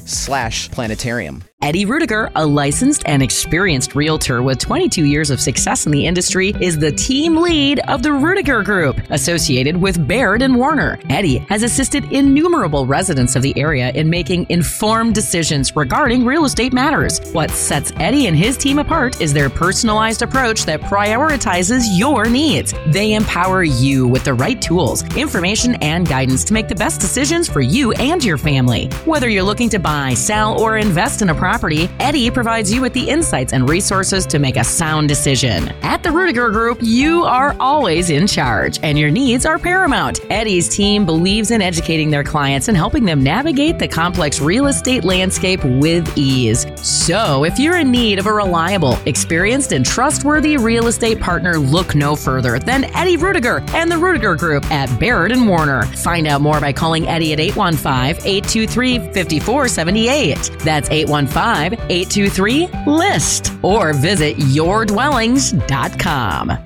slash 0.07 0.71
planetarium. 0.71 1.43
Eddie 1.61 1.85
Ruettiger, 1.85 2.31
a 2.35 2.45
licensed 2.45 3.01
and 3.07 3.23
experienced 3.23 3.95
realtor 3.95 4.43
with 4.43 4.59
22 4.59 5.03
years 5.03 5.31
of 5.31 5.41
success 5.41 5.87
in 5.87 5.91
the 5.91 6.05
industry, 6.05 6.53
is 6.61 6.77
the 6.77 6.91
team 6.91 7.37
lead 7.37 7.79
of 7.87 8.03
the 8.03 8.09
Ruettiger 8.09 8.63
Group, 8.63 8.99
associated 9.09 9.75
with 9.75 10.07
Baird 10.07 10.43
and 10.43 10.55
Warner. 10.55 10.99
Eddie 11.09 11.37
has 11.49 11.63
assisted 11.63 12.11
innumerable 12.11 12.85
residents 12.85 13.35
of 13.35 13.41
the 13.41 13.57
area 13.57 13.89
in 13.91 14.09
making 14.09 14.45
informed 14.49 15.15
decisions 15.15 15.75
regarding 15.75 16.23
real 16.23 16.45
estate 16.45 16.71
matters. 16.71 17.19
What 17.33 17.49
sets 17.49 17.91
Eddie 17.95 18.27
and 18.27 18.37
his 18.37 18.57
team 18.57 18.77
apart 18.77 19.19
is 19.19 19.33
their 19.33 19.49
personalized 19.49 20.21
approach 20.21 20.65
that 20.65 20.81
prioritizes 20.81 21.83
your 21.97 22.25
needs. 22.25 22.75
They 22.87 23.13
empower 23.13 23.63
you 23.63 24.07
with 24.07 24.23
the 24.23 24.35
right 24.35 24.61
tools, 24.61 25.03
information, 25.15 25.75
and 25.75 26.07
guidance 26.07 26.43
to 26.43 26.53
make 26.53 26.67
the 26.67 26.75
best 26.75 27.01
decisions 27.01 27.49
for 27.49 27.61
you 27.61 27.93
and 27.93 28.23
your 28.23 28.37
family. 28.37 28.87
Whether 29.05 29.29
you're 29.29 29.41
looking 29.41 29.69
to 29.69 29.79
buy, 29.79 30.13
sell, 30.13 30.61
or 30.61 30.77
invest 30.77 31.23
in 31.23 31.29
a 31.29 31.35
property, 31.45 31.87
Eddie 31.99 32.31
provides 32.31 32.73
you 32.73 32.81
with 32.81 32.91
the 32.93 33.07
insights 33.07 33.53
and 33.53 33.69
resources 33.69 34.25
to 34.25 34.39
make 34.39 34.57
a 34.57 34.63
sound 34.63 35.07
decision. 35.07 35.69
At 35.83 36.01
the 36.01 36.09
Ruettiger 36.09 36.51
Group, 36.51 36.79
you 36.81 37.23
are 37.23 37.55
always 37.59 38.09
in 38.09 38.25
charge, 38.25 38.79
and 38.81 38.97
your 38.97 39.11
needs 39.11 39.45
are 39.45 39.59
paramount. 39.59 40.21
Eddie's 40.31 40.67
team 40.67 41.05
believes 41.05 41.51
in 41.51 41.61
educating 41.61 42.09
their 42.09 42.23
clients 42.23 42.67
and 42.67 42.75
helping 42.75 43.05
them 43.05 43.21
navigate 43.21 43.77
the 43.77 43.87
complex 43.87 44.41
real 44.41 44.65
estate 44.65 45.03
landscape 45.03 45.63
with 45.63 46.17
ease. 46.17 46.65
So, 46.77 47.43
if 47.43 47.59
you're 47.59 47.77
in 47.77 47.91
need 47.91 48.17
of 48.17 48.25
a 48.25 48.33
reliable, 48.33 48.97
experienced, 49.05 49.71
and 49.71 49.85
trustworthy 49.85 50.57
real 50.57 50.87
estate 50.87 51.19
partner, 51.19 51.59
look 51.59 51.93
no 51.93 52.15
further 52.15 52.57
than 52.57 52.85
Eddie 52.95 53.17
Ruettiger 53.17 53.61
and 53.75 53.91
the 53.91 53.97
Ruettiger 53.97 54.35
Group 54.35 54.65
at 54.71 54.89
Baird 54.99 55.31
and 55.31 55.47
Warner. 55.47 55.83
Find 55.83 56.25
out 56.25 56.41
more 56.41 56.59
by 56.59 56.73
calling 56.73 57.07
Eddie 57.07 57.33
at 57.33 57.39
815 57.39 58.25
823 58.25 58.97
5478. 58.97 60.57
That's 60.63 60.89
815 60.89 61.34
823 61.35 62.67
LIST 62.87 63.51
or 63.61 63.91
visit 63.93 64.37
yourdwellings.com. 64.37 66.57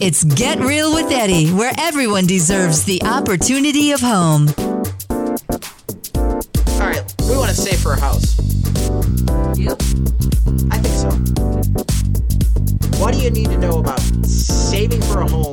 It's 0.00 0.24
Get 0.24 0.58
Real 0.58 0.92
with 0.94 1.12
Eddie, 1.12 1.50
where 1.50 1.72
everyone 1.78 2.26
deserves 2.26 2.82
the 2.84 3.00
opportunity 3.04 3.92
of 3.92 4.00
home. 4.00 4.48
All 5.08 5.30
right, 6.80 7.04
we 7.28 7.36
want 7.36 7.50
to 7.50 7.56
save 7.56 7.78
for 7.78 7.92
a 7.92 8.00
house. 8.00 8.36
Yep. 9.56 9.80
I 10.72 10.78
think 10.78 10.96
so. 10.96 11.10
What 12.98 13.14
do 13.14 13.20
you 13.20 13.30
need 13.30 13.50
to 13.50 13.58
know 13.58 13.78
about 13.78 14.00
saving 14.24 15.00
for 15.02 15.20
a 15.20 15.28
home 15.28 15.52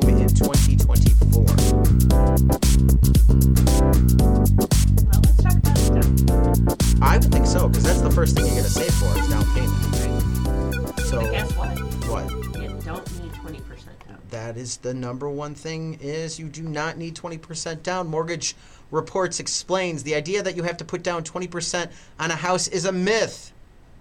That 14.50 14.58
is 14.58 14.78
the 14.78 14.92
number 14.92 15.30
one 15.30 15.54
thing 15.54 15.96
is 16.00 16.40
you 16.40 16.48
do 16.48 16.62
not 16.62 16.98
need 16.98 17.14
20% 17.14 17.84
down. 17.84 18.08
Mortgage 18.08 18.56
Reports 18.90 19.38
explains 19.38 20.02
the 20.02 20.16
idea 20.16 20.42
that 20.42 20.56
you 20.56 20.64
have 20.64 20.76
to 20.78 20.84
put 20.84 21.04
down 21.04 21.22
20% 21.22 21.88
on 22.18 22.32
a 22.32 22.34
house 22.34 22.66
is 22.66 22.84
a 22.84 22.90
myth. 22.90 23.52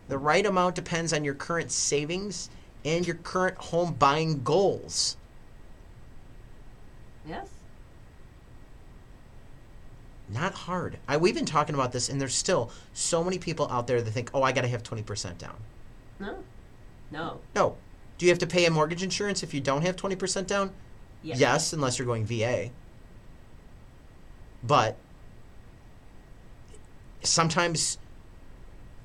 The 0.08 0.18
right 0.18 0.44
amount 0.44 0.74
depends 0.74 1.14
on 1.14 1.24
your 1.24 1.36
current 1.36 1.72
savings 1.72 2.50
and 2.84 3.06
your 3.06 3.18
current 3.18 3.58
home 3.58 3.94
buying 3.94 4.42
goals. 4.42 5.18
Yes? 7.28 7.48
Not 10.30 10.56
hard. 10.56 10.98
I, 11.08 11.18
we've 11.18 11.36
been 11.36 11.46
talking 11.46 11.76
about 11.76 11.92
this, 11.92 12.10
and 12.10 12.20
there's 12.20 12.34
still 12.34 12.72
so 12.94 13.24
many 13.24 13.38
people 13.38 13.70
out 13.70 13.86
there 13.86 14.02
that 14.02 14.10
think, 14.10 14.32
oh, 14.34 14.42
I 14.42 14.52
got 14.52 14.62
to 14.62 14.68
have 14.68 14.82
20% 14.82 15.38
down. 15.38 15.58
No. 16.20 16.38
No. 17.12 17.40
No, 17.54 17.78
Do 18.20 18.26
you 18.26 18.32
have 18.32 18.40
to 18.40 18.48
pay 18.48 18.66
a 18.66 18.72
mortgage 18.72 19.02
insurance 19.02 19.44
if 19.44 19.54
you 19.54 19.62
don't 19.62 19.82
have 19.82 19.96
20% 19.96 20.46
down? 20.46 20.72
Yes. 21.24 21.40
Yes, 21.40 21.74
unless 21.74 21.98
you're 21.98 22.06
going 22.06 22.26
VA. 22.26 22.70
But 24.62 24.98
sometimes, 27.24 27.98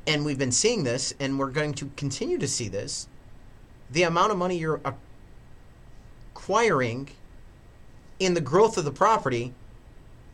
and 0.06 0.24
we've 0.24 0.38
been 0.38 0.52
seeing 0.52 0.82
this, 0.82 1.14
and 1.20 1.38
we're 1.38 1.50
going 1.50 1.74
to 1.74 1.90
continue 1.96 2.38
to 2.38 2.48
see 2.48 2.68
this, 2.68 3.08
the 3.88 4.02
amount 4.02 4.32
of 4.32 4.38
money 4.38 4.58
you're 4.58 4.80
acquiring 6.34 7.08
in 8.18 8.34
the 8.34 8.40
growth 8.40 8.76
of 8.76 8.84
the 8.84 8.90
property 8.90 9.54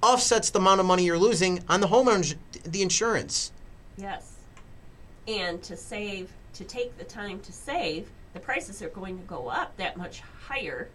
offsets 0.03 0.49
the 0.49 0.59
amount 0.59 0.81
of 0.81 0.87
money 0.87 1.05
you're 1.05 1.19
losing 1.19 1.63
on 1.69 1.83
the 1.83 1.89
homeowner's 1.89 2.35
the 2.65 2.81
insurance. 2.81 3.53
Yes. 3.99 4.37
And 5.29 5.63
to 5.65 5.77
save, 5.77 6.31
to 6.55 6.65
take 6.65 6.97
the 6.97 7.05
time 7.05 7.41
to 7.41 7.53
save, 7.53 8.09
the 8.33 8.41
prices 8.41 8.83
are 8.83 8.89
going 8.89 9.19
to 9.19 9.25
go 9.25 9.49
up 9.49 9.77
that 9.77 9.97
much 9.97 10.23
higher. 10.47 10.89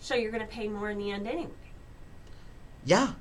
So 0.00 0.14
you're 0.14 0.30
going 0.30 0.46
to 0.46 0.52
pay 0.52 0.68
more 0.68 0.90
in 0.90 0.98
the 0.98 1.10
end 1.10 1.26
anyway. 1.26 1.50
Yeah. 2.84 3.12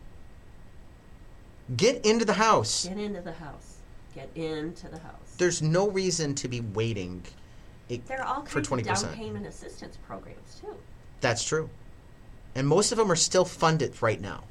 Get 1.75 2.05
into 2.05 2.23
the 2.25 2.33
house. 2.33 2.85
Get 2.87 2.97
into 2.97 3.21
the 3.21 3.33
house. 3.33 3.77
Get 4.13 4.29
into 4.35 4.87
the 4.87 4.99
house. 4.99 5.35
There's 5.37 5.61
no 5.61 5.89
reason 5.89 6.33
to 6.35 6.47
be 6.47 6.61
waiting 6.61 7.23
it- 7.89 8.05
there 8.07 8.21
are 8.21 8.25
all 8.25 8.41
for 8.45 8.61
kinds 8.61 8.67
of 8.67 8.79
20%. 8.79 9.01
down 9.11 9.13
payment 9.15 9.45
assistance 9.45 9.97
programs 10.05 10.59
too. 10.59 10.75
That's 11.21 11.43
true. 11.43 11.69
And 12.55 12.67
most 12.67 12.91
of 12.91 12.97
them 12.97 13.11
are 13.11 13.15
still 13.15 13.45
funded 13.45 14.01
right 14.01 14.19
now. 14.19 14.43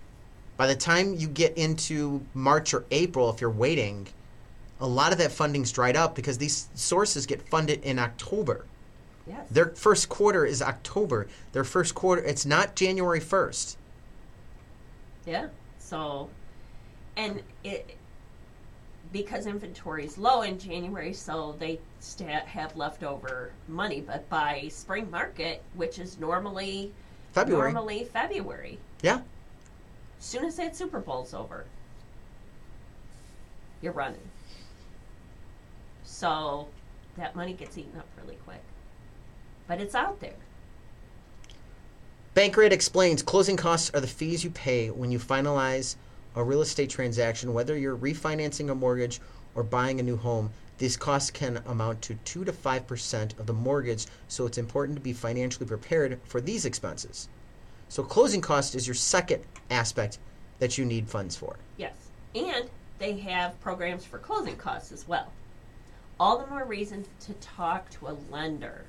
By 0.56 0.66
the 0.66 0.76
time 0.76 1.14
you 1.14 1.28
get 1.28 1.56
into 1.58 2.24
March 2.32 2.72
or 2.72 2.84
April, 2.90 3.28
if 3.30 3.40
you're 3.40 3.50
waiting, 3.50 4.08
a 4.80 4.86
lot 4.86 5.12
of 5.12 5.18
that 5.18 5.32
funding's 5.32 5.72
dried 5.72 5.96
up 5.96 6.14
because 6.14 6.38
these 6.38 6.68
sources 6.74 7.26
get 7.26 7.42
funded 7.48 7.82
in 7.82 7.98
October. 7.98 8.66
Yes. 9.26 9.48
Their 9.50 9.70
first 9.70 10.08
quarter 10.08 10.44
is 10.44 10.62
October. 10.62 11.26
Their 11.52 11.64
first 11.64 11.94
quarter, 11.94 12.22
it's 12.22 12.46
not 12.46 12.76
January 12.76 13.20
1st. 13.20 13.76
Yeah. 15.24 15.48
So, 15.78 16.28
and 17.16 17.42
it 17.64 17.96
because 19.12 19.46
inventory 19.46 20.04
is 20.04 20.18
low 20.18 20.42
in 20.42 20.58
January, 20.58 21.12
so 21.12 21.56
they 21.58 21.78
have 22.46 22.76
leftover 22.76 23.52
money. 23.68 24.00
But 24.00 24.28
by 24.28 24.68
spring 24.68 25.10
market, 25.10 25.62
which 25.74 25.98
is 25.98 26.18
normally 26.18 26.92
February. 27.32 27.72
normally 27.72 28.04
February, 28.04 28.78
Yeah. 29.02 29.20
As 30.18 30.24
soon 30.24 30.44
as 30.44 30.56
that 30.56 30.74
Super 30.74 30.98
Bowl's 31.00 31.34
over, 31.34 31.66
you're 33.82 33.92
running. 33.92 34.20
So 36.16 36.66
that 37.18 37.36
money 37.36 37.52
gets 37.52 37.76
eaten 37.76 37.98
up 37.98 38.06
really 38.22 38.38
quick. 38.46 38.62
But 39.68 39.82
it's 39.82 39.94
out 39.94 40.18
there. 40.20 40.32
Bankrate 42.34 42.72
explains 42.72 43.22
closing 43.22 43.58
costs 43.58 43.90
are 43.92 44.00
the 44.00 44.06
fees 44.06 44.42
you 44.42 44.48
pay 44.48 44.90
when 44.90 45.10
you 45.12 45.18
finalize 45.18 45.96
a 46.34 46.42
real 46.42 46.62
estate 46.62 46.88
transaction, 46.88 47.52
whether 47.52 47.76
you're 47.76 47.98
refinancing 47.98 48.70
a 48.70 48.74
mortgage 48.74 49.20
or 49.54 49.62
buying 49.62 50.00
a 50.00 50.02
new 50.02 50.16
home. 50.16 50.48
These 50.78 50.96
costs 50.96 51.30
can 51.30 51.62
amount 51.66 52.00
to 52.02 52.14
2 52.24 52.46
to 52.46 52.52
5% 52.52 53.38
of 53.38 53.46
the 53.46 53.52
mortgage, 53.52 54.06
so 54.26 54.46
it's 54.46 54.56
important 54.56 54.96
to 54.96 55.02
be 55.02 55.12
financially 55.12 55.66
prepared 55.66 56.18
for 56.24 56.40
these 56.40 56.64
expenses. 56.64 57.28
So, 57.90 58.02
closing 58.02 58.40
cost 58.40 58.74
is 58.74 58.86
your 58.86 58.94
second 58.94 59.44
aspect 59.70 60.18
that 60.60 60.78
you 60.78 60.86
need 60.86 61.10
funds 61.10 61.36
for. 61.36 61.56
Yes. 61.76 61.94
And 62.34 62.70
they 62.98 63.18
have 63.18 63.60
programs 63.60 64.06
for 64.06 64.18
closing 64.18 64.56
costs 64.56 64.92
as 64.92 65.06
well. 65.06 65.30
All 66.18 66.38
the 66.38 66.46
more 66.46 66.64
reason 66.64 67.04
to 67.20 67.32
talk 67.34 67.90
to 67.90 68.08
a 68.08 68.16
lender. 68.30 68.84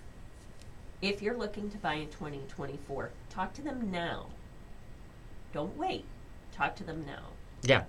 If 1.02 1.22
you're 1.22 1.38
looking 1.38 1.70
to 1.72 1.78
buy 1.78 1.96
in 1.96 2.08
2024, 2.08 3.12
talk 3.30 3.54
to 3.56 3.62
them 3.62 3.92
now. 3.92 4.28
Don't 5.54 5.76
wait. 5.78 6.06
Talk 6.54 6.76
to 6.78 6.84
them 6.84 7.06
now. 7.06 7.24
Yeah. 7.64 7.84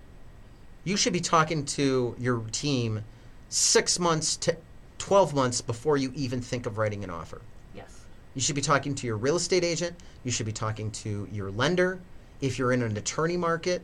You 0.85 0.97
should 0.97 1.13
be 1.13 1.21
talking 1.21 1.65
to 1.67 2.17
your 2.19 2.41
team 2.51 3.05
six 3.49 3.99
months 3.99 4.37
to 4.39 4.57
12 4.99 5.35
months 5.35 5.61
before 5.61 5.97
you 5.97 6.13
even 6.17 6.41
think 6.41 6.67
of 6.67 6.77
writing 6.77 7.05
an 7.05 7.11
offer. 7.11 7.41
Yes. 7.75 8.01
You 8.35 8.41
should 8.41 8.57
be 8.57 8.61
talking 8.61 8.95
to 8.97 9.07
your 9.07 9.17
real 9.17 9.37
estate 9.37 9.65
agent. 9.65 9.97
You 10.25 10.33
should 10.33 10.47
be 10.47 10.53
talking 10.53 10.91
to 10.91 11.29
your 11.33 11.51
lender. 11.51 12.01
If 12.41 12.59
you're 12.59 12.73
in 12.73 12.83
an 12.83 12.97
attorney 12.97 13.37
market, 13.37 13.83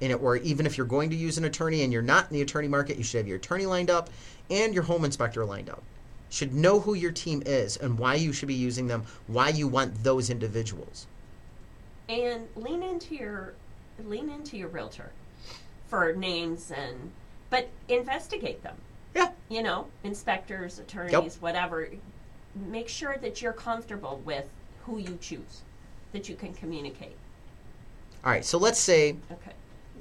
in 0.00 0.10
it, 0.10 0.22
or 0.22 0.36
even 0.36 0.66
if 0.66 0.76
you're 0.76 0.86
going 0.86 1.10
to 1.10 1.16
use 1.16 1.38
an 1.38 1.44
attorney 1.44 1.82
and 1.82 1.92
you're 1.92 2.02
not 2.02 2.28
in 2.30 2.34
the 2.34 2.42
attorney 2.42 2.68
market, 2.68 2.96
you 2.96 3.04
should 3.04 3.18
have 3.18 3.28
your 3.28 3.36
attorney 3.38 3.66
lined 3.66 3.90
up 3.90 4.10
and 4.50 4.74
your 4.74 4.84
home 4.84 5.04
inspector 5.04 5.44
lined 5.44 5.68
up. 5.68 5.82
Should 6.30 6.54
know 6.54 6.80
who 6.80 6.94
your 6.94 7.12
team 7.12 7.42
is 7.46 7.76
and 7.78 7.98
why 7.98 8.14
you 8.14 8.32
should 8.32 8.48
be 8.48 8.54
using 8.54 8.86
them, 8.86 9.04
why 9.26 9.48
you 9.48 9.66
want 9.66 10.02
those 10.04 10.30
individuals. 10.30 11.06
And 12.08 12.48
lean 12.54 12.82
into 12.82 13.14
your 13.14 13.54
lean 14.04 14.30
into 14.30 14.56
your 14.56 14.68
realtor 14.68 15.10
for 15.88 16.12
names 16.12 16.70
and 16.70 17.10
but 17.50 17.68
investigate 17.88 18.62
them. 18.62 18.76
Yeah. 19.14 19.32
You 19.48 19.62
know, 19.62 19.86
inspectors, 20.04 20.78
attorneys, 20.78 21.40
whatever. 21.40 21.88
Make 22.54 22.88
sure 22.88 23.16
that 23.20 23.40
you're 23.42 23.52
comfortable 23.52 24.22
with 24.24 24.48
who 24.84 24.98
you 24.98 25.18
choose, 25.20 25.62
that 26.12 26.28
you 26.28 26.34
can 26.34 26.52
communicate. 26.54 27.16
All 28.24 28.30
right. 28.30 28.44
So 28.44 28.58
let's 28.58 28.78
say 28.78 29.16
Okay. 29.32 29.52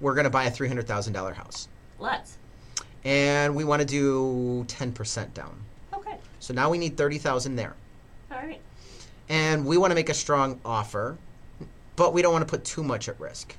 We're 0.01 0.13
going 0.13 0.25
to 0.25 0.29
buy 0.29 0.45
a 0.45 0.51
$300,000 0.51 1.33
house 1.35 1.67
Let's. 1.99 2.37
and 3.03 3.55
we 3.55 3.63
want 3.63 3.81
to 3.81 3.85
do 3.85 4.63
10% 4.67 5.33
down. 5.33 5.59
Okay. 5.93 6.17
So 6.39 6.53
now 6.53 6.69
we 6.69 6.77
need 6.77 6.97
30,000 6.97 7.55
there. 7.55 7.75
All 8.31 8.37
right. 8.37 8.61
and 9.29 9.65
we 9.65 9.77
want 9.77 9.91
to 9.91 9.95
make 9.95 10.09
a 10.09 10.13
strong 10.13 10.59
offer, 10.65 11.17
but 11.95 12.13
we 12.13 12.21
don't 12.21 12.33
want 12.33 12.47
to 12.47 12.49
put 12.49 12.63
too 12.65 12.83
much 12.83 13.07
at 13.09 13.19
risk. 13.19 13.55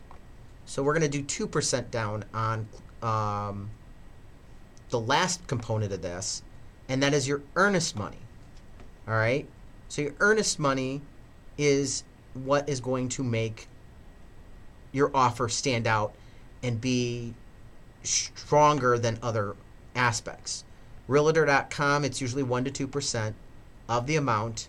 So 0.66 0.82
we're 0.82 0.96
going 0.98 1.10
to 1.10 1.22
do 1.22 1.46
2% 1.48 1.90
down 1.90 2.24
on 2.34 2.68
um, 3.02 3.70
the 4.90 5.00
last 5.00 5.46
component 5.46 5.92
of 5.92 6.02
this, 6.02 6.42
and 6.88 7.02
that 7.02 7.14
is 7.14 7.26
your 7.26 7.40
earnest 7.56 7.96
money. 7.96 8.18
All 9.06 9.14
right? 9.14 9.48
So 9.88 10.02
your 10.02 10.14
earnest 10.20 10.58
money 10.58 11.00
is 11.56 12.04
what 12.34 12.68
is 12.68 12.80
going 12.80 13.08
to 13.10 13.24
make 13.24 13.66
your 14.92 15.10
offer 15.14 15.48
stand 15.48 15.86
out 15.86 16.14
and 16.62 16.80
be 16.80 17.34
stronger 18.02 18.98
than 18.98 19.18
other 19.22 19.56
aspects. 19.94 20.64
Realtor.com, 21.06 22.04
it's 22.04 22.20
usually 22.20 22.42
1% 22.42 22.72
to 22.72 22.86
2% 22.86 23.34
of 23.88 24.06
the 24.06 24.16
amount. 24.16 24.68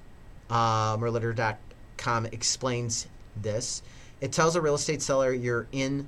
Um, 0.50 1.04
Realtor.com 1.04 2.26
explains 2.28 3.08
this. 3.36 3.82
It 4.22 4.32
tells 4.32 4.56
a 4.56 4.62
real 4.62 4.76
estate 4.76 5.02
seller 5.02 5.34
you're 5.34 5.68
in 5.72 6.08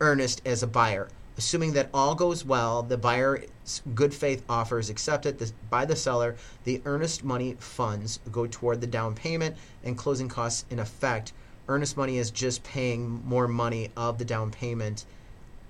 earnest 0.00 0.42
as 0.44 0.62
a 0.62 0.66
buyer. 0.66 1.08
Assuming 1.36 1.72
that 1.72 1.88
all 1.94 2.14
goes 2.14 2.44
well, 2.44 2.82
the 2.82 2.98
buyer's 2.98 3.46
good 3.94 4.12
faith 4.12 4.42
offer 4.48 4.78
is 4.78 4.90
accepted 4.90 5.52
by 5.70 5.84
the 5.84 5.96
seller. 5.96 6.36
The 6.64 6.82
earnest 6.84 7.24
money 7.24 7.56
funds 7.58 8.20
go 8.30 8.46
toward 8.46 8.80
the 8.80 8.86
down 8.86 9.14
payment 9.14 9.56
and 9.82 9.96
closing 9.96 10.28
costs 10.28 10.64
in 10.70 10.78
effect. 10.78 11.32
Earnest 11.70 11.96
money 11.96 12.18
is 12.18 12.32
just 12.32 12.64
paying 12.64 13.22
more 13.24 13.46
money 13.46 13.92
of 13.96 14.18
the 14.18 14.24
down 14.24 14.50
payment 14.50 15.04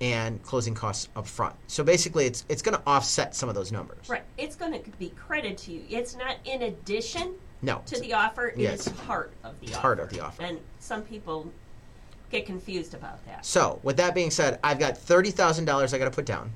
and 0.01 0.41
closing 0.41 0.73
costs 0.73 1.07
up 1.15 1.27
front. 1.27 1.55
So 1.67 1.83
basically, 1.83 2.25
it's 2.25 2.43
it's 2.49 2.63
going 2.63 2.75
to 2.75 2.81
offset 2.87 3.35
some 3.35 3.49
of 3.49 3.53
those 3.55 3.71
numbers. 3.71 4.09
Right. 4.09 4.23
It's 4.39 4.55
going 4.55 4.73
to 4.73 4.89
be 4.97 5.09
credit 5.09 5.59
to 5.59 5.71
you. 5.71 5.83
It's 5.89 6.15
not 6.15 6.37
in 6.45 6.63
addition 6.63 7.35
No. 7.61 7.83
to 7.85 7.99
the 7.99 8.13
offer. 8.13 8.47
It 8.47 8.59
is 8.61 8.89
part 8.89 9.31
of 9.43 9.59
the 9.59 9.67
offer. 9.67 9.79
Part 9.79 9.99
of 9.99 10.09
the 10.09 10.21
offer. 10.21 10.41
And 10.41 10.57
some 10.79 11.03
people 11.03 11.51
get 12.31 12.47
confused 12.47 12.95
about 12.95 13.23
that. 13.27 13.45
So 13.45 13.79
with 13.83 13.97
that 13.97 14.15
being 14.15 14.31
said, 14.31 14.59
I've 14.63 14.79
got 14.79 14.97
thirty 14.97 15.29
thousand 15.29 15.65
dollars 15.65 15.93
I 15.93 15.99
got 15.99 16.05
to 16.05 16.11
put 16.11 16.25
down. 16.25 16.51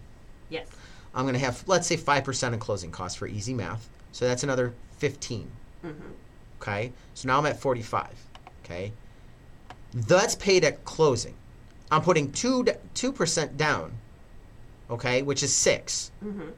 Yes. 0.49 0.65
I'm 1.13 1.25
going 1.25 1.35
to 1.35 1.39
have 1.39 1.63
let's 1.67 1.85
say 1.85 1.97
five 1.97 2.23
percent 2.23 2.55
in 2.55 2.59
closing 2.59 2.89
costs 2.89 3.15
for 3.15 3.27
easy 3.27 3.53
math. 3.53 3.87
So 4.11 4.25
that's 4.25 4.41
another 4.43 4.73
15 4.97 5.51
Mhm. 5.85 5.93
Okay, 6.61 6.93
so 7.13 7.27
now 7.27 7.37
I'm 7.37 7.45
at 7.45 7.59
forty-five. 7.59 8.15
Okay, 8.63 8.91
that's 9.95 10.35
paid 10.35 10.63
at 10.63 10.83
closing. 10.85 11.33
I'm 11.89 12.01
putting 12.01 12.31
two 12.31 12.65
two 12.93 13.11
percent 13.11 13.57
down. 13.57 13.93
Okay, 14.87 15.23
which 15.23 15.41
is 15.41 15.51
6 15.51 16.11
mm-hmm. 16.23 16.49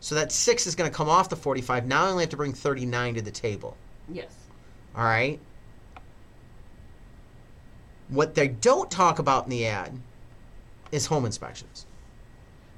So 0.00 0.14
that 0.14 0.32
six 0.32 0.66
is 0.66 0.74
going 0.74 0.90
to 0.90 0.96
come 0.96 1.08
off 1.08 1.28
the 1.28 1.36
forty-five. 1.36 1.86
Now 1.86 2.06
I 2.06 2.10
only 2.10 2.24
have 2.24 2.30
to 2.30 2.36
bring 2.36 2.52
thirty-nine 2.52 3.14
to 3.14 3.22
the 3.22 3.30
table. 3.30 3.76
Yes. 4.10 4.34
All 4.96 5.04
right. 5.04 5.38
What 8.08 8.34
they 8.34 8.48
don't 8.48 8.90
talk 8.90 9.20
about 9.20 9.44
in 9.44 9.50
the 9.50 9.66
ad 9.66 9.96
is 10.90 11.06
home 11.06 11.24
inspections. 11.24 11.86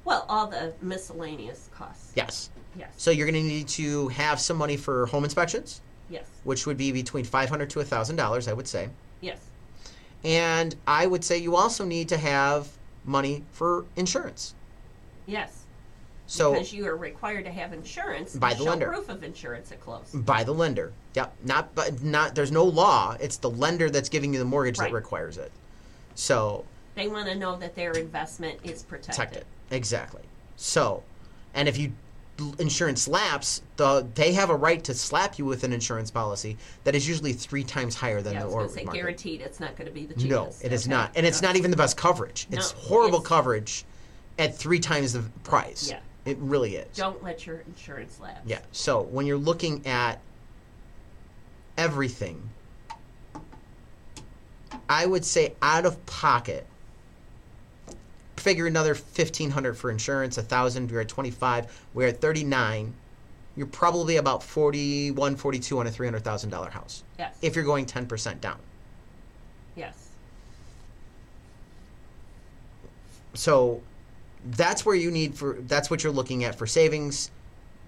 Well, 0.05 0.25
all 0.29 0.45
the 0.45 0.73
miscellaneous 0.83 1.69
costs. 1.73 2.11
Yes. 2.15 2.51
Yes. 2.77 2.93
So 2.97 3.09
you're 3.09 3.25
going 3.25 3.43
to 3.43 3.49
need 3.49 3.67
to 3.69 4.09
have 4.09 4.39
some 4.39 4.57
money 4.57 4.77
for 4.77 5.07
home 5.07 5.23
inspections, 5.23 5.81
yes. 6.09 6.25
which 6.43 6.67
would 6.67 6.77
be 6.77 6.91
between 6.91 7.25
five 7.25 7.49
hundred 7.49 7.71
to 7.71 7.83
thousand 7.83 8.17
dollars, 8.17 8.47
I 8.47 8.53
would 8.53 8.67
say. 8.67 8.89
Yes. 9.21 9.39
And 10.25 10.75
I 10.87 11.05
would 11.05 11.23
say 11.23 11.37
you 11.37 11.55
also 11.55 11.85
need 11.85 12.09
to 12.09 12.17
have 12.17 12.67
money 13.05 13.43
for 13.51 13.85
insurance. 13.95 14.55
Yes. 15.27 15.61
So 16.27 16.53
because 16.53 16.73
you 16.73 16.87
are 16.87 16.95
required 16.97 17.45
to 17.45 17.51
have 17.51 17.71
insurance 17.71 18.35
By 18.35 18.53
the 18.55 18.63
show 18.63 18.69
lender. 18.71 18.87
proof 18.87 19.09
of 19.09 19.23
insurance 19.23 19.71
at 19.71 19.79
close. 19.79 20.09
by 20.11 20.43
the 20.43 20.53
lender. 20.53 20.91
Yep. 21.13 21.35
Not 21.43 21.75
but 21.75 22.01
not 22.01 22.33
there's 22.33 22.51
no 22.51 22.63
law. 22.63 23.15
It's 23.19 23.37
the 23.37 23.49
lender 23.51 23.91
that's 23.91 24.09
giving 24.09 24.33
you 24.33 24.39
the 24.39 24.45
mortgage 24.45 24.79
Right. 24.79 24.89
that 24.89 24.95
requires 24.95 25.37
it. 25.37 25.51
So 26.15 26.65
They 26.95 27.07
want 27.07 27.27
to 27.27 27.35
know 27.35 27.55
that 27.57 27.75
their 27.75 27.91
investment 27.91 28.59
is 28.63 28.81
protected. 28.81 29.15
protect 29.15 29.35
it. 29.35 29.45
Exactly. 29.69 30.23
So, 30.55 31.03
and 31.53 31.67
if 31.67 31.77
you 31.77 31.91
insurance 32.59 33.07
lapse, 33.07 33.61
the 33.77 34.05
they 34.15 34.33
have 34.33 34.49
a 34.49 34.55
right 34.55 34.83
to 34.83 34.93
slap 34.93 35.39
you 35.39 35.45
with 35.45 35.63
an 35.63 35.71
insurance 35.71 36.11
policy 36.11 36.57
that 36.83 36.93
is 36.95 37.07
usually 37.07 37.33
three 37.33 37.63
times 37.63 37.95
higher 37.95 38.21
than 38.21 38.33
Yeah, 38.33 38.39
I 38.39 38.41
the 38.43 38.47
was 38.47 38.53
going 38.53 38.59
mortgage 38.65 38.73
to 38.73 38.79
say 38.79 38.85
market. 38.85 38.97
guaranteed. 38.99 39.41
It's 39.41 39.59
not 39.59 39.75
going 39.77 39.87
to 39.87 39.93
be 39.93 40.05
the 40.05 40.13
cheapest. 40.15 40.29
No, 40.29 40.53
it 40.61 40.73
is 40.73 40.83
Okay. 40.83 40.91
not, 40.91 41.11
and 41.15 41.25
it's 41.25 41.41
No. 41.41 41.49
not 41.49 41.55
even 41.55 41.71
the 41.71 41.77
best 41.77 41.95
coverage. 41.97 42.47
It's 42.51 42.71
horrible 42.71 43.19
it's- 43.19 43.27
coverage 43.29 43.85
at 44.37 44.57
three 44.57 44.79
times 44.79 45.13
the 45.13 45.23
price. 45.43 45.89
Yeah. 45.89 45.99
it 46.25 46.37
really 46.39 46.75
is. 46.75 46.97
Don't 46.97 47.23
let 47.23 47.45
your 47.45 47.59
insurance 47.67 48.19
lapse. 48.19 48.41
Yeah. 48.47 48.59
So 48.71 49.03
when 49.03 49.27
you're 49.27 49.37
looking 49.37 49.85
at 49.85 50.19
everything, 51.77 52.49
I 54.89 55.05
would 55.05 55.23
say 55.23 55.53
out 55.61 55.85
of 55.85 56.03
pocket, 56.07 56.65
figure 58.37 58.67
another 58.67 58.95
fifteen 58.95 59.49
hundred 59.51 59.75
for 59.77 59.89
insurance, 59.91 60.37
a 60.37 60.43
thousand. 60.43 60.91
You're 60.91 61.01
at 61.01 61.07
twenty 61.09 61.31
five. 61.31 61.85
We're 61.93 62.07
at 62.07 62.21
thirty 62.21 62.43
nine. 62.43 62.93
You're 63.57 63.67
probably 63.67 64.17
about 64.17 64.43
41, 64.43 65.37
42 65.37 65.79
on 65.79 65.87
a 65.87 65.91
three 65.91 66.05
hundred 66.05 66.25
thousand 66.25 66.49
dollar 66.49 66.69
house. 66.69 67.03
Yes. 67.17 67.37
If 67.41 67.55
you're 67.55 67.63
going 67.63 67.85
ten 67.85 68.05
percent 68.05 68.41
down. 68.41 68.57
yes. 69.75 70.09
So 73.33 73.81
that's 74.45 74.85
where 74.85 74.95
you 74.95 75.11
need 75.11 75.35
for. 75.35 75.53
That's 75.61 75.89
what 75.89 76.03
you're 76.03 76.13
looking 76.13 76.43
at 76.43 76.55
for 76.55 76.67
savings. 76.67 77.31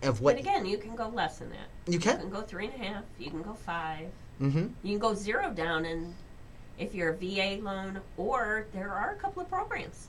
Of 0.04 0.22
what 0.22 0.36
But 0.36 0.42
again, 0.42 0.66
you 0.68 0.78
can 0.78 0.96
go 0.96 1.08
less 1.10 1.40
than 1.40 1.50
that. 1.50 1.68
you 1.92 1.98
can. 1.98 2.18
You 2.18 2.18
can. 2.18 2.20
can 2.20 2.30
go 2.30 2.42
three 2.42 2.68
and 2.68 2.76
a 2.76 2.86
half. 2.86 3.04
You 3.18 3.32
can 3.32 3.42
go 3.42 3.54
five. 3.54 4.08
Mm-hmm. 4.40 4.68
You 4.84 4.92
can 4.92 5.00
go 5.00 5.16
zero 5.16 5.50
down, 5.52 5.86
and 5.86 6.14
if 6.78 6.94
you're 6.94 7.10
a 7.10 7.16
VA 7.18 7.64
loan, 7.64 8.00
or 8.16 8.68
there 8.74 8.92
are 8.94 9.14
a 9.14 9.16
couple 9.16 9.42
of 9.42 9.50
programs. 9.50 10.08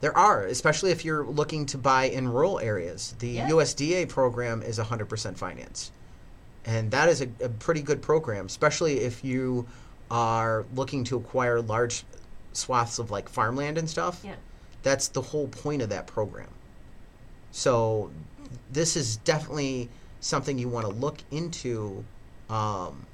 There 0.00 0.16
are, 0.16 0.44
especially 0.44 0.90
if 0.92 1.04
you're 1.04 1.24
looking 1.26 1.66
to 1.66 1.78
buy 1.78 2.04
in 2.04 2.28
rural 2.28 2.60
areas. 2.60 3.14
The 3.18 3.28
Yeah. 3.30 3.48
USDA 3.48 4.08
program 4.08 4.62
is 4.62 4.78
100% 4.78 5.36
finance. 5.36 5.90
And 6.64 6.90
that 6.90 7.08
is 7.08 7.20
a, 7.22 7.28
a 7.42 7.48
pretty 7.48 7.82
good 7.82 8.00
program, 8.02 8.46
especially 8.46 9.00
if 9.00 9.24
you 9.24 9.66
are 10.10 10.64
looking 10.74 11.04
to 11.04 11.16
acquire 11.16 11.60
large 11.60 12.04
swaths 12.52 12.98
of 12.98 13.10
like 13.10 13.28
farmland 13.28 13.78
and 13.78 13.88
stuff. 13.88 14.20
Yeah. 14.24 14.34
That's 14.82 15.08
the 15.08 15.20
whole 15.20 15.48
point 15.48 15.82
of 15.82 15.88
that 15.90 16.06
program. 16.06 16.48
So 17.50 18.10
this 18.72 18.96
is 18.96 19.16
definitely 19.18 19.88
something 20.20 20.58
you 20.58 20.68
want 20.68 20.86
to 20.86 20.92
look 20.92 21.18
into 21.30 22.04
um, 22.50 23.04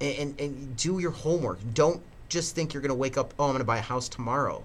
and, 0.00 0.38
and 0.38 0.76
do 0.76 0.98
your 0.98 1.10
homework. 1.10 1.58
Don't 1.74 2.02
just 2.28 2.54
think 2.54 2.74
you're 2.74 2.82
going 2.82 2.90
to 2.90 2.94
wake 2.94 3.16
up, 3.16 3.32
oh, 3.38 3.44
I'm 3.44 3.50
going 3.50 3.60
to 3.60 3.64
buy 3.64 3.78
a 3.78 3.82
house 3.82 4.08
tomorrow. 4.08 4.62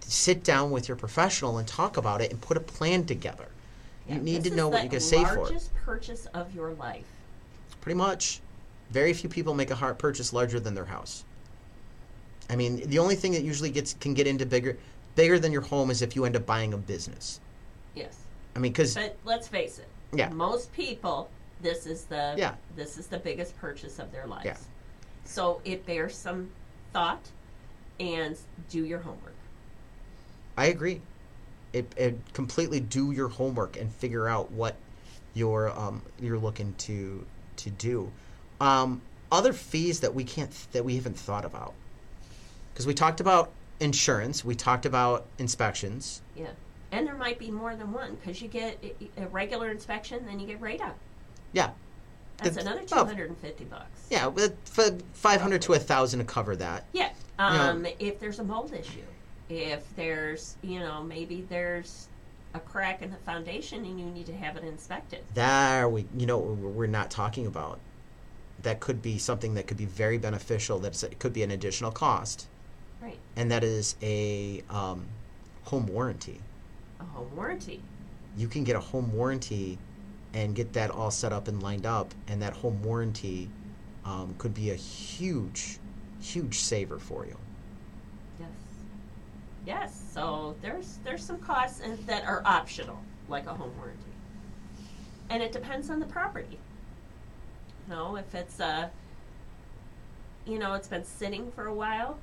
Sit 0.00 0.44
down 0.44 0.70
with 0.70 0.88
your 0.88 0.96
professional 0.96 1.58
and 1.58 1.66
talk 1.66 1.96
about 1.96 2.20
it 2.20 2.30
and 2.30 2.40
put 2.40 2.56
a 2.56 2.60
plan 2.60 3.04
together. 3.04 3.46
Yeah, 4.08 4.16
you 4.16 4.20
need 4.20 4.44
to 4.44 4.54
know 4.54 4.68
what 4.68 4.82
you're 4.82 4.90
going 4.90 5.00
to 5.00 5.00
save 5.00 5.28
for. 5.28 5.42
Largest 5.42 5.74
purchase 5.74 6.26
of 6.26 6.54
your 6.54 6.72
life. 6.74 7.06
Pretty 7.80 7.96
much. 7.96 8.40
Very 8.90 9.12
few 9.12 9.28
people 9.28 9.54
make 9.54 9.70
a 9.70 9.74
hard 9.74 9.98
purchase 9.98 10.32
larger 10.32 10.60
than 10.60 10.74
their 10.74 10.84
house. 10.84 11.24
I 12.48 12.54
mean, 12.54 12.88
the 12.88 13.00
only 13.00 13.16
thing 13.16 13.32
that 13.32 13.42
usually 13.42 13.70
gets 13.70 13.94
can 13.94 14.14
get 14.14 14.26
into 14.26 14.46
bigger 14.46 14.78
bigger 15.16 15.38
than 15.38 15.50
your 15.50 15.62
home 15.62 15.90
is 15.90 16.02
if 16.02 16.14
you 16.14 16.24
end 16.24 16.36
up 16.36 16.46
buying 16.46 16.72
a 16.72 16.76
business. 16.76 17.40
Yes. 17.94 18.16
I 18.54 18.58
mean, 18.58 18.72
because 18.72 18.94
But 18.94 19.16
let's 19.24 19.48
face 19.48 19.78
it. 19.78 19.88
Yeah. 20.12 20.28
Most 20.28 20.72
people, 20.72 21.28
this 21.60 21.86
is 21.86 22.04
the 22.04 22.34
Yeah. 22.36 22.54
this 22.76 22.98
is 22.98 23.08
the 23.08 23.18
biggest 23.18 23.56
purchase 23.58 23.98
of 23.98 24.12
their 24.12 24.26
lives. 24.26 24.44
Yeah. 24.44 24.56
So 25.24 25.60
it 25.64 25.84
bears 25.84 26.14
some 26.14 26.50
thought, 26.92 27.26
and 27.98 28.36
do 28.70 28.84
your 28.84 29.00
homework. 29.00 29.34
I 30.56 30.66
agree. 30.66 31.00
It, 31.72 31.92
it 31.96 32.18
completely 32.32 32.80
do 32.80 33.12
your 33.12 33.28
homework 33.28 33.76
and 33.76 33.92
figure 33.92 34.28
out 34.28 34.50
what 34.52 34.76
you're 35.34 35.70
um, 35.78 36.02
you're 36.20 36.38
looking 36.38 36.74
to 36.78 37.24
to 37.56 37.70
do. 37.70 38.10
Um, 38.60 39.02
other 39.30 39.52
fees 39.52 40.00
that 40.00 40.14
we 40.14 40.24
can't 40.24 40.50
that 40.72 40.84
we 40.84 40.96
haven't 40.96 41.18
thought 41.18 41.44
about 41.44 41.74
because 42.72 42.86
we 42.86 42.94
talked 42.94 43.20
about 43.20 43.50
insurance, 43.80 44.44
we 44.44 44.54
talked 44.54 44.86
about 44.86 45.26
inspections. 45.38 46.22
Yeah. 46.34 46.46
And 46.92 47.06
there 47.06 47.16
might 47.16 47.38
be 47.38 47.50
more 47.50 47.74
than 47.76 47.92
one 47.92 48.14
because 48.14 48.40
you 48.40 48.48
get 48.48 48.82
a- 49.18 49.26
regular 49.26 49.70
inspection, 49.70 50.24
then 50.24 50.38
you 50.38 50.46
get 50.46 50.60
radon. 50.60 50.92
Yeah, 51.52 51.70
That's 52.38 52.56
another 52.56 52.82
two 52.84 52.94
hundred 52.94 53.28
and 53.28 53.38
fifty 53.38 53.64
bucks. 53.64 54.06
yeah, 54.08 54.30
five 55.12 55.40
hundred 55.40 55.62
to 55.62 55.74
a 55.74 55.78
thousand 55.78 56.20
to 56.20 56.24
cover 56.24 56.56
that. 56.56 56.84
Yeah. 56.92 57.10
Um, 57.38 57.86
If 57.98 58.18
there's 58.20 58.38
a 58.38 58.44
mold 58.44 58.72
issue, 58.72 59.02
if 59.48 59.84
there's, 59.96 60.56
you 60.62 60.80
know, 60.80 61.02
maybe 61.02 61.46
there's 61.48 62.08
a 62.54 62.60
crack 62.60 63.02
in 63.02 63.10
the 63.10 63.16
foundation 63.18 63.84
and 63.84 64.00
you 64.00 64.06
need 64.06 64.26
to 64.26 64.34
have 64.34 64.56
it 64.56 64.64
inspected. 64.64 65.20
There 65.34 65.88
we, 65.88 66.06
you 66.16 66.26
know, 66.26 66.38
we're 66.38 66.86
not 66.86 67.10
talking 67.10 67.46
about. 67.46 67.78
That 68.62 68.80
could 68.80 69.02
be 69.02 69.18
something 69.18 69.54
that 69.54 69.66
could 69.66 69.76
be 69.76 69.84
very 69.84 70.18
beneficial. 70.18 70.78
that 70.80 71.02
it 71.02 71.18
could 71.18 71.32
be 71.32 71.42
an 71.42 71.50
additional 71.50 71.90
cost. 71.92 72.48
Right. 73.02 73.18
and 73.36 73.50
that 73.50 73.62
is 73.62 73.94
a 74.02 74.62
um, 74.70 75.04
home 75.64 75.86
warranty. 75.86 76.40
A 76.98 77.04
home 77.04 77.36
warranty. 77.36 77.82
You 78.36 78.48
can 78.48 78.64
get 78.64 78.74
a 78.74 78.80
home 78.80 79.12
warranty 79.12 79.78
and 80.32 80.54
get 80.54 80.72
that 80.72 80.90
all 80.90 81.10
set 81.10 81.32
up 81.32 81.46
and 81.46 81.62
lined 81.62 81.86
up, 81.86 82.14
and 82.26 82.40
that 82.42 82.54
home 82.54 82.82
warranty 82.82 83.50
um, 84.04 84.34
could 84.38 84.54
be 84.54 84.70
a 84.70 84.74
huge, 84.74 85.78
huge 86.20 86.58
saver 86.58 86.98
for 86.98 87.26
you. 87.26 87.36
Yes. 89.66 90.00
So 90.12 90.54
there's 90.62 90.98
there's 91.04 91.24
some 91.24 91.38
costs 91.38 91.82
that 92.06 92.24
are 92.24 92.42
optional, 92.44 92.98
like 93.28 93.46
a 93.46 93.54
home 93.54 93.72
warranty. 93.76 94.00
And 95.28 95.42
it 95.42 95.52
depends 95.52 95.90
on 95.90 95.98
the 95.98 96.06
property. 96.06 96.58
You 97.88 97.94
know, 97.94 98.16
if 98.16 98.34
it's 98.34 98.60
a 98.60 98.90
you 100.46 100.60
know, 100.60 100.74
it's 100.74 100.88
been 100.88 101.04
sitting 101.04 101.50
for 101.52 101.66
a 101.66 101.74
while. 101.74 102.16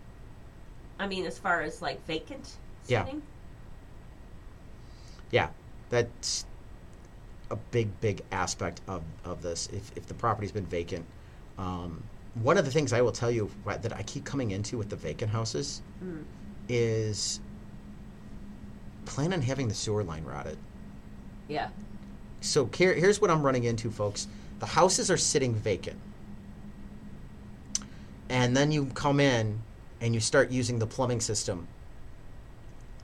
I 0.97 1.07
mean, 1.07 1.25
as 1.25 1.37
far 1.37 1.61
as 1.61 1.81
like 1.81 2.05
vacant 2.05 2.55
sitting. 2.83 3.21
Yeah, 5.31 5.47
yeah 5.47 5.49
that's 5.89 6.45
a 7.51 7.55
big, 7.55 7.99
big 7.99 8.21
aspect 8.31 8.81
of, 8.87 9.03
of 9.25 9.41
this. 9.41 9.67
If, 9.73 9.95
if 9.97 10.07
the 10.07 10.13
property's 10.13 10.51
been 10.51 10.65
vacant, 10.65 11.05
um, 11.57 12.01
one 12.41 12.57
of 12.57 12.65
the 12.65 12.71
things 12.71 12.93
I 12.93 13.01
will 13.01 13.11
tell 13.11 13.29
you 13.29 13.51
that 13.65 13.93
I 13.93 14.01
keep 14.03 14.25
coming 14.25 14.51
into 14.51 14.77
with 14.77 14.89
the 14.89 14.95
vacant 14.95 15.29
houses 15.31 15.81
is 16.69 17.39
plan 19.05 19.33
on 19.33 19.41
having 19.41 19.67
the 19.67 19.73
sewer 19.73 20.03
line 20.03 20.23
routed. 20.23 20.57
Yeah. 21.47 21.69
So 22.41 22.69
here, 22.73 22.93
here's 22.93 23.21
what 23.21 23.29
I'm 23.31 23.41
running 23.43 23.63
into, 23.65 23.89
folks. 23.91 24.27
The 24.59 24.65
houses 24.65 25.11
are 25.11 25.17
sitting 25.17 25.53
vacant. 25.55 25.99
And 28.29 28.55
then 28.55 28.71
you 28.71 28.85
come 28.87 29.19
in 29.19 29.61
and 30.01 30.13
you 30.13 30.19
start 30.19 30.51
using 30.51 30.79
the 30.79 30.87
plumbing 30.87 31.21
system 31.21 31.67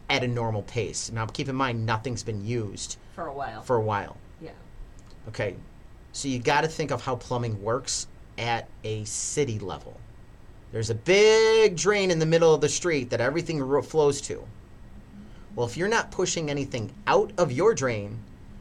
at 0.09 0.23
a 0.23 0.27
normal 0.27 0.63
pace. 0.63 1.11
Now, 1.11 1.25
keep 1.27 1.47
in 1.49 1.55
mind, 1.55 1.85
nothing's 1.85 2.23
been 2.23 2.45
used 2.45 2.97
For 3.15 3.27
a 3.27 3.33
while. 3.33 3.61
for 3.61 3.75
a 3.75 3.81
while. 3.81 4.17
yeah. 4.41 4.51
Okay. 5.27 5.55
So 6.11 6.27
you 6.27 6.39
got 6.39 6.61
to 6.61 6.67
think 6.67 6.91
of 6.91 7.03
how 7.03 7.15
plumbing 7.15 7.61
works 7.61 8.07
at 8.37 8.67
a 8.83 9.03
city 9.03 9.59
level. 9.59 9.99
There's 10.71 10.89
a 10.89 10.95
big 10.95 11.75
drain 11.75 12.11
in 12.11 12.19
the 12.19 12.25
middle 12.25 12.53
of 12.53 12.61
the 12.61 12.69
street 12.69 13.09
that 13.09 13.21
everything 13.21 13.59
ro- 13.61 13.81
flows 13.81 14.21
to. 14.21 14.45
Well, 15.55 15.65
if 15.67 15.75
you're 15.75 15.87
not 15.87 16.11
pushing 16.11 16.49
anything 16.49 16.91
out 17.07 17.31
of 17.37 17.51
your 17.51 17.73
drain, 17.73 18.19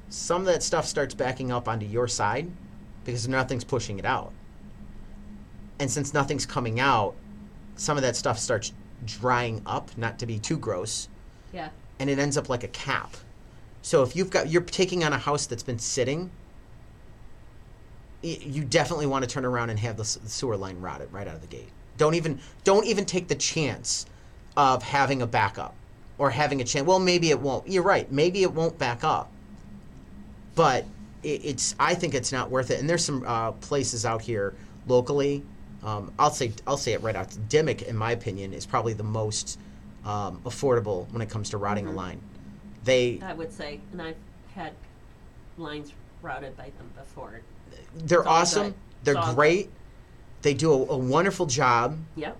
some 0.08 0.40
of 0.42 0.46
that 0.46 0.62
stuff 0.62 0.86
starts 0.86 1.14
backing 1.14 1.52
up 1.52 1.68
onto 1.68 1.84
your 1.84 2.08
side 2.08 2.50
because 3.04 3.28
nothing's 3.28 3.64
pushing 3.64 3.98
it 3.98 4.06
out. 4.06 4.32
And 5.78 5.90
since 5.90 6.14
nothing's 6.14 6.46
coming 6.46 6.80
out, 6.80 7.14
some 7.76 7.96
of 7.96 8.02
that 8.02 8.16
stuff 8.16 8.38
starts 8.38 8.72
drying 9.04 9.62
up, 9.66 9.96
not 9.96 10.18
to 10.18 10.26
be 10.26 10.38
too 10.38 10.56
gross, 10.58 11.08
Yeah. 11.52 11.68
and 12.00 12.10
it 12.10 12.18
ends 12.18 12.36
up 12.36 12.48
like 12.48 12.64
a 12.64 12.68
cap. 12.68 13.16
So 13.82 14.02
if 14.02 14.16
you've 14.16 14.30
got 14.30 14.48
you're 14.48 14.62
taking 14.62 15.04
on 15.04 15.12
a 15.12 15.18
house 15.18 15.46
that's 15.46 15.62
been 15.62 15.78
sitting, 15.78 16.30
you 18.22 18.64
definitely 18.64 19.06
want 19.06 19.24
to 19.24 19.30
turn 19.30 19.44
around 19.44 19.70
and 19.70 19.78
have 19.78 19.96
the 19.96 20.04
sewer 20.04 20.56
line 20.56 20.80
routed 20.80 21.12
right 21.12 21.28
out 21.28 21.36
of 21.36 21.40
the 21.40 21.46
gate. 21.46 21.70
Don't 21.98 22.14
even 22.14 22.40
don't 22.64 22.86
even 22.86 23.04
take 23.04 23.28
the 23.28 23.34
chance 23.34 24.06
of 24.56 24.82
having 24.82 25.20
a 25.20 25.26
backup 25.26 25.74
or 26.16 26.30
having 26.30 26.60
a 26.60 26.64
chance. 26.64 26.86
Well, 26.86 26.98
maybe 26.98 27.30
it 27.30 27.40
won't. 27.40 27.68
You're 27.68 27.82
right. 27.82 28.10
Maybe 28.10 28.42
it 28.42 28.52
won't 28.52 28.78
back 28.78 29.04
up, 29.04 29.30
but 30.54 30.84
it, 31.22 31.44
it's. 31.44 31.74
I 31.78 31.94
think 31.94 32.14
it's 32.14 32.32
not 32.32 32.50
worth 32.50 32.70
it. 32.70 32.80
And 32.80 32.88
there's 32.88 33.04
some 33.04 33.24
uh, 33.26 33.52
places 33.52 34.06
out 34.06 34.22
here 34.22 34.54
locally. 34.86 35.44
Um, 35.84 36.12
I'll 36.18 36.30
say 36.30 36.52
I'll 36.66 36.76
say 36.76 36.92
it 36.92 37.02
right 37.02 37.16
out. 37.16 37.36
Dimmick, 37.48 37.82
in 37.82 37.96
my 37.96 38.12
opinion, 38.12 38.52
is 38.52 38.64
probably 38.64 38.94
the 38.94 39.04
most 39.04 39.58
um, 40.04 40.40
affordable 40.44 41.10
when 41.12 41.22
it 41.22 41.28
comes 41.28 41.50
to 41.50 41.58
routing 41.58 41.86
a 41.86 41.92
line. 41.92 42.20
They 42.84 43.20
I 43.22 43.34
would 43.34 43.52
say, 43.52 43.80
and 43.92 44.00
I've 44.00 44.16
had 44.54 44.72
lines 45.56 45.92
routed 46.22 46.56
by 46.56 46.70
them 46.78 46.90
before. 46.96 47.40
they're 47.94 48.26
awesome. 48.26 48.68
good. 48.68 48.74
They're 49.04 49.34
great. 49.34 49.70
They 50.42 50.54
do 50.54 50.72
a, 50.72 50.76
a 50.94 50.96
wonderful 50.96 51.46
job. 51.46 51.98
Yep. 52.16 52.36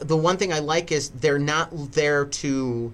the 0.00 0.16
one 0.16 0.36
thing 0.36 0.52
I 0.52 0.58
like 0.58 0.92
is 0.92 1.10
they're 1.10 1.38
not 1.38 1.70
there 1.92 2.24
to. 2.24 2.92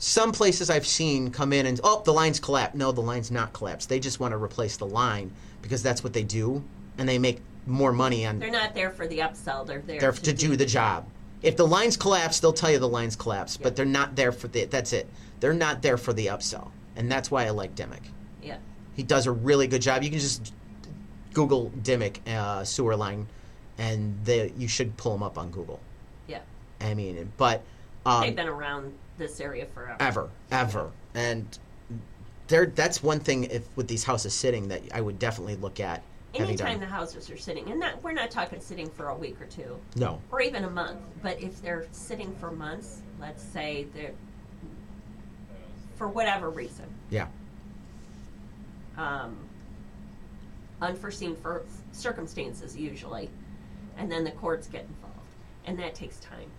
Some 0.00 0.30
places 0.30 0.70
I've 0.70 0.86
seen 0.86 1.32
come 1.32 1.52
in 1.52 1.66
and 1.66 1.80
oh 1.82 2.02
the 2.04 2.12
line's 2.12 2.38
collapsed. 2.38 2.76
No, 2.76 2.92
the 2.92 3.00
line's 3.00 3.30
not 3.32 3.52
collapsed. 3.52 3.88
They 3.88 3.98
just 3.98 4.20
want 4.20 4.32
to 4.32 4.38
replace 4.38 4.76
the 4.76 4.86
line 4.86 5.32
because 5.60 5.82
that's 5.82 6.04
what 6.04 6.12
they 6.12 6.22
do, 6.22 6.62
and 6.98 7.08
they 7.08 7.18
make 7.18 7.40
more 7.66 7.92
money 7.92 8.24
on 8.24 8.38
They're 8.38 8.50
not 8.50 8.74
there 8.74 8.90
for 8.90 9.06
the 9.06 9.18
upsell. 9.18 9.66
They're 9.66 9.80
there 9.80 10.00
there 10.00 10.12
to 10.12 10.32
do 10.32 10.56
the 10.56 10.64
job. 10.66 11.06
If 11.42 11.56
the 11.56 11.66
line's 11.66 11.96
collapse, 11.96 12.40
they'll 12.40 12.52
tell 12.52 12.70
you 12.70 12.78
the 12.78 12.88
line's 12.88 13.16
collapsed, 13.16 13.62
but 13.62 13.76
they're 13.76 13.84
not 13.84 14.16
there 14.16 14.32
for 14.32 14.48
the. 14.48 14.64
That's 14.66 14.92
it. 14.92 15.08
They're 15.40 15.52
not 15.52 15.82
there 15.82 15.96
for 15.96 16.12
the 16.12 16.26
upsell, 16.26 16.70
and 16.96 17.10
that's 17.10 17.30
why 17.30 17.46
I 17.46 17.50
like 17.50 17.74
Dimick. 17.74 18.02
Yeah. 18.42 18.58
He 18.94 19.02
does 19.02 19.26
a 19.26 19.32
really 19.32 19.66
good 19.66 19.82
job. 19.82 20.02
You 20.02 20.10
can 20.10 20.18
just 20.18 20.52
Google 21.38 21.70
Dimick 21.82 22.26
uh, 22.26 22.64
sewer 22.64 22.96
line, 22.96 23.28
and 23.78 24.18
they, 24.24 24.52
you 24.58 24.66
should 24.66 24.96
pull 24.96 25.12
them 25.12 25.22
up 25.22 25.38
on 25.38 25.52
Google. 25.52 25.78
Yeah. 26.26 26.40
I 26.80 26.94
mean, 26.94 27.30
but 27.36 27.62
um, 28.04 28.22
They've 28.22 28.34
been 28.34 28.48
around 28.48 28.92
this 29.18 29.40
area 29.40 29.64
forever. 29.66 29.96
ever, 30.00 30.30
ever, 30.50 30.90
and 31.14 31.46
there. 32.48 32.66
That's 32.66 33.04
one 33.04 33.20
thing 33.20 33.44
if 33.44 33.68
with 33.76 33.86
these 33.86 34.02
houses 34.02 34.34
sitting 34.34 34.66
that 34.68 34.82
I 34.92 35.00
would 35.00 35.20
definitely 35.20 35.54
look 35.54 35.78
at. 35.78 36.02
having 36.32 36.48
Anytime 36.48 36.80
the 36.80 36.86
houses 36.86 37.30
are 37.30 37.36
sitting, 37.36 37.70
and 37.70 37.78
not, 37.78 38.02
we're 38.02 38.12
not 38.12 38.32
talking 38.32 38.60
sitting 38.60 38.90
for 38.90 39.10
a 39.10 39.14
week 39.14 39.40
or 39.40 39.46
two, 39.46 39.78
no, 39.94 40.20
or 40.32 40.40
even 40.40 40.64
a 40.64 40.70
month, 40.70 40.98
but 41.22 41.40
if 41.40 41.62
they're 41.62 41.86
sitting 41.92 42.34
for 42.40 42.50
months, 42.50 43.02
let's 43.20 43.44
say 43.44 43.86
they're 43.94 44.10
for 45.94 46.08
whatever 46.08 46.50
reason, 46.50 46.86
yeah, 47.10 47.28
um, 48.96 49.36
unforeseen 50.80 51.34
for 51.36 51.64
circumstances 51.92 52.76
usually, 52.76 53.28
and 53.96 54.10
then 54.10 54.24
the 54.24 54.30
courts 54.32 54.66
get 54.66 54.82
involved, 54.82 55.34
and 55.66 55.78
that 55.78 55.94
takes 55.94 56.18
time. 56.20 56.50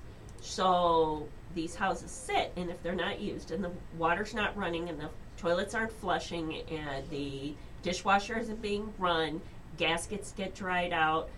So 0.42 1.28
these 1.56 1.76
houses 1.76 2.12
sit, 2.12 2.52
and 2.56 2.70
if 2.70 2.82
they're 2.84 2.96
not 2.96 3.20
used, 3.20 3.52
and 3.52 3.64
the 3.64 3.72
water's 3.98 4.34
not 4.34 4.56
running, 4.58 4.90
and 4.90 5.00
the 5.00 5.10
toilets 5.38 5.74
aren't 5.76 5.92
flushing, 5.92 6.62
and 6.72 7.10
the 7.10 7.54
dishwasher 7.82 8.38
isn't 8.38 8.62
being 8.62 8.94
run, 8.98 9.42
gaskets 9.78 10.32
get 10.36 10.54
dried 10.56 10.94
out, 10.94 11.30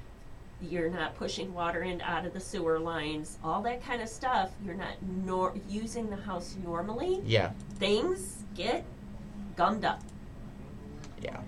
you're 0.62 0.90
not 0.90 1.16
pushing 1.16 1.52
water 1.56 1.82
in 1.82 2.02
out 2.02 2.24
of 2.26 2.34
the 2.34 2.40
sewer 2.40 2.78
lines, 2.80 3.40
all 3.44 3.64
that 3.64 3.84
kind 3.84 4.00
of 4.00 4.08
stuff. 4.08 4.52
You're 4.64 4.76
not 4.76 4.94
nor- 5.26 5.56
using 5.68 6.08
the 6.08 6.16
house 6.16 6.56
normally. 6.64 7.20
yeah, 7.26 7.52
Things 7.80 8.44
get 8.56 8.84
gummed 9.56 9.86
up. 9.86 10.02
yeah. 11.22 11.40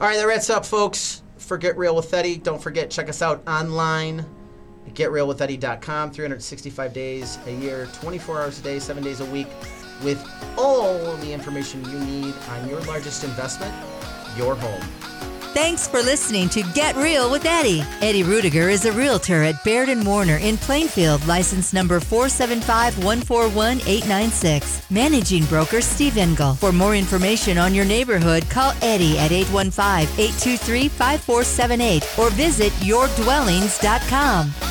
All 0.00 0.06
right, 0.08 0.16
that 0.16 0.26
wraps 0.26 0.48
up, 0.48 0.64
folks. 0.64 1.22
For 1.36 1.58
Get 1.58 1.76
Real 1.76 1.94
with 1.94 2.14
Eddie. 2.14 2.38
Don't 2.38 2.62
forget, 2.62 2.90
check 2.90 3.10
us 3.10 3.20
out 3.20 3.46
online 3.46 4.20
at 4.86 4.94
GetRealWithEddie.com. 4.94 6.10
365 6.10 6.92
days 6.94 7.38
a 7.44 7.50
year, 7.50 7.86
24 8.00 8.40
hours 8.40 8.58
a 8.58 8.62
day, 8.62 8.78
seven 8.78 9.02
days 9.04 9.20
a 9.20 9.26
week, 9.26 9.48
with 10.02 10.26
all 10.56 11.16
the 11.16 11.30
information 11.30 11.84
you 11.84 11.98
need 11.98 12.34
on 12.48 12.66
your 12.66 12.80
largest 12.82 13.24
investment, 13.24 13.74
your 14.38 14.54
home. 14.54 15.09
Thanks 15.52 15.88
for 15.88 16.00
listening 16.00 16.48
to 16.50 16.62
Get 16.74 16.94
Real 16.94 17.28
with 17.28 17.44
Eddie. 17.44 17.82
Eddie 18.00 18.22
Ruettiger 18.22 18.70
is 18.70 18.84
a 18.84 18.92
realtor 18.92 19.42
at 19.42 19.64
Baird 19.64 19.88
and 19.88 20.06
Warner 20.06 20.36
in 20.36 20.56
Plainfield, 20.56 21.26
license 21.26 21.72
number 21.72 21.98
475141896. 21.98 24.88
Managing 24.92 25.44
broker 25.46 25.80
Steve 25.80 26.18
Engel. 26.18 26.54
For 26.54 26.70
more 26.70 26.94
information 26.94 27.58
on 27.58 27.74
your 27.74 27.84
neighborhood, 27.84 28.48
call 28.48 28.74
Eddie 28.80 29.18
at 29.18 29.32
815-823-5478 29.32 32.18
or 32.18 32.30
visit 32.30 32.72
yourdwellings.com. 32.74 34.69